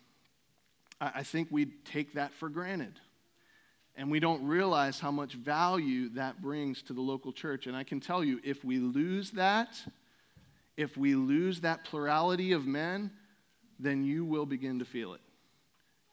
I, 1.00 1.12
I 1.18 1.24
think 1.24 1.50
we 1.52 1.68
take 1.86 2.14
that 2.16 2.34
for 2.34 2.50
granted. 2.50 3.00
And 3.96 4.10
we 4.10 4.20
don't 4.20 4.46
realize 4.46 5.00
how 5.00 5.12
much 5.12 5.34
value 5.34 6.10
that 6.10 6.42
brings 6.42 6.82
to 6.84 6.94
the 6.94 7.02
local 7.02 7.32
church. 7.32 7.68
And 7.68 7.76
I 7.76 7.84
can 7.84 8.00
tell 8.00 8.24
you, 8.24 8.40
if 8.44 8.64
we 8.66 8.80
lose 8.80 9.32
that, 9.32 9.80
if 10.78 10.98
we 10.98 11.14
lose 11.14 11.62
that 11.62 11.86
plurality 11.86 12.54
of 12.54 12.66
men, 12.66 13.12
then 13.80 14.04
you 14.04 14.26
will 14.26 14.46
begin 14.46 14.80
to 14.80 14.86
feel 14.86 15.14
it 15.14 15.22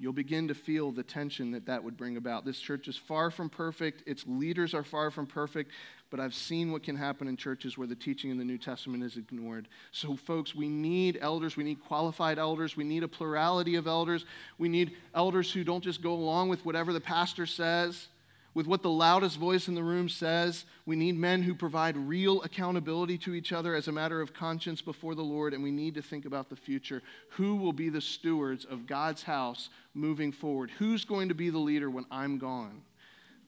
you'll 0.00 0.12
begin 0.14 0.48
to 0.48 0.54
feel 0.54 0.90
the 0.90 1.02
tension 1.02 1.52
that 1.52 1.66
that 1.66 1.84
would 1.84 1.96
bring 1.96 2.16
about. 2.16 2.44
This 2.44 2.58
church 2.58 2.88
is 2.88 2.96
far 2.96 3.30
from 3.30 3.50
perfect, 3.50 4.02
its 4.06 4.24
leaders 4.26 4.74
are 4.74 4.82
far 4.82 5.10
from 5.10 5.26
perfect, 5.26 5.70
but 6.10 6.20
I've 6.20 6.34
seen 6.34 6.72
what 6.72 6.82
can 6.82 6.96
happen 6.96 7.28
in 7.28 7.36
churches 7.36 7.78
where 7.78 7.86
the 7.86 7.94
teaching 7.94 8.30
in 8.30 8.38
the 8.38 8.44
New 8.44 8.58
Testament 8.58 9.04
is 9.04 9.16
ignored. 9.16 9.68
So, 9.92 10.16
folks, 10.16 10.54
we 10.54 10.68
need 10.68 11.18
elders. 11.20 11.56
We 11.56 11.64
need 11.64 11.84
qualified 11.84 12.38
elders. 12.38 12.76
We 12.76 12.84
need 12.84 13.02
a 13.02 13.08
plurality 13.08 13.76
of 13.76 13.86
elders. 13.86 14.24
We 14.58 14.68
need 14.68 14.96
elders 15.14 15.52
who 15.52 15.64
don't 15.64 15.84
just 15.84 16.02
go 16.02 16.12
along 16.12 16.48
with 16.48 16.64
whatever 16.64 16.92
the 16.92 17.00
pastor 17.00 17.46
says 17.46 18.08
with 18.54 18.66
what 18.66 18.82
the 18.82 18.90
loudest 18.90 19.38
voice 19.38 19.68
in 19.68 19.74
the 19.74 19.82
room 19.82 20.08
says. 20.08 20.64
We 20.86 20.96
need 20.96 21.16
men 21.16 21.42
who 21.42 21.54
provide 21.54 21.96
real 21.96 22.42
accountability 22.42 23.18
to 23.18 23.34
each 23.34 23.52
other 23.52 23.74
as 23.74 23.88
a 23.88 23.92
matter 23.92 24.20
of 24.20 24.34
conscience 24.34 24.82
before 24.82 25.14
the 25.14 25.22
Lord, 25.22 25.54
and 25.54 25.62
we 25.62 25.70
need 25.70 25.94
to 25.94 26.02
think 26.02 26.24
about 26.24 26.48
the 26.48 26.56
future. 26.56 27.02
Who 27.30 27.56
will 27.56 27.72
be 27.72 27.88
the 27.88 28.00
stewards 28.00 28.64
of 28.64 28.86
God's 28.86 29.22
house 29.22 29.68
moving 29.94 30.32
forward? 30.32 30.70
Who's 30.78 31.04
going 31.04 31.28
to 31.28 31.34
be 31.34 31.50
the 31.50 31.58
leader 31.58 31.88
when 31.88 32.06
I'm 32.10 32.38
gone? 32.38 32.82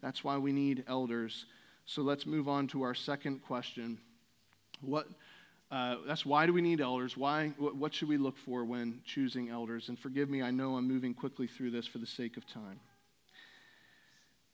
That's 0.00 0.24
why 0.24 0.38
we 0.38 0.52
need 0.52 0.84
elders. 0.86 1.46
So 1.94 2.00
let's 2.00 2.24
move 2.24 2.48
on 2.48 2.68
to 2.68 2.84
our 2.84 2.94
second 2.94 3.42
question 3.42 3.98
What, 4.80 5.08
uh, 5.70 5.96
that's 6.06 6.24
why 6.24 6.46
do 6.46 6.54
we 6.54 6.62
need 6.62 6.80
elders? 6.80 7.18
Why, 7.18 7.48
what, 7.58 7.92
should 7.92 8.08
we 8.08 8.16
look 8.16 8.38
for 8.38 8.64
when 8.64 9.02
choosing 9.04 9.50
elders? 9.50 9.90
And 9.90 9.98
forgive 9.98 10.30
me, 10.30 10.40
I 10.42 10.50
know 10.50 10.76
I'm 10.76 10.88
moving 10.88 11.12
quickly 11.12 11.46
through 11.46 11.70
this 11.70 11.86
for 11.86 11.98
the 11.98 12.06
sake 12.06 12.38
of 12.38 12.46
time. 12.46 12.80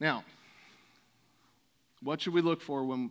Now, 0.00 0.24
what 2.02 2.20
should 2.20 2.34
we 2.34 2.40
look 2.40 2.60
for 2.60 2.82
when 2.82 3.10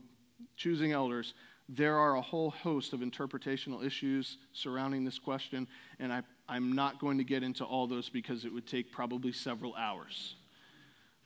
choosing 0.57 0.91
elders? 0.91 1.33
There 1.69 1.97
are 1.97 2.17
a 2.17 2.21
whole 2.21 2.49
host 2.49 2.91
of 2.91 2.99
interpretational 2.99 3.81
issues 3.85 4.37
surrounding 4.51 5.05
this 5.05 5.19
question, 5.19 5.69
and 5.99 6.11
I, 6.11 6.23
I'm 6.49 6.73
not 6.73 6.99
going 6.99 7.17
to 7.19 7.23
get 7.23 7.43
into 7.43 7.63
all 7.63 7.87
those 7.87 8.09
because 8.09 8.43
it 8.43 8.53
would 8.53 8.67
take 8.67 8.91
probably 8.91 9.31
several 9.31 9.73
hours. 9.75 10.35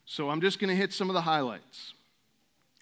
So 0.05 0.29
I'm 0.29 0.39
just 0.39 0.59
going 0.59 0.69
to 0.69 0.75
hit 0.75 0.93
some 0.93 1.09
of 1.09 1.15
the 1.15 1.21
highlights. 1.21 1.95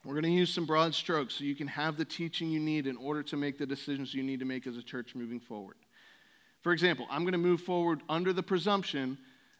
We're 0.05 0.13
going 0.13 0.23
to 0.23 0.31
use 0.31 0.53
some 0.53 0.65
broad 0.65 0.95
strokes 0.95 1.35
so 1.35 1.43
you 1.43 1.55
can 1.55 1.67
have 1.67 1.97
the 1.97 2.05
teaching 2.05 2.49
you 2.49 2.59
need 2.59 2.87
in 2.87 2.97
order 2.97 3.21
to 3.23 3.37
make 3.37 3.57
the 3.57 3.65
decisions 3.65 4.13
you 4.13 4.23
need 4.23 4.39
to 4.39 4.45
make 4.45 4.65
as 4.65 4.77
a 4.77 4.83
church 4.83 5.15
moving 5.15 5.39
forward. 5.39 5.75
For 6.61 6.71
example, 6.71 7.05
I'm 7.09 7.23
going 7.23 7.33
to 7.33 7.37
move 7.37 7.61
forward 7.61 8.01
under 8.07 8.33
the 8.33 8.43
presumption 8.43 9.17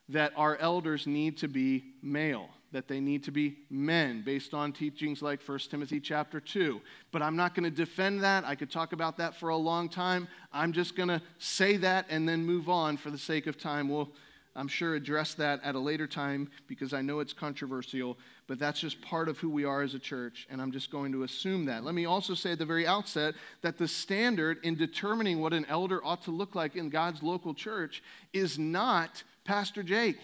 that 0.10 0.34
our 0.36 0.58
elders 0.58 1.06
need 1.06 1.38
to 1.38 1.48
be 1.48 1.84
male 2.02 2.50
that 2.72 2.88
they 2.88 3.00
need 3.00 3.24
to 3.24 3.32
be 3.32 3.58
men 3.70 4.22
based 4.22 4.54
on 4.54 4.72
teachings 4.72 5.22
like 5.22 5.42
1 5.42 5.60
Timothy 5.70 6.00
chapter 6.00 6.40
2. 6.40 6.80
But 7.12 7.22
I'm 7.22 7.36
not 7.36 7.56
going 7.56 7.64
to 7.64 7.76
defend 7.76 8.24
that. 8.24 8.46
I 8.46 8.56
could 8.56 8.72
talk 8.72 8.94
about 8.94 9.18
that 9.18 9.36
for 9.36 9.50
a 9.50 9.58
long 9.58 9.90
time. 9.90 10.28
I'm 10.54 10.72
just 10.72 10.96
going 10.96 11.10
to 11.10 11.22
say 11.40 11.78
that 11.78 12.06
and 12.10 12.30
then 12.30 12.46
move 12.46 12.70
on 12.70 12.98
for 12.98 13.10
the 13.10 13.18
sake 13.18 13.48
of 13.48 13.58
time. 13.58 13.90
We'll, 13.90 14.10
I'm 14.56 14.68
sure, 14.68 14.96
address 14.96 15.34
that 15.36 15.62
at 15.64 15.76
a 15.76 15.80
later 15.80 16.08
time 16.08 16.50
because 16.68 16.94
I 16.94 17.02
know 17.02 17.20
it's 17.20 17.34
controversial, 17.34 18.18
but 18.50 18.58
that's 18.58 18.80
just 18.80 19.00
part 19.00 19.30
of 19.30 19.38
who 19.38 19.48
we 19.48 19.64
are 19.64 19.84
as 19.84 19.94
a 19.94 20.00
church, 20.00 20.48
and 20.50 20.60
I'm 20.60 20.72
just 20.72 20.92
going 20.92 21.12
to 21.12 21.22
assume 21.22 21.66
that. 21.66 21.84
Let 21.84 21.94
me 21.94 22.06
also 22.06 22.34
say 22.34 22.54
at 22.54 22.58
the 22.58 22.66
very 22.66 22.88
outset 22.88 23.36
that 23.62 23.78
the 23.78 23.88
standard 23.88 24.58
in 24.64 24.74
determining 24.76 25.40
what 25.40 25.54
an 25.54 25.66
elder 25.70 26.04
ought 26.04 26.24
to 26.24 26.32
look 26.32 26.56
like 26.56 26.76
in 26.76 26.90
God's 26.90 27.22
local 27.22 27.54
church 27.54 28.02
is 28.34 28.58
not 28.58 29.24
Pastor 29.46 29.84
Jake. 29.84 30.18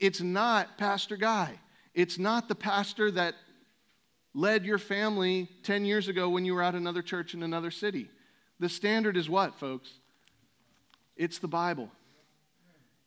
It's 0.00 0.20
not 0.20 0.76
Pastor 0.76 1.16
Guy. 1.16 1.52
It's 1.94 2.18
not 2.18 2.48
the 2.48 2.56
pastor 2.56 3.12
that 3.12 3.36
led 4.34 4.64
your 4.64 4.78
family 4.78 5.48
10 5.62 5.84
years 5.84 6.08
ago 6.08 6.30
when 6.30 6.44
you 6.44 6.54
were 6.54 6.64
at 6.64 6.74
another 6.74 7.00
church 7.00 7.32
in 7.32 7.44
another 7.44 7.70
city. 7.70 8.08
The 8.58 8.68
standard 8.68 9.16
is 9.16 9.30
what, 9.30 9.60
folks? 9.60 9.88
It's 11.16 11.38
the 11.38 11.46
Bible. 11.46 11.92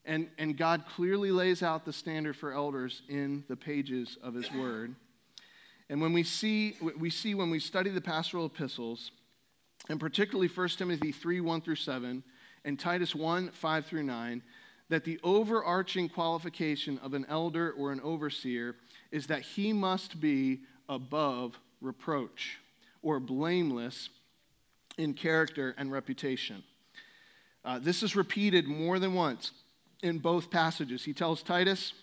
And, 0.06 0.30
and 0.38 0.56
God 0.56 0.84
clearly 0.96 1.32
lays 1.32 1.63
out 1.63 1.86
the 1.86 1.94
standard 1.94 2.36
for 2.36 2.54
elders 2.54 3.02
in 3.10 3.44
the 3.48 3.56
pages 3.56 4.18
of 4.22 4.36
His 4.36 4.52
Word. 4.52 4.96
And 5.89 6.02
when 6.02 6.13
we 6.13 6.24
see, 6.24 6.78
we 6.98 7.10
see 7.10 7.36
when 7.36 7.50
we 7.50 7.60
study 7.60 7.89
the 7.89 8.02
pastoral 8.02 8.46
epistles, 8.46 9.12
and 9.89 10.00
particularly 10.00 10.48
1 10.48 10.70
Timothy 10.70 11.12
3 11.12 11.41
1 11.41 11.62
through 11.62 11.76
7, 11.76 12.24
and 12.63 12.80
Titus 12.80 13.15
1 13.15 13.50
5 13.50 13.86
through 13.86 14.04
9, 14.04 14.41
that 14.89 15.04
the 15.04 15.20
overarching 15.24 16.10
qualification 16.10 17.00
of 17.00 17.13
an 17.13 17.26
elder 17.30 17.72
or 17.72 17.91
an 17.91 18.02
overseer 18.02 18.76
is 19.12 19.28
that 19.28 19.41
he 19.41 19.74
must 19.74 20.20
be 20.20 20.62
above 20.88 21.60
reproach 21.82 22.60
or 23.02 23.20
blameless 23.20 24.10
in 24.98 25.13
character 25.13 25.74
and 25.78 25.91
reputation. 25.91 26.63
Uh, 27.63 27.80
this 27.80 28.04
is 28.04 28.15
repeated 28.15 28.68
more 28.68 29.00
than 29.00 29.13
once 29.13 29.52
in 30.06 30.20
both 30.20 30.52
passages. 30.52 31.04
He 31.04 31.13
tells 31.13 31.41
Titus, 31.41 31.94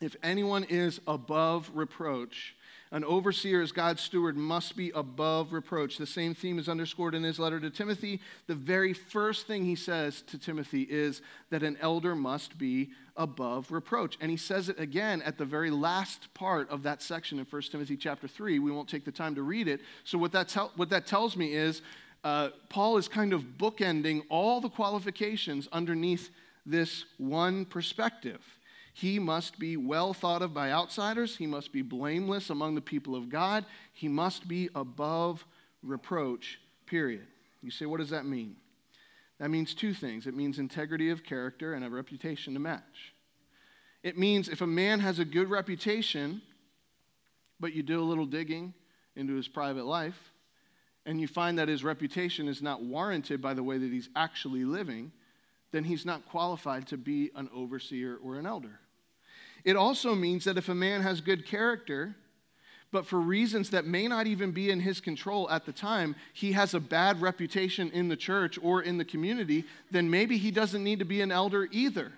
if 0.00 0.14
anyone 0.22 0.62
is 0.64 1.00
above 1.08 1.70
reproach, 1.74 2.54
an 2.92 3.02
overseer 3.02 3.62
as 3.62 3.72
God's 3.72 4.00
steward 4.00 4.36
must 4.36 4.76
be 4.76 4.92
above 4.94 5.52
reproach. 5.52 5.98
The 5.98 6.06
same 6.06 6.34
theme 6.34 6.56
is 6.60 6.68
underscored 6.68 7.16
in 7.16 7.24
his 7.24 7.40
letter 7.40 7.58
to 7.58 7.68
Timothy. 7.68 8.20
The 8.46 8.54
very 8.54 8.92
first 8.92 9.48
thing 9.48 9.64
he 9.64 9.74
says 9.74 10.22
to 10.28 10.38
Timothy 10.38 10.82
is 10.82 11.20
that 11.50 11.64
an 11.64 11.76
elder 11.80 12.14
must 12.14 12.58
be 12.58 12.90
above 13.16 13.72
reproach. 13.72 14.16
And 14.20 14.30
he 14.30 14.36
says 14.36 14.68
it 14.68 14.78
again 14.78 15.20
at 15.22 15.36
the 15.36 15.44
very 15.44 15.70
last 15.70 16.32
part 16.32 16.70
of 16.70 16.84
that 16.84 17.02
section 17.02 17.40
in 17.40 17.46
1 17.46 17.62
Timothy 17.72 17.96
chapter 17.96 18.28
3. 18.28 18.60
We 18.60 18.70
won't 18.70 18.88
take 18.88 19.04
the 19.04 19.10
time 19.10 19.34
to 19.34 19.42
read 19.42 19.66
it. 19.66 19.80
So, 20.04 20.16
what 20.16 20.32
what 20.76 20.90
that 20.90 21.08
tells 21.08 21.36
me 21.36 21.54
is 21.54 21.82
uh, 22.22 22.50
Paul 22.68 22.98
is 22.98 23.08
kind 23.08 23.32
of 23.32 23.42
bookending 23.58 24.22
all 24.28 24.60
the 24.60 24.68
qualifications 24.68 25.68
underneath 25.72 26.30
this 26.66 27.04
one 27.16 27.64
perspective. 27.64 28.42
He 28.92 29.18
must 29.18 29.58
be 29.58 29.76
well 29.76 30.12
thought 30.12 30.42
of 30.42 30.52
by 30.52 30.72
outsiders. 30.72 31.36
He 31.36 31.46
must 31.46 31.72
be 31.72 31.82
blameless 31.82 32.50
among 32.50 32.74
the 32.74 32.80
people 32.80 33.14
of 33.14 33.28
God. 33.28 33.64
He 33.92 34.08
must 34.08 34.48
be 34.48 34.68
above 34.74 35.44
reproach, 35.82 36.58
period. 36.86 37.26
You 37.62 37.70
say, 37.70 37.86
what 37.86 38.00
does 38.00 38.10
that 38.10 38.26
mean? 38.26 38.56
That 39.38 39.50
means 39.50 39.74
two 39.74 39.92
things 39.92 40.26
it 40.26 40.34
means 40.34 40.58
integrity 40.58 41.10
of 41.10 41.24
character 41.24 41.74
and 41.74 41.84
a 41.84 41.90
reputation 41.90 42.54
to 42.54 42.60
match. 42.60 43.12
It 44.02 44.16
means 44.16 44.48
if 44.48 44.60
a 44.60 44.66
man 44.66 45.00
has 45.00 45.18
a 45.18 45.24
good 45.24 45.50
reputation, 45.50 46.40
but 47.60 47.74
you 47.74 47.82
do 47.82 48.00
a 48.00 48.04
little 48.04 48.26
digging 48.26 48.72
into 49.14 49.34
his 49.34 49.48
private 49.48 49.84
life, 49.84 50.32
and 51.04 51.20
you 51.20 51.28
find 51.28 51.58
that 51.58 51.68
his 51.68 51.84
reputation 51.84 52.48
is 52.48 52.62
not 52.62 52.82
warranted 52.82 53.42
by 53.42 53.54
the 53.54 53.62
way 53.62 53.78
that 53.78 53.92
he's 53.92 54.08
actually 54.16 54.64
living, 54.64 55.12
then 55.76 55.84
he's 55.84 56.06
not 56.06 56.26
qualified 56.30 56.86
to 56.86 56.96
be 56.96 57.30
an 57.36 57.50
overseer 57.54 58.18
or 58.24 58.38
an 58.38 58.46
elder. 58.46 58.80
It 59.62 59.76
also 59.76 60.14
means 60.14 60.44
that 60.44 60.56
if 60.56 60.70
a 60.70 60.74
man 60.74 61.02
has 61.02 61.20
good 61.20 61.44
character, 61.44 62.16
but 62.92 63.06
for 63.06 63.20
reasons 63.20 63.68
that 63.70 63.84
may 63.84 64.08
not 64.08 64.26
even 64.26 64.52
be 64.52 64.70
in 64.70 64.80
his 64.80 65.02
control 65.02 65.50
at 65.50 65.66
the 65.66 65.72
time, 65.72 66.16
he 66.32 66.52
has 66.52 66.72
a 66.72 66.80
bad 66.80 67.20
reputation 67.20 67.90
in 67.90 68.08
the 68.08 68.16
church 68.16 68.58
or 68.62 68.80
in 68.80 68.96
the 68.96 69.04
community, 69.04 69.64
then 69.90 70.08
maybe 70.08 70.38
he 70.38 70.50
doesn't 70.50 70.82
need 70.82 71.00
to 71.00 71.04
be 71.04 71.20
an 71.20 71.30
elder 71.30 71.68
either. 71.70 72.12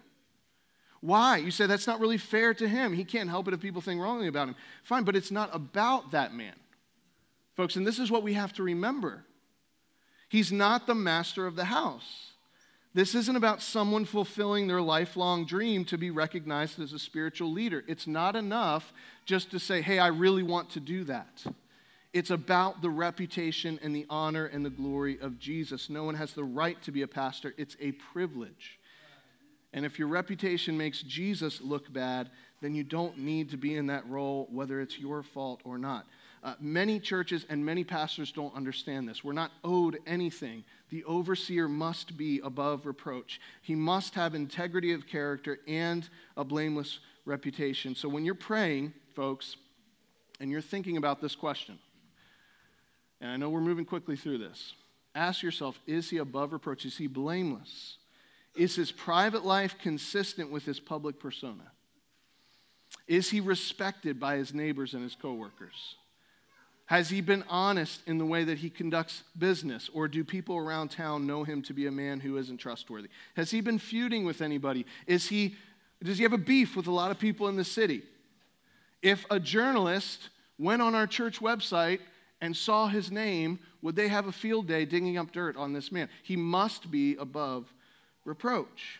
Why? 1.01 1.39
You 1.39 1.51
say 1.51 1.67
that's 1.67 1.87
not 1.87 1.99
really 1.99 2.19
fair 2.19 2.55
to 2.55 2.69
him. 2.69 2.93
He 2.93 3.05
can't 3.05 3.31
help 3.31 3.49
it 3.49 3.55
if 3.55 3.61
people 3.61 3.83
think 3.83 4.01
wrongly 4.01 4.29
about 4.29 4.49
him. 4.49 4.57
Fine, 4.85 5.03
but 5.03 5.17
it's 5.17 5.33
not 5.33 5.51
about 5.53 6.13
that 6.13 6.33
man. 6.33 6.55
Folks, 7.57 7.75
and 7.75 7.85
this 7.85 7.99
is 7.99 8.09
what 8.09 8.23
we 8.23 8.35
have 8.35 8.53
to 8.53 8.63
remember. 8.63 9.25
He's 10.29 10.53
not 10.53 10.87
the 10.87 10.95
master 10.95 11.45
of 11.47 11.57
the 11.57 11.65
house. 11.65 12.28
This 12.99 13.15
isn't 13.15 13.37
about 13.37 13.63
someone 13.63 14.05
fulfilling 14.05 14.67
their 14.67 14.83
lifelong 14.83 15.45
dream 15.45 15.85
to 15.85 15.97
be 15.97 16.11
recognized 16.11 16.81
as 16.81 16.93
a 16.93 16.99
spiritual 16.99 17.53
leader. 17.53 17.85
It's 17.87 18.09
not 18.09 18.35
enough 18.35 18.93
just 19.25 19.53
to 19.53 19.61
say, 19.61 19.83
hey, 19.83 20.01
I 20.01 20.09
really 20.09 20.43
want 20.43 20.71
to 20.71 20.81
do 20.81 21.05
that. 21.05 21.45
It's 22.13 22.31
about 22.31 22.83
the 22.83 22.91
reputation 22.91 23.79
and 23.85 23.95
the 23.95 24.05
honor 24.11 24.47
and 24.47 24.67
the 24.67 24.71
glory 24.71 25.17
of 25.21 25.39
Jesus. 25.39 25.89
No 25.89 26.03
one 26.03 26.17
has 26.17 26.33
the 26.33 26.43
right 26.43 26.83
to 26.83 26.91
be 26.91 27.03
a 27.03 27.07
pastor, 27.07 27.55
it's 27.57 27.77
a 27.81 27.93
privilege. 27.93 28.81
And 29.73 29.85
if 29.85 30.01
your 30.01 30.09
reputation 30.09 30.77
makes 30.77 31.01
Jesus 31.03 31.61
look 31.61 31.93
bad, 31.93 32.31
then 32.61 32.75
you 32.75 32.83
don't 32.83 33.17
need 33.17 33.51
to 33.51 33.57
be 33.57 33.77
in 33.77 33.87
that 33.87 34.09
role, 34.09 34.49
whether 34.51 34.81
it's 34.81 34.99
your 34.99 35.23
fault 35.23 35.61
or 35.63 35.79
not. 35.79 36.05
Uh, 36.43 36.55
many 36.61 37.01
churches 37.01 37.45
and 37.49 37.65
many 37.65 37.85
pastors 37.85 38.31
don't 38.31 38.55
understand 38.55 39.09
this. 39.09 39.25
We're 39.25 39.33
not 39.33 39.51
owed 39.65 39.99
anything. 40.07 40.65
The 40.91 41.05
overseer 41.05 41.69
must 41.69 42.17
be 42.17 42.41
above 42.43 42.87
reproach, 42.87 43.41
he 43.63 43.75
must 43.75 44.15
have 44.15 44.35
integrity 44.35 44.93
of 44.93 45.07
character 45.07 45.59
and 45.67 46.09
a 46.37 46.45
blameless 46.45 47.01
reputation. 47.25 47.95
So 47.95 48.09
when 48.09 48.25
you're 48.25 48.35
praying, 48.35 48.95
folks, 49.15 49.57
and 50.41 50.51
you're 50.51 50.61
thinking 50.61 50.97
about 50.97 51.21
this 51.21 51.35
question, 51.35 51.79
and 53.21 53.31
I 53.31 53.37
know 53.37 53.51
we're 53.51 53.61
moving 53.61 53.85
quickly 53.85 54.17
through 54.17 54.39
this, 54.39 54.75
ask 55.15 55.43
yourself 55.43 55.79
is 55.87 56.11
he 56.11 56.19
above 56.19 56.53
reproach? 56.53 56.85
Is 56.85 56.97
he 56.97 57.07
blameless? 57.07 57.99
Is 58.55 58.77
his 58.77 58.91
private 58.91 59.45
life 59.45 59.77
consistent 59.81 60.51
with 60.51 60.65
his 60.65 60.81
public 60.81 61.21
persona? 61.21 61.73
Is 63.07 63.31
he 63.31 63.41
respected 63.41 64.19
by 64.19 64.37
his 64.37 64.55
neighbors 64.55 64.95
and 64.95 65.03
his 65.03 65.15
coworkers? 65.15 65.97
Has 66.89 67.11
he 67.11 67.21
been 67.21 67.45
honest 67.51 68.01
in 68.07 68.17
the 68.17 68.25
way 68.25 68.45
that 68.45 68.57
he 68.57 68.71
conducts 68.71 69.23
business? 69.37 69.91
Or 69.93 70.09
do 70.09 70.25
people 70.25 70.57
around 70.57 70.89
town 70.89 71.27
know 71.27 71.45
him 71.45 71.61
to 71.65 71.75
be 71.75 71.87
a 71.87 71.93
man 71.93 72.19
who 72.19 72.39
isn't 72.39 72.57
trustworthy? 72.57 73.11
Has 73.37 73.51
he 73.51 73.61
been 73.61 73.79
feuding 73.79 74.25
with 74.25 74.41
anybody? 74.41 74.87
Is 75.07 75.29
he, 75.29 75.55
does 76.03 76.17
he 76.17 76.23
have 76.23 76.33
a 76.33 76.39
beef 76.39 76.77
with 76.77 76.87
a 76.87 76.91
lot 76.91 77.11
of 77.11 77.19
people 77.19 77.47
in 77.49 77.57
the 77.57 77.65
city? 77.65 78.05
If 79.03 79.27
a 79.31 79.39
journalist 79.39 80.31
went 80.59 80.81
on 80.81 80.95
our 80.95 81.07
church 81.07 81.41
website 81.41 82.01
and 82.41 82.57
saw 82.57 82.87
his 82.87 83.11
name, 83.11 83.59
would 83.83 83.95
they 83.95 84.09
have 84.09 84.27
a 84.27 84.33
field 84.33 84.67
day 84.67 84.87
digging 84.87 85.19
up 85.19 85.31
dirt 85.31 85.59
on 85.59 85.75
this 85.75 85.93
man? 85.93 86.09
He 86.23 86.37
must 86.37 86.91
be 86.91 87.17
above 87.17 87.71
reproach. 88.25 88.99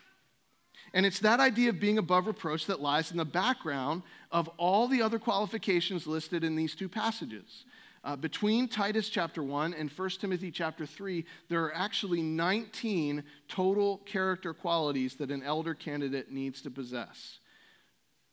And 0.95 1.05
it's 1.05 1.21
that 1.21 1.41
idea 1.41 1.71
of 1.71 1.81
being 1.81 1.99
above 1.99 2.27
reproach 2.27 2.67
that 2.67 2.81
lies 2.81 3.11
in 3.11 3.17
the 3.17 3.25
background 3.25 4.03
of 4.33 4.49
all 4.57 4.89
the 4.89 5.03
other 5.03 5.19
qualifications 5.19 6.07
listed 6.07 6.45
in 6.45 6.57
these 6.57 6.75
two 6.75 6.89
passages. 6.89 7.65
Uh, 8.05 8.17
between 8.17 8.69
Titus 8.69 9.09
chapter 9.09 9.43
1 9.43 9.75
and 9.75 9.91
1 9.91 10.11
Timothy 10.21 10.51
chapter 10.51 10.87
3, 10.87 11.25
there 11.49 11.65
are 11.65 11.75
actually 11.75 12.23
19 12.23 13.25
total 13.49 13.99
character 14.07 14.55
qualities 14.55 15.17
that 15.17 15.31
an 15.31 15.43
elder 15.43 15.75
candidate 15.75 16.31
needs 16.31 16.63
to 16.63 16.71
possess. 16.71 17.39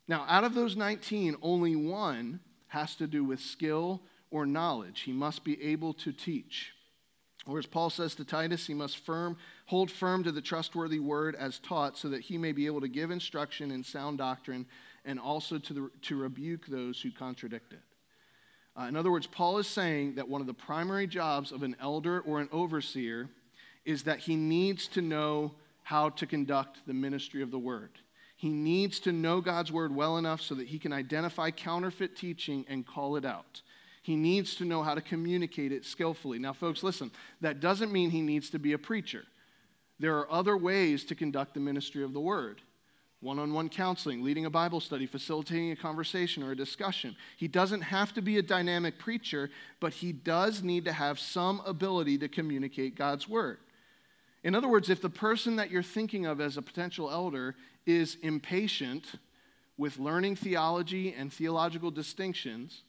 Now, 0.08 0.24
out 0.28 0.44
of 0.44 0.54
those 0.54 0.76
19, 0.76 1.36
only 1.42 1.74
one 1.74 2.40
has 2.68 2.94
to 2.96 3.06
do 3.06 3.24
with 3.24 3.40
skill 3.40 4.02
or 4.30 4.46
knowledge. 4.46 5.00
He 5.00 5.12
must 5.12 5.44
be 5.44 5.60
able 5.62 5.94
to 5.94 6.12
teach. 6.12 6.72
Or 7.46 7.58
as 7.58 7.66
Paul 7.66 7.90
says 7.90 8.14
to 8.16 8.24
Titus, 8.24 8.66
he 8.66 8.74
must 8.74 8.98
firm, 8.98 9.36
hold 9.66 9.90
firm 9.90 10.24
to 10.24 10.32
the 10.32 10.40
trustworthy 10.40 10.98
word 10.98 11.36
as 11.36 11.58
taught, 11.60 11.96
so 11.96 12.08
that 12.08 12.22
he 12.22 12.38
may 12.38 12.52
be 12.52 12.66
able 12.66 12.80
to 12.80 12.88
give 12.88 13.10
instruction 13.10 13.70
in 13.70 13.84
sound 13.84 14.18
doctrine 14.18 14.66
and 15.04 15.20
also 15.20 15.58
to, 15.58 15.72
the, 15.72 15.90
to 16.02 16.16
rebuke 16.16 16.66
those 16.66 17.00
who 17.00 17.12
contradict 17.12 17.72
it. 17.72 17.82
Uh, 18.78 18.86
in 18.86 18.96
other 18.96 19.12
words, 19.12 19.26
Paul 19.26 19.58
is 19.58 19.66
saying 19.66 20.16
that 20.16 20.28
one 20.28 20.40
of 20.40 20.46
the 20.46 20.54
primary 20.54 21.06
jobs 21.06 21.52
of 21.52 21.62
an 21.62 21.76
elder 21.80 22.20
or 22.20 22.40
an 22.40 22.48
overseer 22.52 23.28
is 23.84 24.02
that 24.02 24.18
he 24.18 24.36
needs 24.36 24.88
to 24.88 25.00
know 25.00 25.52
how 25.84 26.10
to 26.10 26.26
conduct 26.26 26.78
the 26.86 26.92
ministry 26.92 27.42
of 27.42 27.52
the 27.52 27.58
word. 27.58 27.90
He 28.36 28.50
needs 28.50 28.98
to 29.00 29.12
know 29.12 29.40
God's 29.40 29.72
word 29.72 29.94
well 29.94 30.18
enough 30.18 30.42
so 30.42 30.56
that 30.56 30.66
he 30.66 30.78
can 30.78 30.92
identify 30.92 31.50
counterfeit 31.52 32.16
teaching 32.16 32.66
and 32.68 32.86
call 32.86 33.16
it 33.16 33.24
out. 33.24 33.62
He 34.06 34.14
needs 34.14 34.54
to 34.54 34.64
know 34.64 34.84
how 34.84 34.94
to 34.94 35.00
communicate 35.00 35.72
it 35.72 35.84
skillfully. 35.84 36.38
Now, 36.38 36.52
folks, 36.52 36.84
listen, 36.84 37.10
that 37.40 37.58
doesn't 37.58 37.90
mean 37.90 38.10
he 38.10 38.22
needs 38.22 38.50
to 38.50 38.58
be 38.60 38.72
a 38.72 38.78
preacher. 38.78 39.24
There 39.98 40.16
are 40.18 40.30
other 40.30 40.56
ways 40.56 41.04
to 41.06 41.16
conduct 41.16 41.54
the 41.54 41.60
ministry 41.60 42.04
of 42.04 42.12
the 42.12 42.20
word 42.20 42.62
one 43.20 43.40
on 43.40 43.52
one 43.52 43.68
counseling, 43.68 44.22
leading 44.22 44.44
a 44.44 44.50
Bible 44.50 44.78
study, 44.78 45.06
facilitating 45.06 45.72
a 45.72 45.76
conversation 45.76 46.44
or 46.44 46.52
a 46.52 46.56
discussion. 46.56 47.16
He 47.36 47.48
doesn't 47.48 47.80
have 47.80 48.14
to 48.14 48.22
be 48.22 48.38
a 48.38 48.42
dynamic 48.42 48.96
preacher, 48.96 49.50
but 49.80 49.94
he 49.94 50.12
does 50.12 50.62
need 50.62 50.84
to 50.84 50.92
have 50.92 51.18
some 51.18 51.60
ability 51.66 52.18
to 52.18 52.28
communicate 52.28 52.94
God's 52.94 53.28
word. 53.28 53.58
In 54.44 54.54
other 54.54 54.68
words, 54.68 54.88
if 54.88 55.02
the 55.02 55.10
person 55.10 55.56
that 55.56 55.72
you're 55.72 55.82
thinking 55.82 56.26
of 56.26 56.40
as 56.40 56.56
a 56.56 56.62
potential 56.62 57.10
elder 57.10 57.56
is 57.86 58.18
impatient 58.22 59.14
with 59.76 59.98
learning 59.98 60.36
theology 60.36 61.12
and 61.12 61.32
theological 61.32 61.90
distinctions, 61.90 62.82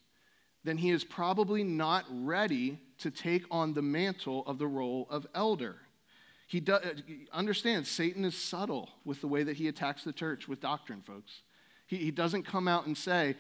then 0.68 0.78
he 0.78 0.90
is 0.90 1.06
probably 1.06 1.64
not 1.64 2.04
ready 2.10 2.78
to 2.98 3.10
take 3.10 3.46
on 3.50 3.74
the 3.74 3.82
mantle 3.82 4.44
of 4.46 4.58
the 4.58 4.68
role 4.68 5.08
of 5.10 5.26
elder. 5.34 5.78
He 6.48 6.60
does, 6.60 6.84
uh, 6.84 6.94
understand 7.32 7.88
Satan 7.88 8.26
is 8.26 8.38
subtle 8.38 8.90
with 9.06 9.22
the 9.22 9.28
way 9.28 9.44
that 9.44 9.56
he 9.56 9.70
attacks 9.70 10.04
the 10.04 10.12
church 10.12 10.48
with 10.48 10.60
doctrine, 10.60 11.02
folks. 11.02 11.42
He, 11.86 11.98
he 11.98 12.12
doesn't 12.12 12.44
come 12.44 12.68
out 12.68 12.86
and 12.86 12.98
say, 12.98 13.38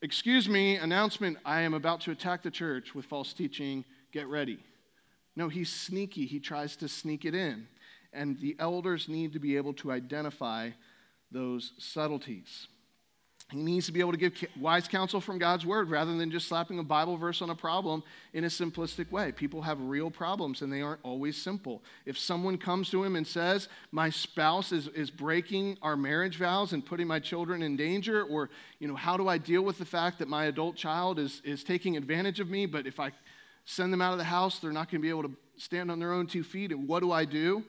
Excuse 0.00 0.48
me, 0.48 0.76
announcement, 0.76 1.36
I 1.44 1.60
am 1.60 1.74
about 1.74 2.00
to 2.02 2.10
attack 2.10 2.42
the 2.42 2.50
church 2.50 2.94
with 2.94 3.04
false 3.04 3.32
teaching, 3.32 3.84
get 4.10 4.26
ready. 4.26 4.58
No, 5.36 5.48
he's 5.48 5.70
sneaky. 5.70 6.26
He 6.26 6.40
tries 6.40 6.74
to 6.76 6.88
sneak 6.88 7.24
it 7.24 7.34
in. 7.34 7.68
And 8.12 8.40
the 8.40 8.56
elders 8.58 9.08
need 9.08 9.32
to 9.34 9.38
be 9.38 9.56
able 9.56 9.74
to 9.74 9.92
identify 9.92 10.70
those 11.30 11.72
subtleties. 11.78 12.66
He 13.52 13.58
needs 13.58 13.84
to 13.84 13.92
be 13.92 14.00
able 14.00 14.12
to 14.12 14.18
give 14.18 14.32
wise 14.58 14.88
counsel 14.88 15.20
from 15.20 15.36
God's 15.36 15.66
word 15.66 15.90
rather 15.90 16.16
than 16.16 16.30
just 16.30 16.48
slapping 16.48 16.78
a 16.78 16.82
Bible 16.82 17.18
verse 17.18 17.42
on 17.42 17.50
a 17.50 17.54
problem 17.54 18.02
in 18.32 18.44
a 18.44 18.46
simplistic 18.46 19.10
way. 19.10 19.30
People 19.30 19.60
have 19.60 19.78
real 19.78 20.10
problems 20.10 20.62
and 20.62 20.72
they 20.72 20.80
aren't 20.80 21.02
always 21.02 21.36
simple. 21.36 21.82
If 22.06 22.16
someone 22.16 22.56
comes 22.56 22.88
to 22.90 23.04
him 23.04 23.14
and 23.14 23.26
says, 23.26 23.68
My 23.90 24.08
spouse 24.08 24.72
is, 24.72 24.88
is 24.88 25.10
breaking 25.10 25.76
our 25.82 25.98
marriage 25.98 26.38
vows 26.38 26.72
and 26.72 26.84
putting 26.84 27.06
my 27.06 27.20
children 27.20 27.62
in 27.62 27.76
danger, 27.76 28.24
or, 28.24 28.48
you 28.78 28.88
know, 28.88 28.96
how 28.96 29.18
do 29.18 29.28
I 29.28 29.36
deal 29.36 29.60
with 29.60 29.76
the 29.76 29.84
fact 29.84 30.18
that 30.20 30.28
my 30.28 30.46
adult 30.46 30.76
child 30.76 31.18
is, 31.18 31.42
is 31.44 31.62
taking 31.62 31.98
advantage 31.98 32.40
of 32.40 32.48
me, 32.48 32.64
but 32.64 32.86
if 32.86 32.98
I 32.98 33.12
send 33.66 33.92
them 33.92 34.00
out 34.00 34.12
of 34.12 34.18
the 34.18 34.24
house, 34.24 34.60
they're 34.60 34.72
not 34.72 34.90
going 34.90 35.02
to 35.02 35.06
be 35.06 35.10
able 35.10 35.24
to 35.24 35.36
stand 35.58 35.90
on 35.90 35.98
their 35.98 36.12
own 36.12 36.26
two 36.26 36.42
feet, 36.42 36.72
and 36.72 36.88
what 36.88 37.00
do 37.00 37.12
I 37.12 37.26
do? 37.26 37.64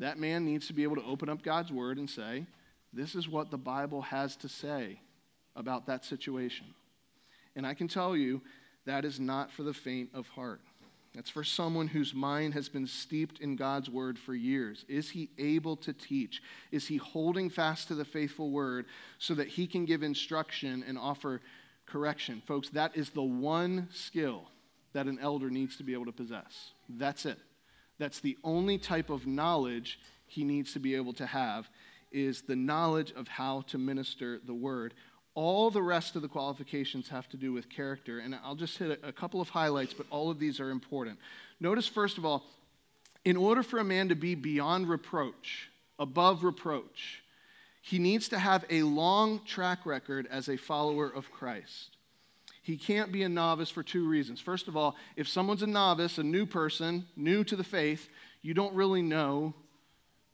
That 0.00 0.18
man 0.18 0.44
needs 0.44 0.66
to 0.66 0.72
be 0.72 0.82
able 0.82 0.96
to 0.96 1.04
open 1.04 1.28
up 1.28 1.44
God's 1.44 1.70
word 1.70 1.96
and 1.96 2.10
say, 2.10 2.44
this 2.92 3.14
is 3.14 3.28
what 3.28 3.50
the 3.50 3.58
Bible 3.58 4.02
has 4.02 4.36
to 4.36 4.48
say 4.48 5.00
about 5.56 5.86
that 5.86 6.04
situation. 6.04 6.66
And 7.56 7.66
I 7.66 7.74
can 7.74 7.88
tell 7.88 8.16
you 8.16 8.40
that 8.86 9.04
is 9.04 9.20
not 9.20 9.50
for 9.50 9.62
the 9.62 9.74
faint 9.74 10.10
of 10.14 10.28
heart. 10.28 10.60
That's 11.14 11.30
for 11.30 11.42
someone 11.42 11.88
whose 11.88 12.14
mind 12.14 12.54
has 12.54 12.68
been 12.68 12.86
steeped 12.86 13.40
in 13.40 13.56
God's 13.56 13.90
word 13.90 14.16
for 14.16 14.34
years. 14.34 14.84
Is 14.88 15.10
he 15.10 15.28
able 15.38 15.76
to 15.78 15.92
teach? 15.92 16.40
Is 16.70 16.86
he 16.86 16.98
holding 16.98 17.50
fast 17.50 17.88
to 17.88 17.96
the 17.96 18.04
faithful 18.04 18.50
word 18.50 18.86
so 19.18 19.34
that 19.34 19.48
he 19.48 19.66
can 19.66 19.84
give 19.84 20.04
instruction 20.04 20.84
and 20.86 20.96
offer 20.96 21.40
correction? 21.86 22.42
Folks, 22.46 22.68
that 22.70 22.96
is 22.96 23.10
the 23.10 23.22
one 23.22 23.88
skill 23.92 24.44
that 24.92 25.06
an 25.06 25.18
elder 25.20 25.50
needs 25.50 25.76
to 25.76 25.82
be 25.82 25.94
able 25.94 26.06
to 26.06 26.12
possess. 26.12 26.70
That's 26.88 27.26
it. 27.26 27.38
That's 27.98 28.20
the 28.20 28.38
only 28.44 28.78
type 28.78 29.10
of 29.10 29.26
knowledge 29.26 29.98
he 30.26 30.44
needs 30.44 30.72
to 30.74 30.78
be 30.78 30.94
able 30.94 31.12
to 31.14 31.26
have 31.26 31.68
is 32.12 32.42
the 32.42 32.56
knowledge 32.56 33.12
of 33.12 33.28
how 33.28 33.62
to 33.68 33.78
minister 33.78 34.40
the 34.44 34.54
word. 34.54 34.94
All 35.34 35.70
the 35.70 35.82
rest 35.82 36.16
of 36.16 36.22
the 36.22 36.28
qualifications 36.28 37.08
have 37.08 37.28
to 37.30 37.36
do 37.36 37.52
with 37.52 37.68
character. 37.70 38.18
And 38.18 38.34
I'll 38.44 38.56
just 38.56 38.78
hit 38.78 39.00
a, 39.02 39.08
a 39.08 39.12
couple 39.12 39.40
of 39.40 39.48
highlights, 39.48 39.94
but 39.94 40.06
all 40.10 40.30
of 40.30 40.38
these 40.38 40.60
are 40.60 40.70
important. 40.70 41.18
Notice, 41.60 41.86
first 41.86 42.18
of 42.18 42.24
all, 42.24 42.44
in 43.24 43.36
order 43.36 43.62
for 43.62 43.78
a 43.78 43.84
man 43.84 44.08
to 44.08 44.14
be 44.14 44.34
beyond 44.34 44.88
reproach, 44.88 45.70
above 45.98 46.42
reproach, 46.42 47.22
he 47.82 47.98
needs 47.98 48.28
to 48.28 48.38
have 48.38 48.64
a 48.70 48.82
long 48.82 49.40
track 49.44 49.86
record 49.86 50.26
as 50.30 50.48
a 50.48 50.56
follower 50.56 51.08
of 51.08 51.30
Christ. 51.30 51.96
He 52.62 52.76
can't 52.76 53.10
be 53.10 53.22
a 53.22 53.28
novice 53.28 53.70
for 53.70 53.82
two 53.82 54.06
reasons. 54.06 54.40
First 54.40 54.68
of 54.68 54.76
all, 54.76 54.96
if 55.16 55.28
someone's 55.28 55.62
a 55.62 55.66
novice, 55.66 56.18
a 56.18 56.22
new 56.22 56.44
person, 56.44 57.06
new 57.16 57.42
to 57.44 57.56
the 57.56 57.64
faith, 57.64 58.08
you 58.42 58.54
don't 58.54 58.74
really 58.74 59.02
know 59.02 59.54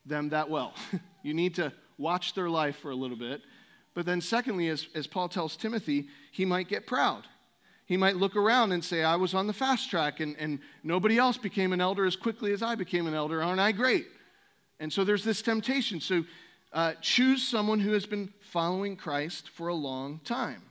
them 0.07 0.31
that 0.31 0.49
well. 0.49 0.75
you 1.23 1.35
need 1.35 1.55
to 1.57 1.73
watch 1.99 2.35
their 2.35 2.49
life 2.49 2.77
for 2.79 2.90
a 2.90 2.95
little 2.95 3.16
bit. 3.16 3.42
But 3.95 4.07
then, 4.07 4.21
secondly, 4.21 4.69
as, 4.69 4.87
as 4.95 5.07
Paul 5.07 5.29
tells 5.29 5.57
Timothy, 5.57 6.09
he 6.31 6.45
might 6.45 6.69
get 6.69 6.87
proud. 6.87 7.25
He 7.87 7.97
might 7.97 8.16
look 8.16 8.37
around 8.37 8.73
and 8.73 8.85
say, 8.85 9.05
I 9.05 9.16
was 9.16 9.33
on 9.33 9.47
the 9.47 9.53
fast 9.53 9.88
track 9.88 10.21
and, 10.21 10.37
and 10.38 10.59
nobody 10.83 11.19
else 11.19 11.37
became 11.38 11.73
an 11.73 11.81
elder 11.81 12.05
as 12.05 12.16
quickly 12.16 12.53
as 12.53 12.62
I 12.62 12.75
became 12.75 13.07
an 13.07 13.14
elder. 13.14 13.42
Aren't 13.42 13.61
I 13.61 13.73
great? 13.73 14.07
And 14.81 14.92
so 14.92 15.05
there's 15.05 15.25
this 15.25 15.40
temptation. 15.40 16.01
So 16.01 16.25
uh, 16.73 16.95
choose 17.01 17.47
someone 17.47 17.81
who 17.81 17.92
has 17.92 18.05
been 18.05 18.33
following 18.40 18.97
Christ 18.97 19.49
for 19.49 19.69
a 19.69 19.75
long 19.75 20.21
time. 20.25 20.62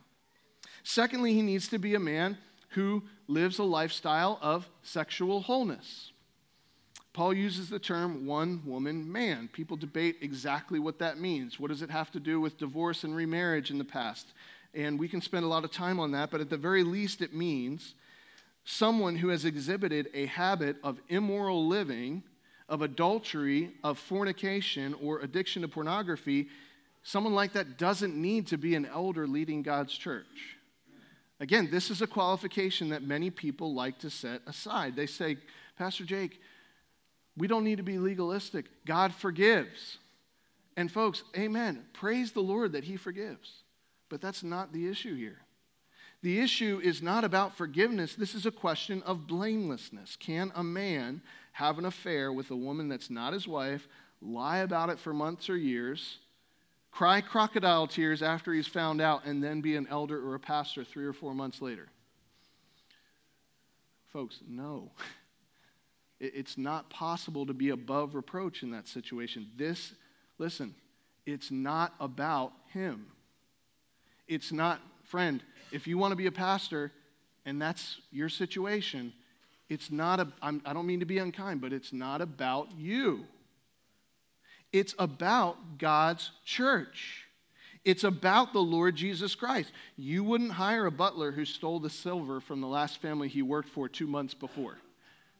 Secondly, 0.84 1.34
he 1.34 1.42
needs 1.42 1.68
to 1.70 1.80
be 1.80 1.96
a 1.96 2.00
man 2.00 2.38
who 2.70 3.02
lives 3.28 3.58
a 3.58 3.64
lifestyle 3.64 4.38
of 4.42 4.70
sexual 4.84 5.42
wholeness. 5.42 6.12
Paul 7.16 7.34
uses 7.34 7.70
the 7.70 7.80
term 7.80 8.26
one 8.26 8.62
woman 8.66 9.10
man. 9.10 9.48
People 9.54 9.78
debate 9.78 10.18
exactly 10.20 10.80
what 10.80 11.00
that 11.00 11.18
means. 11.18 11.58
What 11.58 11.70
does 11.70 11.82
it 11.82 11.90
have 11.90 12.12
to 12.12 12.20
do 12.20 12.42
with 12.42 12.58
divorce 12.58 13.06
and 13.06 13.16
remarriage 13.16 13.72
in 13.72 13.78
the 13.78 13.86
past? 13.86 14.34
And 14.74 15.00
we 15.00 15.08
can 15.08 15.22
spend 15.22 15.46
a 15.46 15.48
lot 15.48 15.64
of 15.64 15.72
time 15.72 15.98
on 15.98 16.12
that, 16.12 16.30
but 16.30 16.42
at 16.42 16.50
the 16.50 16.58
very 16.58 16.84
least, 16.84 17.22
it 17.22 17.34
means 17.34 17.94
someone 18.66 19.16
who 19.16 19.30
has 19.30 19.46
exhibited 19.46 20.10
a 20.14 20.26
habit 20.26 20.76
of 20.84 21.00
immoral 21.08 21.66
living, 21.66 22.22
of 22.68 22.82
adultery, 22.82 23.72
of 23.82 23.98
fornication, 23.98 24.94
or 25.02 25.20
addiction 25.20 25.62
to 25.62 25.70
pornography. 25.70 26.50
Someone 27.04 27.34
like 27.34 27.54
that 27.54 27.78
doesn't 27.78 28.14
need 28.14 28.46
to 28.48 28.58
be 28.58 28.76
an 28.76 28.86
elder 28.88 29.26
leading 29.26 29.62
God's 29.62 29.94
church. 29.94 30.58
Again, 31.40 31.70
this 31.72 31.90
is 31.90 32.02
a 32.02 32.08
qualification 32.08 32.90
that 32.90 33.04
many 33.04 33.30
people 33.30 33.74
like 33.74 34.00
to 34.00 34.10
set 34.10 34.42
aside. 34.46 34.98
They 34.98 35.06
say, 35.06 35.38
Pastor 35.78 36.04
Jake, 36.04 36.42
we 37.38 37.48
don't 37.48 37.64
need 37.64 37.78
to 37.78 37.84
be 37.84 37.98
legalistic. 37.98 38.66
God 38.86 39.14
forgives. 39.14 39.98
And 40.78 40.92
folks, 40.92 41.24
amen. 41.38 41.86
Praise 41.94 42.32
the 42.32 42.42
Lord 42.42 42.74
that 42.74 42.84
He 42.84 42.98
forgives. 42.98 43.64
But 44.10 44.22
that's 44.22 44.44
not 44.44 44.72
the 44.72 44.88
issue 44.88 45.16
here. 45.16 45.40
The 46.22 46.40
issue 46.40 46.82
is 46.84 47.02
not 47.02 47.24
about 47.24 47.56
forgiveness. 47.56 48.16
This 48.16 48.34
is 48.34 48.46
a 48.46 48.52
question 48.52 49.04
of 49.04 49.28
blamelessness. 49.28 50.16
Can 50.16 50.52
a 50.56 50.64
man 50.64 51.22
have 51.52 51.78
an 51.78 51.86
affair 51.86 52.34
with 52.34 52.50
a 52.52 52.56
woman 52.56 52.90
that's 52.90 53.10
not 53.10 53.34
his 53.34 53.48
wife, 53.48 53.88
lie 54.22 54.58
about 54.58 54.90
it 54.90 55.00
for 55.00 55.14
months 55.14 55.50
or 55.50 55.58
years, 55.58 56.18
cry 56.92 57.22
crocodile 57.22 57.86
tears 57.86 58.24
after 58.24 58.54
he's 58.54 58.68
found 58.68 59.02
out, 59.02 59.26
and 59.26 59.44
then 59.44 59.62
be 59.62 59.76
an 59.76 59.88
elder 59.90 60.20
or 60.20 60.36
a 60.36 60.40
pastor 60.40 60.84
three 60.84 61.06
or 61.06 61.14
four 61.14 61.36
months 61.36 61.62
later? 61.62 61.90
Folks, 64.12 64.40
no. 64.48 64.92
It's 66.20 66.58
not 66.58 66.90
possible 66.90 67.46
to 67.46 67.54
be 67.54 67.70
above 67.70 68.16
reproach 68.16 68.64
in 68.64 68.72
that 68.72 68.88
situation. 68.88 69.48
This, 69.58 69.94
listen, 70.38 70.74
it's 71.26 71.52
not 71.52 71.94
about 72.00 72.54
him. 72.74 73.08
It's 74.28 74.52
not, 74.52 74.80
friend, 75.04 75.44
if 75.72 75.88
you 75.88 75.98
want 75.98 76.12
to 76.14 76.16
be 76.16 76.28
a 76.28 76.32
pastor 76.32 76.92
and 77.46 77.62
that's 77.62 78.00
your 78.12 78.30
situation, 78.30 79.14
it's 79.70 79.92
not, 79.92 80.20
a, 80.20 80.28
I'm, 80.42 80.62
I 80.66 80.74
don't 80.74 80.88
mean 80.88 81.02
to 81.02 81.06
be 81.06 81.18
unkind, 81.18 81.62
but 81.62 81.74
it's 81.74 81.92
not 81.92 82.22
about 82.22 82.70
you. 82.78 83.26
It's 84.72 84.96
about 84.98 85.78
God's 85.78 86.32
church. 86.44 87.26
It's 87.84 88.04
about 88.04 88.52
the 88.52 88.62
Lord 88.62 88.96
Jesus 88.96 89.36
Christ. 89.36 89.72
You 89.96 90.24
wouldn't 90.24 90.54
hire 90.54 90.86
a 90.86 90.92
butler 90.92 91.32
who 91.32 91.46
stole 91.46 91.80
the 91.80 91.90
silver 91.90 92.42
from 92.42 92.62
the 92.62 92.68
last 92.68 93.02
family 93.02 93.28
he 93.28 93.42
worked 93.42 93.70
for 93.70 93.88
two 93.88 94.08
months 94.08 94.34
before. 94.34 94.78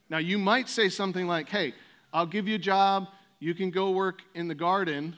Now, 0.10 0.20
you 0.20 0.38
might 0.38 0.70
say 0.70 0.90
something 0.90 1.28
like, 1.28 1.50
hey, 1.50 1.74
I'll 2.14 2.26
give 2.26 2.48
you 2.48 2.56
a 2.56 2.60
job. 2.60 3.08
You 3.40 3.54
can 3.54 3.72
go 3.72 3.92
work 3.92 4.22
in 4.34 4.48
the 4.48 4.56
garden 4.56 5.18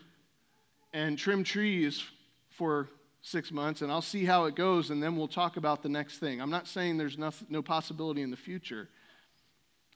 and 0.94 1.18
trim 1.18 1.44
trees 1.44 2.04
for 2.50 2.90
six 3.22 3.52
months, 3.52 3.82
and 3.82 3.92
I'll 3.92 4.02
see 4.02 4.24
how 4.26 4.46
it 4.46 4.56
goes, 4.56 4.90
and 4.90 5.04
then 5.04 5.18
we'll 5.18 5.28
talk 5.28 5.58
about 5.58 5.84
the 5.84 5.90
next 5.90 6.20
thing. 6.20 6.42
I'm 6.42 6.50
not 6.50 6.68
saying 6.68 6.98
there's 6.98 7.18
no, 7.18 7.32
no 7.50 7.62
possibility 7.62 8.22
in 8.22 8.32
the 8.32 8.38
future. 8.38 8.88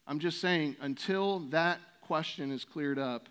I'm 0.06 0.20
just 0.20 0.42
saying, 0.42 0.76
until 0.82 1.40
that 1.50 1.80
question 2.02 2.52
is 2.52 2.66
cleared 2.66 3.00
up, 3.00 3.30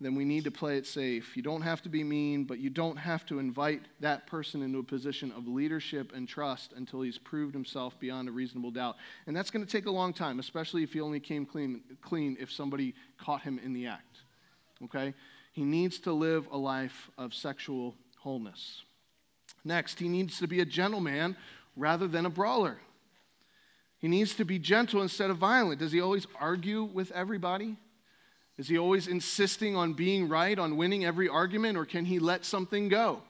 then 0.00 0.14
we 0.14 0.24
need 0.24 0.44
to 0.44 0.50
play 0.50 0.76
it 0.76 0.86
safe. 0.86 1.36
You 1.36 1.42
don't 1.42 1.62
have 1.62 1.82
to 1.82 1.88
be 1.88 2.04
mean, 2.04 2.44
but 2.44 2.58
you 2.58 2.70
don't 2.70 2.96
have 2.96 3.26
to 3.26 3.40
invite 3.40 3.82
that 3.98 4.28
person 4.28 4.62
into 4.62 4.78
a 4.78 4.82
position 4.82 5.32
of 5.32 5.48
leadership 5.48 6.12
and 6.14 6.28
trust 6.28 6.72
until 6.76 7.00
he's 7.02 7.18
proved 7.18 7.52
himself 7.52 7.98
beyond 7.98 8.28
a 8.28 8.32
reasonable 8.32 8.70
doubt. 8.70 8.96
And 9.26 9.34
that's 9.36 9.50
going 9.50 9.64
to 9.64 9.70
take 9.70 9.86
a 9.86 9.90
long 9.90 10.12
time, 10.12 10.38
especially 10.38 10.84
if 10.84 10.92
he 10.92 11.00
only 11.00 11.18
came 11.18 11.44
clean, 11.44 11.82
clean 12.00 12.36
if 12.38 12.52
somebody 12.52 12.94
caught 13.18 13.42
him 13.42 13.58
in 13.58 13.72
the 13.72 13.86
act. 13.86 14.18
Okay? 14.84 15.14
He 15.52 15.64
needs 15.64 15.98
to 16.00 16.12
live 16.12 16.46
a 16.52 16.56
life 16.56 17.10
of 17.18 17.34
sexual 17.34 17.96
wholeness. 18.18 18.84
Next, 19.64 19.98
he 19.98 20.08
needs 20.08 20.38
to 20.38 20.46
be 20.46 20.60
a 20.60 20.64
gentleman 20.64 21.36
rather 21.74 22.06
than 22.06 22.24
a 22.24 22.30
brawler. 22.30 22.78
He 23.98 24.06
needs 24.06 24.34
to 24.36 24.44
be 24.44 24.60
gentle 24.60 25.02
instead 25.02 25.30
of 25.30 25.38
violent. 25.38 25.80
Does 25.80 25.90
he 25.90 26.00
always 26.00 26.28
argue 26.40 26.84
with 26.84 27.10
everybody? 27.10 27.76
Is 28.58 28.66
he 28.66 28.76
always 28.76 29.06
insisting 29.06 29.76
on 29.76 29.92
being 29.92 30.28
right, 30.28 30.58
on 30.58 30.76
winning 30.76 31.04
every 31.04 31.28
argument, 31.28 31.78
or 31.78 31.86
can 31.86 32.04
he 32.04 32.18
let 32.18 32.44
something 32.44 32.88
go? 32.88 33.22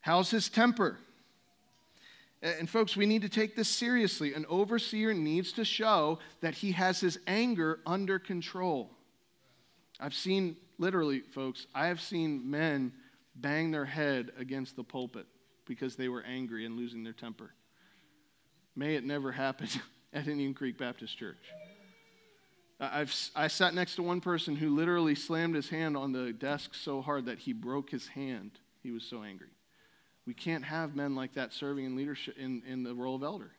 How's 0.00 0.30
his 0.30 0.50
temper? 0.50 0.98
And, 2.42 2.68
folks, 2.68 2.94
we 2.94 3.06
need 3.06 3.22
to 3.22 3.30
take 3.30 3.56
this 3.56 3.68
seriously. 3.68 4.34
An 4.34 4.44
overseer 4.50 5.14
needs 5.14 5.52
to 5.52 5.64
show 5.64 6.18
that 6.42 6.54
he 6.54 6.72
has 6.72 7.00
his 7.00 7.18
anger 7.26 7.80
under 7.86 8.18
control. 8.18 8.90
I've 9.98 10.14
seen, 10.14 10.56
literally, 10.76 11.20
folks, 11.20 11.66
I 11.74 11.86
have 11.86 12.00
seen 12.00 12.50
men 12.50 12.92
bang 13.34 13.70
their 13.70 13.86
head 13.86 14.30
against 14.38 14.76
the 14.76 14.84
pulpit 14.84 15.26
because 15.66 15.96
they 15.96 16.08
were 16.08 16.22
angry 16.22 16.66
and 16.66 16.76
losing 16.76 17.02
their 17.02 17.14
temper. 17.14 17.50
May 18.76 18.94
it 18.94 19.04
never 19.04 19.32
happen 19.32 19.68
at 20.12 20.28
Indian 20.28 20.52
Creek 20.52 20.76
Baptist 20.76 21.18
Church. 21.18 21.38
I've, 22.78 23.14
I 23.34 23.48
sat 23.48 23.74
next 23.74 23.96
to 23.96 24.02
one 24.02 24.20
person 24.20 24.56
who 24.56 24.74
literally 24.74 25.14
slammed 25.14 25.54
his 25.54 25.70
hand 25.70 25.96
on 25.96 26.12
the 26.12 26.32
desk 26.32 26.74
so 26.74 27.00
hard 27.00 27.26
that 27.26 27.38
he 27.38 27.52
broke 27.52 27.90
his 27.90 28.08
hand. 28.08 28.52
He 28.82 28.90
was 28.90 29.04
so 29.04 29.22
angry. 29.22 29.48
We 30.26 30.34
can't 30.34 30.64
have 30.64 30.94
men 30.94 31.14
like 31.14 31.34
that 31.34 31.52
serving 31.52 31.86
in 31.86 31.96
leadership 31.96 32.36
in, 32.36 32.62
in 32.66 32.82
the 32.82 32.94
role 32.94 33.16
of 33.16 33.22
elder. 33.22 33.52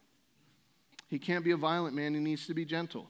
He 1.07 1.17
can't 1.17 1.43
be 1.43 1.51
a 1.51 1.57
violent 1.57 1.95
man, 1.95 2.13
he 2.13 2.19
needs 2.19 2.47
to 2.47 2.53
be 2.53 2.65
gentle. 2.65 3.09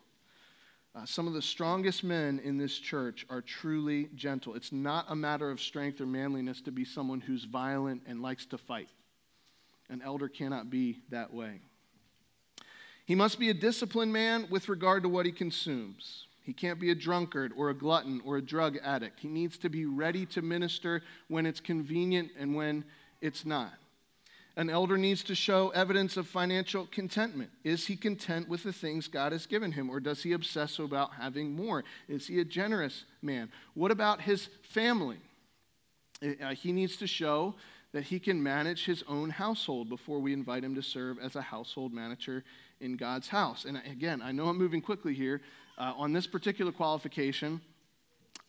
Uh, 0.96 1.06
some 1.06 1.28
of 1.28 1.34
the 1.34 1.42
strongest 1.42 2.04
men 2.04 2.40
in 2.44 2.58
this 2.58 2.78
church 2.78 3.26
are 3.30 3.42
truly 3.42 4.10
gentle. 4.16 4.56
It's 4.56 4.72
not 4.72 5.06
a 5.10 5.16
matter 5.16 5.52
of 5.52 5.60
strength 5.60 6.00
or 6.02 6.06
manliness 6.06 6.62
to 6.62 6.72
be 6.72 6.86
someone 6.86 7.22
who's 7.22 7.44
violent 7.44 8.04
and 8.08 8.22
likes 8.22 8.46
to 8.48 8.58
fight. 8.58 8.90
An 9.90 10.02
elder 10.04 10.28
cannot 10.28 10.70
be 10.70 11.02
that 11.10 11.34
way. 11.34 11.62
He 13.08 13.16
must 13.16 13.40
be 13.40 13.50
a 13.50 13.54
disciplined 13.54 14.12
man 14.12 14.48
with 14.50 14.68
regard 14.68 15.04
to 15.04 15.10
what 15.10 15.26
he 15.26 15.32
consumes. 15.32 16.26
He 16.44 16.52
can't 16.52 16.78
be 16.78 16.92
a 16.92 16.96
drunkard 16.96 17.54
or 17.56 17.70
a 17.70 17.74
glutton 17.74 18.22
or 18.26 18.36
a 18.36 18.42
drug 18.42 18.78
addict. 18.84 19.22
He 19.22 19.30
needs 19.30 19.58
to 19.60 19.70
be 19.70 19.86
ready 19.86 20.26
to 20.26 20.42
minister 20.42 21.02
when 21.30 21.46
it's 21.46 21.62
convenient 21.62 22.32
and 22.38 22.54
when 22.54 22.84
it's 23.22 23.46
not. 23.46 23.72
An 24.58 24.70
elder 24.70 24.98
needs 24.98 25.24
to 25.24 25.36
show 25.36 25.70
evidence 25.70 26.18
of 26.18 26.28
financial 26.28 26.86
contentment. 26.88 27.50
Is 27.64 27.88
he 27.88 27.96
content 27.96 28.50
with 28.50 28.64
the 28.64 28.74
things 28.74 29.08
God 29.08 29.32
has 29.32 29.46
given 29.46 29.72
him, 29.72 29.90
or 29.90 30.02
does 30.02 30.24
he 30.24 30.34
obsess 30.34 30.78
about 30.78 31.14
having 31.14 31.56
more? 31.56 31.86
Is 32.10 32.28
he 32.28 32.42
a 32.42 32.46
generous 32.46 33.06
man? 33.22 33.50
What 33.74 33.92
about 33.92 34.20
his 34.20 34.50
family? 34.64 35.20
Uh, 36.22 36.56
he 36.56 36.74
needs 36.74 36.98
to 36.98 37.08
show 37.08 37.56
that 37.94 38.04
he 38.04 38.20
can 38.20 38.42
manage 38.44 38.86
his 38.86 39.04
own 39.08 39.30
household 39.30 39.90
before 39.90 40.20
we 40.20 40.34
invite 40.34 40.64
him 40.64 40.76
to 40.76 40.82
serve 40.82 41.18
as 41.20 41.36
a 41.36 41.42
household 41.42 41.94
manager 41.94 42.44
in 42.80 42.98
God's 42.98 43.28
house. 43.28 43.66
And 43.66 43.82
again, 43.90 44.22
I 44.22 44.32
know 44.32 44.50
I'm 44.50 44.58
moving 44.58 44.82
quickly 44.82 45.14
here. 45.14 45.42
Uh, 45.78 45.94
on 45.96 46.14
this 46.14 46.28
particular 46.28 46.72
qualification, 46.72 47.62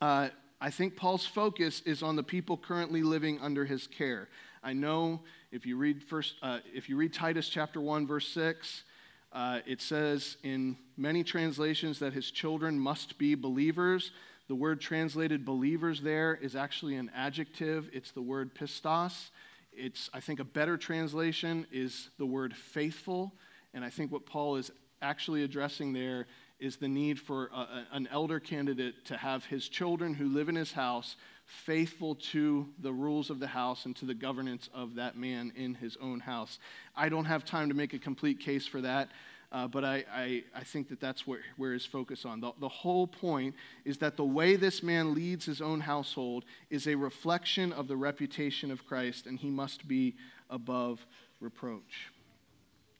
uh, 0.01 0.29
I 0.59 0.69
think 0.71 0.95
Paul's 0.95 1.25
focus 1.25 1.81
is 1.85 2.03
on 2.03 2.15
the 2.15 2.23
people 2.23 2.57
currently 2.57 3.01
living 3.01 3.39
under 3.39 3.65
his 3.65 3.87
care. 3.87 4.27
I 4.61 4.73
know 4.73 5.21
if 5.51 5.65
you 5.65 5.77
read 5.77 6.03
first, 6.03 6.35
uh, 6.41 6.59
if 6.73 6.89
you 6.89 6.97
read 6.97 7.13
Titus 7.13 7.47
chapter 7.47 7.79
one 7.79 8.05
verse 8.05 8.27
six, 8.27 8.83
uh, 9.31 9.59
it 9.65 9.81
says 9.81 10.37
in 10.43 10.75
many 10.97 11.23
translations 11.23 11.99
that 11.99 12.13
his 12.13 12.29
children 12.31 12.79
must 12.79 13.17
be 13.17 13.35
believers. 13.35 14.11
The 14.49 14.55
word 14.55 14.81
translated 14.81 15.45
believers 15.45 16.01
there 16.01 16.37
is 16.41 16.55
actually 16.55 16.95
an 16.95 17.11
adjective. 17.15 17.87
It's 17.93 18.09
the 18.09 18.23
word 18.23 18.55
pistos. 18.55 19.29
It's 19.71 20.09
I 20.11 20.21
think 20.21 20.39
a 20.39 20.43
better 20.43 20.75
translation 20.75 21.67
is 21.71 22.09
the 22.17 22.25
word 22.25 22.55
faithful. 22.55 23.31
And 23.75 23.85
I 23.85 23.91
think 23.91 24.11
what 24.11 24.25
Paul 24.25 24.55
is 24.55 24.71
actually 25.03 25.43
addressing 25.43 25.93
there 25.93 26.25
is 26.59 26.77
the 26.77 26.87
need 26.87 27.19
for 27.19 27.51
a, 27.53 27.85
an 27.91 28.09
elder 28.11 28.39
candidate 28.39 29.05
to 29.05 29.17
have 29.17 29.45
his 29.45 29.69
children 29.69 30.15
who 30.15 30.27
live 30.27 30.49
in 30.49 30.55
his 30.55 30.71
house 30.71 31.15
faithful 31.45 32.15
to 32.15 32.67
the 32.79 32.91
rules 32.91 33.29
of 33.29 33.39
the 33.39 33.47
house 33.47 33.85
and 33.85 33.95
to 33.97 34.05
the 34.05 34.15
governance 34.15 34.67
of 34.73 34.95
that 34.95 35.15
man 35.15 35.53
in 35.55 35.75
his 35.75 35.95
own 36.01 36.21
house. 36.21 36.57
I 36.95 37.09
don't 37.09 37.25
have 37.25 37.45
time 37.45 37.69
to 37.69 37.75
make 37.75 37.93
a 37.93 37.99
complete 37.99 38.39
case 38.39 38.65
for 38.65 38.81
that. 38.81 39.09
Uh, 39.51 39.67
but 39.67 39.83
I, 39.83 40.05
I, 40.13 40.43
I, 40.55 40.63
think 40.63 40.89
that 40.89 40.99
that's 40.99 41.25
where, 41.25 41.39
where 41.57 41.73
his 41.73 41.83
focus 41.83 42.23
on. 42.23 42.39
The, 42.39 42.51
the 42.59 42.69
whole 42.69 43.07
point 43.07 43.55
is 43.83 43.97
that 43.97 44.15
the 44.15 44.23
way 44.23 44.55
this 44.55 44.83
man 44.83 45.15
leads 45.15 45.45
his 45.45 45.59
own 45.59 45.81
household 45.81 46.45
is 46.69 46.85
a 46.85 46.93
reflection 46.93 47.73
of 47.73 47.87
the 47.87 47.97
reputation 47.97 48.69
of 48.69 48.85
Christ, 48.85 49.25
and 49.25 49.39
he 49.39 49.49
must 49.49 49.87
be 49.87 50.15
above 50.51 51.03
reproach. 51.39 52.11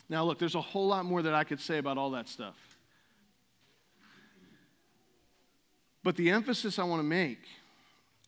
Now, 0.10 0.24
look, 0.24 0.40
there's 0.40 0.56
a 0.56 0.62
whole 0.62 0.88
lot 0.88 1.06
more 1.06 1.22
that 1.22 1.36
I 1.36 1.44
could 1.44 1.60
say 1.60 1.78
about 1.78 2.00
all 2.00 2.10
that 2.12 2.28
stuff. 2.28 2.58
But 6.04 6.16
the 6.16 6.32
emphasis 6.32 6.80
I 6.80 6.84
want 6.84 7.02
to 7.02 7.08
make 7.08 7.40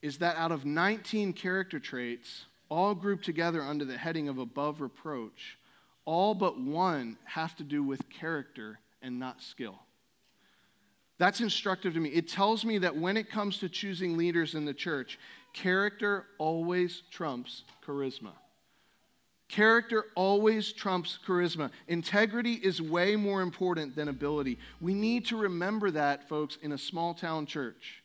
is 0.03 0.19
that 0.19 0.35
out 0.37 0.51
of 0.51 0.65
19 0.65 1.33
character 1.33 1.79
traits, 1.79 2.45
all 2.69 2.93
grouped 2.93 3.25
together 3.25 3.61
under 3.61 3.85
the 3.85 3.97
heading 3.97 4.27
of 4.29 4.37
above 4.37 4.79
reproach, 4.79 5.57
all 6.05 6.33
but 6.33 6.59
one 6.59 7.17
have 7.25 7.55
to 7.57 7.63
do 7.63 7.83
with 7.83 8.09
character 8.09 8.79
and 9.01 9.19
not 9.19 9.41
skill. 9.41 9.79
That's 11.17 11.41
instructive 11.41 11.93
to 11.93 11.99
me. 11.99 12.09
It 12.09 12.27
tells 12.27 12.65
me 12.65 12.79
that 12.79 12.97
when 12.97 13.15
it 13.15 13.29
comes 13.29 13.59
to 13.59 13.69
choosing 13.69 14.17
leaders 14.17 14.55
in 14.55 14.65
the 14.65 14.73
church, 14.73 15.19
character 15.53 16.25
always 16.39 17.03
trumps 17.11 17.63
charisma. 17.85 18.31
Character 19.47 20.05
always 20.15 20.71
trumps 20.71 21.19
charisma. 21.27 21.71
Integrity 21.87 22.53
is 22.53 22.81
way 22.81 23.15
more 23.17 23.41
important 23.41 23.95
than 23.95 24.07
ability. 24.07 24.57
We 24.79 24.93
need 24.93 25.25
to 25.27 25.37
remember 25.37 25.91
that, 25.91 26.27
folks, 26.29 26.57
in 26.61 26.71
a 26.71 26.77
small 26.77 27.13
town 27.13 27.45
church. 27.45 28.00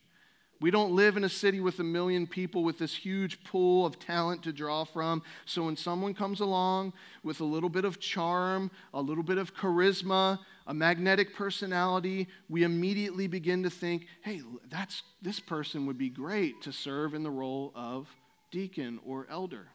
We 0.59 0.71
don't 0.71 0.93
live 0.93 1.17
in 1.17 1.23
a 1.23 1.29
city 1.29 1.59
with 1.59 1.79
a 1.79 1.83
million 1.83 2.25
people 2.25 2.63
with 2.63 2.79
this 2.79 2.95
huge 2.95 3.43
pool 3.43 3.85
of 3.85 3.99
talent 3.99 4.43
to 4.43 4.51
draw 4.51 4.85
from. 4.85 5.21
So 5.45 5.65
when 5.65 5.77
someone 5.77 6.15
comes 6.15 6.39
along 6.39 6.93
with 7.23 7.41
a 7.41 7.45
little 7.45 7.69
bit 7.69 7.85
of 7.85 7.99
charm, 7.99 8.71
a 8.93 9.01
little 9.01 9.23
bit 9.23 9.37
of 9.37 9.53
charisma, 9.53 10.39
a 10.65 10.73
magnetic 10.73 11.35
personality, 11.35 12.27
we 12.49 12.63
immediately 12.63 13.27
begin 13.27 13.61
to 13.63 13.69
think, 13.69 14.07
hey, 14.23 14.41
that's, 14.69 15.03
this 15.21 15.39
person 15.39 15.85
would 15.85 15.97
be 15.97 16.09
great 16.09 16.61
to 16.63 16.71
serve 16.71 17.13
in 17.13 17.21
the 17.21 17.29
role 17.29 17.71
of 17.75 18.07
deacon 18.51 18.99
or 19.05 19.27
elder. 19.29 19.67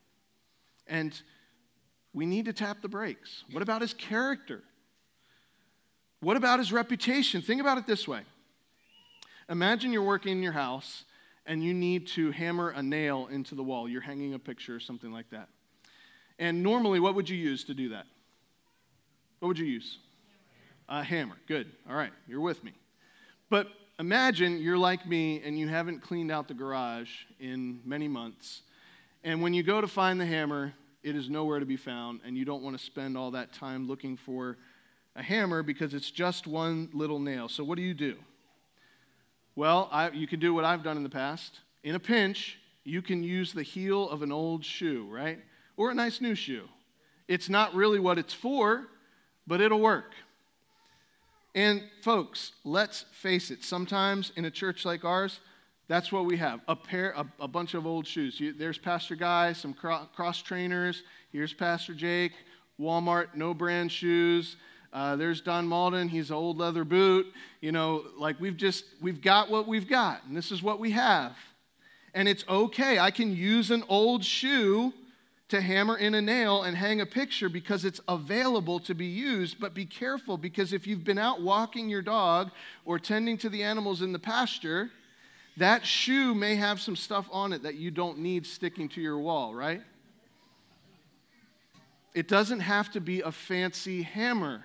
And 0.89 1.19
we 2.13 2.27
need 2.27 2.47
to 2.47 2.53
tap 2.53 2.83
the 2.83 2.89
brakes. 2.89 3.45
What 3.53 3.63
about 3.63 3.83
his 3.83 3.95
character? 3.95 4.65
What 6.21 6.37
about 6.37 6.59
his 6.59 6.73
reputation? 6.73 7.41
Think 7.41 7.61
about 7.61 7.79
it 7.79 7.87
this 7.87 8.09
way 8.09 8.23
Imagine 9.53 9.93
you're 9.93 10.03
working 10.03 10.33
in 10.33 10.43
your 10.43 10.53
house 10.53 11.05
and 11.45 11.63
you 11.63 11.75
need 11.75 12.07
to 12.07 12.31
hammer 12.31 12.71
a 12.71 12.83
nail 12.83 13.29
into 13.31 13.55
the 13.55 13.63
wall. 13.63 13.87
You're 13.87 14.01
hanging 14.01 14.33
a 14.33 14.39
picture 14.39 14.75
or 14.75 14.81
something 14.81 15.13
like 15.13 15.29
that. 15.29 15.49
And 16.39 16.63
normally, 16.63 17.01
what 17.01 17.15
would 17.15 17.29
you 17.29 17.37
use 17.37 17.63
to 17.65 17.75
do 17.75 17.91
that? 17.91 18.07
What 19.41 19.49
would 19.49 19.59
you 19.59 19.67
use? 19.67 19.99
A 20.89 21.05
hammer. 21.05 21.37
Good. 21.47 21.71
All 21.87 21.95
right, 21.95 22.13
you're 22.27 22.41
with 22.41 22.65
me. 22.65 22.73
But 23.51 23.67
imagine 23.99 24.59
you're 24.59 24.79
like 24.79 25.07
me 25.07 25.43
and 25.45 25.59
you 25.59 25.69
haven't 25.69 26.01
cleaned 26.01 26.33
out 26.33 26.49
the 26.49 26.55
garage 26.55 27.11
in 27.39 27.83
many 27.85 28.09
months. 28.09 28.63
And 29.23 29.43
when 29.43 29.53
you 29.53 29.63
go 29.63 29.83
to 29.83 29.87
find 29.87 30.19
the 30.19 30.25
hammer, 30.25 30.73
it 31.03 31.15
is 31.15 31.29
nowhere 31.29 31.61
to 31.61 31.67
be 31.67 31.77
found, 31.77 32.21
and 32.25 32.39
you 32.39 32.47
don't 32.47 32.63
want 32.63 32.79
to 32.79 32.83
spend 32.83 33.19
all 33.19 33.33
that 33.33 33.53
time 33.53 33.87
looking 33.87 34.17
for 34.17 34.57
a 35.15 35.23
hammer 35.23 35.63
because 35.63 35.93
it's 35.93 36.11
just 36.11 36.47
one 36.47 36.89
little 36.95 37.19
nail. 37.19 37.51
So, 37.51 37.65
what 37.65 37.77
do 37.77 37.83
you 37.83 37.93
do? 37.93 38.17
Well, 39.55 39.89
I, 39.93 40.11
you 40.11 40.27
can 40.27 40.41
do 40.41 40.55
what 40.55 40.65
I've 40.65 40.83
done 40.83 40.97
in 40.97 41.03
the 41.03 41.11
past. 41.11 41.61
In 41.85 41.95
a 41.95 42.01
pinch, 42.01 42.59
you 42.85 43.03
can 43.03 43.23
use 43.23 43.53
the 43.53 43.63
heel 43.63 44.09
of 44.09 44.23
an 44.23 44.33
old 44.33 44.65
shoe, 44.65 45.07
right? 45.11 45.39
Or 45.77 45.91
a 45.91 45.95
nice 45.95 46.21
new 46.21 46.35
shoe. 46.35 46.69
It's 47.29 47.49
not 47.49 47.75
really 47.75 47.99
what 47.99 48.19
it's 48.19 48.35
for, 48.35 48.87
but 49.47 49.61
it'll 49.61 49.81
work. 49.81 50.13
And, 51.55 51.83
folks, 52.03 52.53
let's 52.65 53.05
face 53.13 53.51
it, 53.51 53.63
sometimes 53.63 54.33
in 54.37 54.47
a 54.47 54.51
church 54.51 54.85
like 54.87 55.05
ours, 55.05 55.41
that's 55.87 56.11
what 56.11 56.25
we 56.25 56.39
have 56.39 56.61
a 56.67 56.75
pair, 56.75 57.13
a, 57.15 57.27
a 57.41 57.49
bunch 57.49 57.75
of 57.75 57.87
old 57.87 58.07
shoes. 58.07 58.41
You, 58.41 58.55
there's 58.55 58.79
Pastor 58.79 59.15
Guy, 59.15 59.53
some 59.53 59.75
cro- 59.75 60.09
cross 60.17 60.41
trainers. 60.41 61.03
Here's 61.31 61.53
Pastor 61.53 61.93
Jake, 61.93 62.33
Walmart, 62.81 63.35
no 63.35 63.53
brand 63.53 63.93
shoes. 63.93 64.57
Uh, 64.93 65.17
there's 65.17 65.41
Don 65.41 65.67
Malden. 65.67 66.09
He's 66.09 66.31
an 66.31 66.37
old 66.37 66.59
leather 66.59 66.85
boot. 66.85 67.27
You 67.61 67.73
know, 67.73 68.05
like 68.19 68.39
we've 68.41 68.57
just, 68.57 68.85
we've 69.01 69.23
got 69.23 69.51
what 69.51 69.67
we've 69.67 69.89
got, 69.89 70.25
and 70.27 70.37
this 70.37 70.53
is 70.53 70.63
what 70.63 70.79
we 70.79 70.91
have. 70.91 71.37
And 72.15 72.29
it's 72.29 72.45
okay. 72.49 72.99
I 72.99 73.11
can 73.11 73.35
use 73.35 73.71
an 73.71 73.85
old 73.89 74.23
shoe 74.25 74.93
to 75.49 75.61
hammer 75.61 75.97
in 75.97 76.15
a 76.15 76.21
nail 76.21 76.63
and 76.63 76.77
hang 76.77 77.01
a 77.01 77.07
picture 77.07 77.49
because 77.49 77.85
it's 77.85 78.01
available 78.09 78.81
to 78.81 78.95
be 78.95 79.07
used. 79.07 79.61
But 79.61 79.75
be 79.75 79.87
careful 79.87 80.37
because 80.37 80.73
if 80.73 80.87
you've 80.87 81.05
been 81.05 81.19
out 81.19 81.41
walking 81.41 81.89
your 81.89 82.03
dog 82.03 82.51
or 82.85 82.99
tending 82.99 83.39
to 83.39 83.49
the 83.49 83.63
animals 83.63 84.03
in 84.03 84.13
the 84.13 84.19
pasture, 84.19 84.91
that 85.57 85.87
shoe 85.87 86.35
may 86.35 86.57
have 86.57 86.81
some 86.81 86.97
stuff 86.97 87.29
on 87.31 87.53
it 87.53 87.63
that 87.63 87.75
you 87.75 87.91
don't 87.91 88.19
need 88.19 88.47
sticking 88.47 88.89
to 88.91 89.01
your 89.01 89.19
wall, 89.19 89.55
right? 89.55 89.83
It 92.15 92.29
doesn't 92.29 92.61
have 92.61 92.91
to 92.93 93.01
be 93.01 93.21
a 93.21 93.33
fancy 93.33 94.03
hammer, 94.03 94.65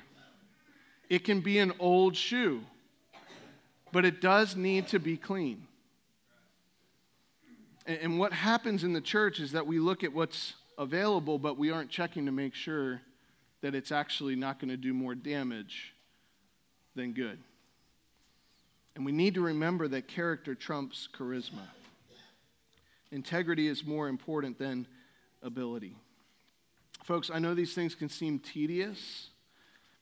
it 1.09 1.23
can 1.23 1.41
be 1.41 1.59
an 1.59 1.73
old 1.79 2.15
shoe, 2.15 2.61
but 3.91 4.05
it 4.05 4.21
does 4.21 4.55
need 4.55 4.87
to 4.89 4.99
be 4.99 5.17
clean. 5.17 5.67
And 7.85 8.19
what 8.19 8.33
happens 8.33 8.83
in 8.83 8.91
the 8.91 9.01
church 9.01 9.39
is 9.39 9.53
that 9.53 9.65
we 9.65 9.79
look 9.79 10.03
at 10.03 10.13
what's 10.13 10.55
available, 10.77 11.39
but 11.39 11.57
we 11.57 11.71
aren't 11.71 11.89
checking 11.89 12.25
to 12.25 12.31
make 12.31 12.53
sure 12.53 13.01
that 13.61 13.73
it's 13.73 13.91
actually 13.91 14.35
not 14.35 14.59
going 14.59 14.69
to 14.69 14.77
do 14.77 14.93
more 14.93 15.15
damage 15.15 15.93
than 16.95 17.13
good. 17.13 17.39
And 18.95 19.05
we 19.05 19.11
need 19.11 19.35
to 19.35 19.41
remember 19.41 19.87
that 19.87 20.07
character 20.07 20.53
trumps 20.53 21.07
charisma. 21.17 21.67
Integrity 23.11 23.67
is 23.67 23.85
more 23.85 24.09
important 24.09 24.59
than 24.59 24.85
ability. 25.41 25.95
Folks, 27.03 27.29
I 27.33 27.39
know 27.39 27.53
these 27.53 27.73
things 27.73 27.95
can 27.95 28.09
seem 28.09 28.39
tedious, 28.39 29.29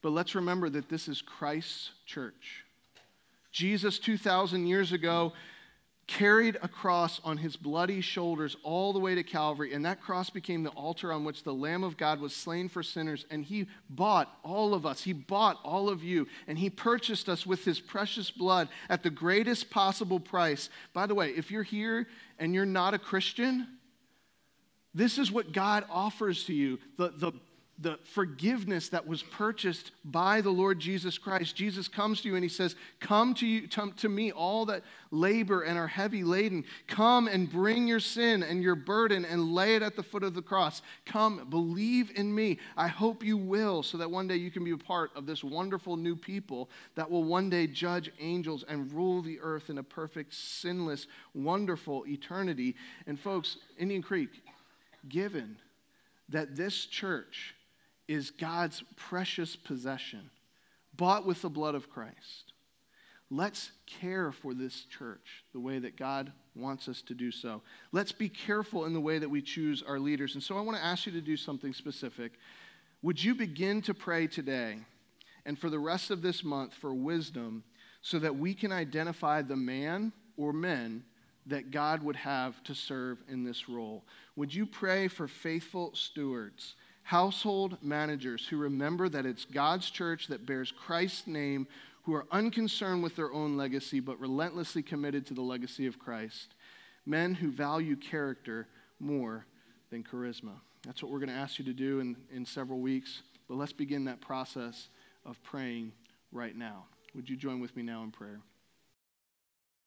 but 0.06 0.14
let's 0.14 0.36
remember 0.36 0.70
that 0.70 0.88
this 0.88 1.08
is 1.08 1.24
Christ's 1.24 1.89
church. 2.06 2.64
Jesus, 3.51 3.97
2,000 3.97 4.68
years 4.68 4.91
ago, 4.91 5.34
carried 6.06 6.60
a 6.62 6.68
cross 6.68 7.20
on 7.24 7.38
his 7.38 7.56
bloody 7.56 8.01
shoulders 8.01 8.56
all 8.62 8.93
the 8.93 8.99
way 8.99 9.16
to 9.16 9.24
Calvary, 9.24 9.74
and 9.74 9.84
that 9.84 9.99
cross 9.99 10.30
became 10.30 10.62
the 10.62 10.70
altar 10.70 11.12
on 11.12 11.24
which 11.24 11.41
the 11.41 11.56
Lamb 11.56 11.84
of 11.84 11.97
God 11.97 12.20
was 12.20 12.36
slain 12.36 12.70
for 12.70 12.84
sinners. 12.84 13.26
And 13.32 13.43
he 13.43 13.66
bought 13.89 14.32
all 14.43 14.76
of 14.76 14.86
us, 14.86 15.01
he 15.01 15.12
bought 15.12 15.60
all 15.64 15.89
of 15.89 16.03
you, 16.03 16.28
and 16.45 16.60
he 16.60 16.70
purchased 16.70 17.28
us 17.28 17.43
with 17.43 17.66
his 17.66 17.80
precious 17.80 18.30
blood 18.30 18.70
at 18.89 19.01
the 19.01 19.10
greatest 19.10 19.72
possible 19.72 20.20
price. 20.20 20.70
By 20.93 21.08
the 21.08 21.16
way, 21.16 21.32
if 21.32 21.49
you're 21.49 21.64
here 21.64 22.06
and 22.38 22.53
you're 22.53 22.64
not 22.64 22.93
a 22.93 22.99
Christian, 22.99 23.68
this 24.93 25.18
is 25.18 25.32
what 25.32 25.51
God 25.51 25.84
offers 25.89 26.43
to 26.43 26.53
you 26.53 26.78
the, 26.95 27.10
the 27.10 27.32
the 27.78 28.00
forgiveness 28.14 28.88
that 28.90 29.06
was 29.06 29.22
purchased 29.22 29.92
by 30.06 30.40
the 30.40 30.50
Lord 30.50 30.80
Jesus 30.80 31.18
Christ. 31.18 31.58
Jesus 31.58 31.90
comes 31.90 32.22
to 32.22 32.30
you 32.30 32.36
and 32.36 32.44
he 32.44 32.50
says, 32.50 32.76
Come 33.02 33.34
to 33.36 33.46
you 33.46 33.68
to, 33.68 33.92
to, 33.98 34.08
me, 34.08 34.32
all 34.32 34.66
that 34.68 34.84
labor 35.12 35.62
and 35.62 35.78
are 35.78 35.88
heavy 35.88 36.24
laden. 36.24 36.64
Come 36.88 37.28
and 37.28 37.52
bring 37.52 37.86
your 37.86 38.00
sin 38.00 38.44
and 38.44 38.64
your 38.64 38.76
burden 38.76 39.26
and 39.26 39.52
lay 39.52 39.76
it 39.76 39.82
at 39.82 39.98
the 39.98 40.04
foot 40.04 40.24
of 40.24 40.34
the 40.34 40.42
cross. 40.42 40.82
Come, 41.06 41.48
believe 41.50 42.12
in 42.16 42.34
me. 42.34 42.60
I 42.78 42.88
hope 42.88 43.24
you 43.24 43.36
will, 43.36 43.84
so 43.84 43.98
that 43.98 44.10
one 44.10 44.28
day 44.30 44.38
you 44.38 44.52
can 44.52 44.64
be 44.64 44.72
a 44.72 44.78
part 44.78 45.12
of 45.14 45.26
this 45.26 45.44
wonderful 45.44 45.98
new 45.98 46.16
people 46.16 46.70
that 46.96 47.12
will 47.12 47.26
one 47.26 47.50
day 47.50 47.68
judge 47.68 48.10
angels 48.20 48.64
and 48.70 48.92
rule 48.94 49.22
the 49.22 49.40
earth 49.42 49.70
in 49.70 49.80
a 49.80 49.84
perfect, 49.84 50.34
sinless, 50.34 51.08
wonderful 51.34 52.06
eternity. 52.08 52.76
And 53.06 53.20
folks, 53.20 53.58
Indian 53.78 54.02
Creek, 54.02 54.30
given 55.10 55.58
that 56.30 56.56
this 56.56 56.86
church 56.86 57.54
is 58.08 58.32
God's 58.32 58.84
precious 58.95 59.56
possession, 59.56 60.30
bought 60.95 61.26
with 61.26 61.41
the 61.41 61.49
blood 61.49 61.76
of 61.76 61.89
Christ. 61.89 62.53
Let's 63.32 63.72
care 63.88 64.32
for 64.32 64.53
this 64.53 64.86
church 64.86 65.43
the 65.51 65.60
way 65.60 65.80
that 65.80 65.97
God 65.97 66.32
wants 66.56 66.88
us 66.88 67.01
to 67.03 67.16
do 67.16 67.32
so. 67.32 67.62
Let's 67.91 68.12
be 68.12 68.30
careful 68.30 68.86
in 68.86 68.93
the 68.93 69.01
way 69.01 69.18
that 69.18 69.30
we 69.30 69.41
choose 69.41 69.82
our 69.82 69.99
leaders. 69.99 70.36
And 70.36 70.43
so 70.43 70.58
I 70.58 70.62
want 70.62 70.78
to 70.78 70.84
ask 70.84 71.06
you 71.06 71.12
to 71.14 71.22
do 71.22 71.36
something 71.36 71.74
specific. 71.74 72.34
Would 73.01 73.24
you 73.24 73.34
begin 73.34 73.82
to 73.84 73.93
pray 73.93 74.28
today 74.28 74.78
and 75.45 75.58
for 75.58 75.70
the 75.70 75.80
rest 75.80 76.12
of 76.12 76.22
this 76.22 76.43
month 76.43 76.74
for 76.76 76.93
wisdom 76.93 77.64
so 78.01 78.20
that 78.20 78.36
we 78.36 78.53
can 78.53 78.72
identify 78.72 79.41
the 79.41 79.56
man 79.56 80.14
or 80.38 80.53
men 80.53 81.03
that 81.47 81.72
God 81.72 82.03
would 82.03 82.16
have 82.16 82.64
to 82.64 82.76
serve 82.76 83.18
in 83.28 83.43
this 83.43 83.68
role? 83.68 84.03
Would 84.36 84.53
you 84.53 84.68
pray 84.68 85.08
for 85.08 85.28
faithful 85.28 85.95
stewards? 85.95 86.76
Household 87.06 87.78
managers 87.84 88.47
who 88.47 88.58
remember 88.58 89.08
that 89.08 89.28
it's 89.28 89.45
God's 89.45 89.91
church 89.91 90.26
that 90.28 90.47
bears 90.47 90.72
Christ's 90.72 91.28
name, 91.28 91.68
who 92.03 92.16
are 92.16 92.26
unconcerned 92.32 93.03
with 93.03 93.16
their 93.16 93.32
own 93.32 93.56
legacy, 93.56 93.99
but 93.99 94.20
relentlessly 94.20 94.82
committed 94.82 95.24
to 95.28 95.36
the 95.36 95.41
legacy 95.41 95.86
of 95.86 95.99
Christ. 95.99 96.56
Men 97.06 97.36
who 97.36 97.51
value 97.51 97.95
character 97.95 98.68
more 98.99 99.45
than 99.91 100.03
charisma. 100.03 100.53
That's 100.84 101.03
what 101.03 101.12
we're 101.12 101.20
going 101.20 101.30
to 101.30 101.36
ask 101.36 101.60
you 101.60 101.66
to 101.66 101.74
do 101.74 101.99
in, 101.99 102.18
in 102.34 102.43
several 102.43 102.80
weeks. 102.80 103.22
But 103.47 103.58
let's 103.58 103.74
begin 103.74 104.06
that 104.06 104.20
process 104.20 104.88
of 105.28 105.41
praying 105.43 105.91
right 106.32 106.56
now. 106.56 106.86
Would 107.14 107.30
you 107.30 107.38
join 107.38 107.60
with 107.60 107.76
me 107.76 107.84
now 107.84 108.01
in 108.01 108.10
prayer? 108.10 108.39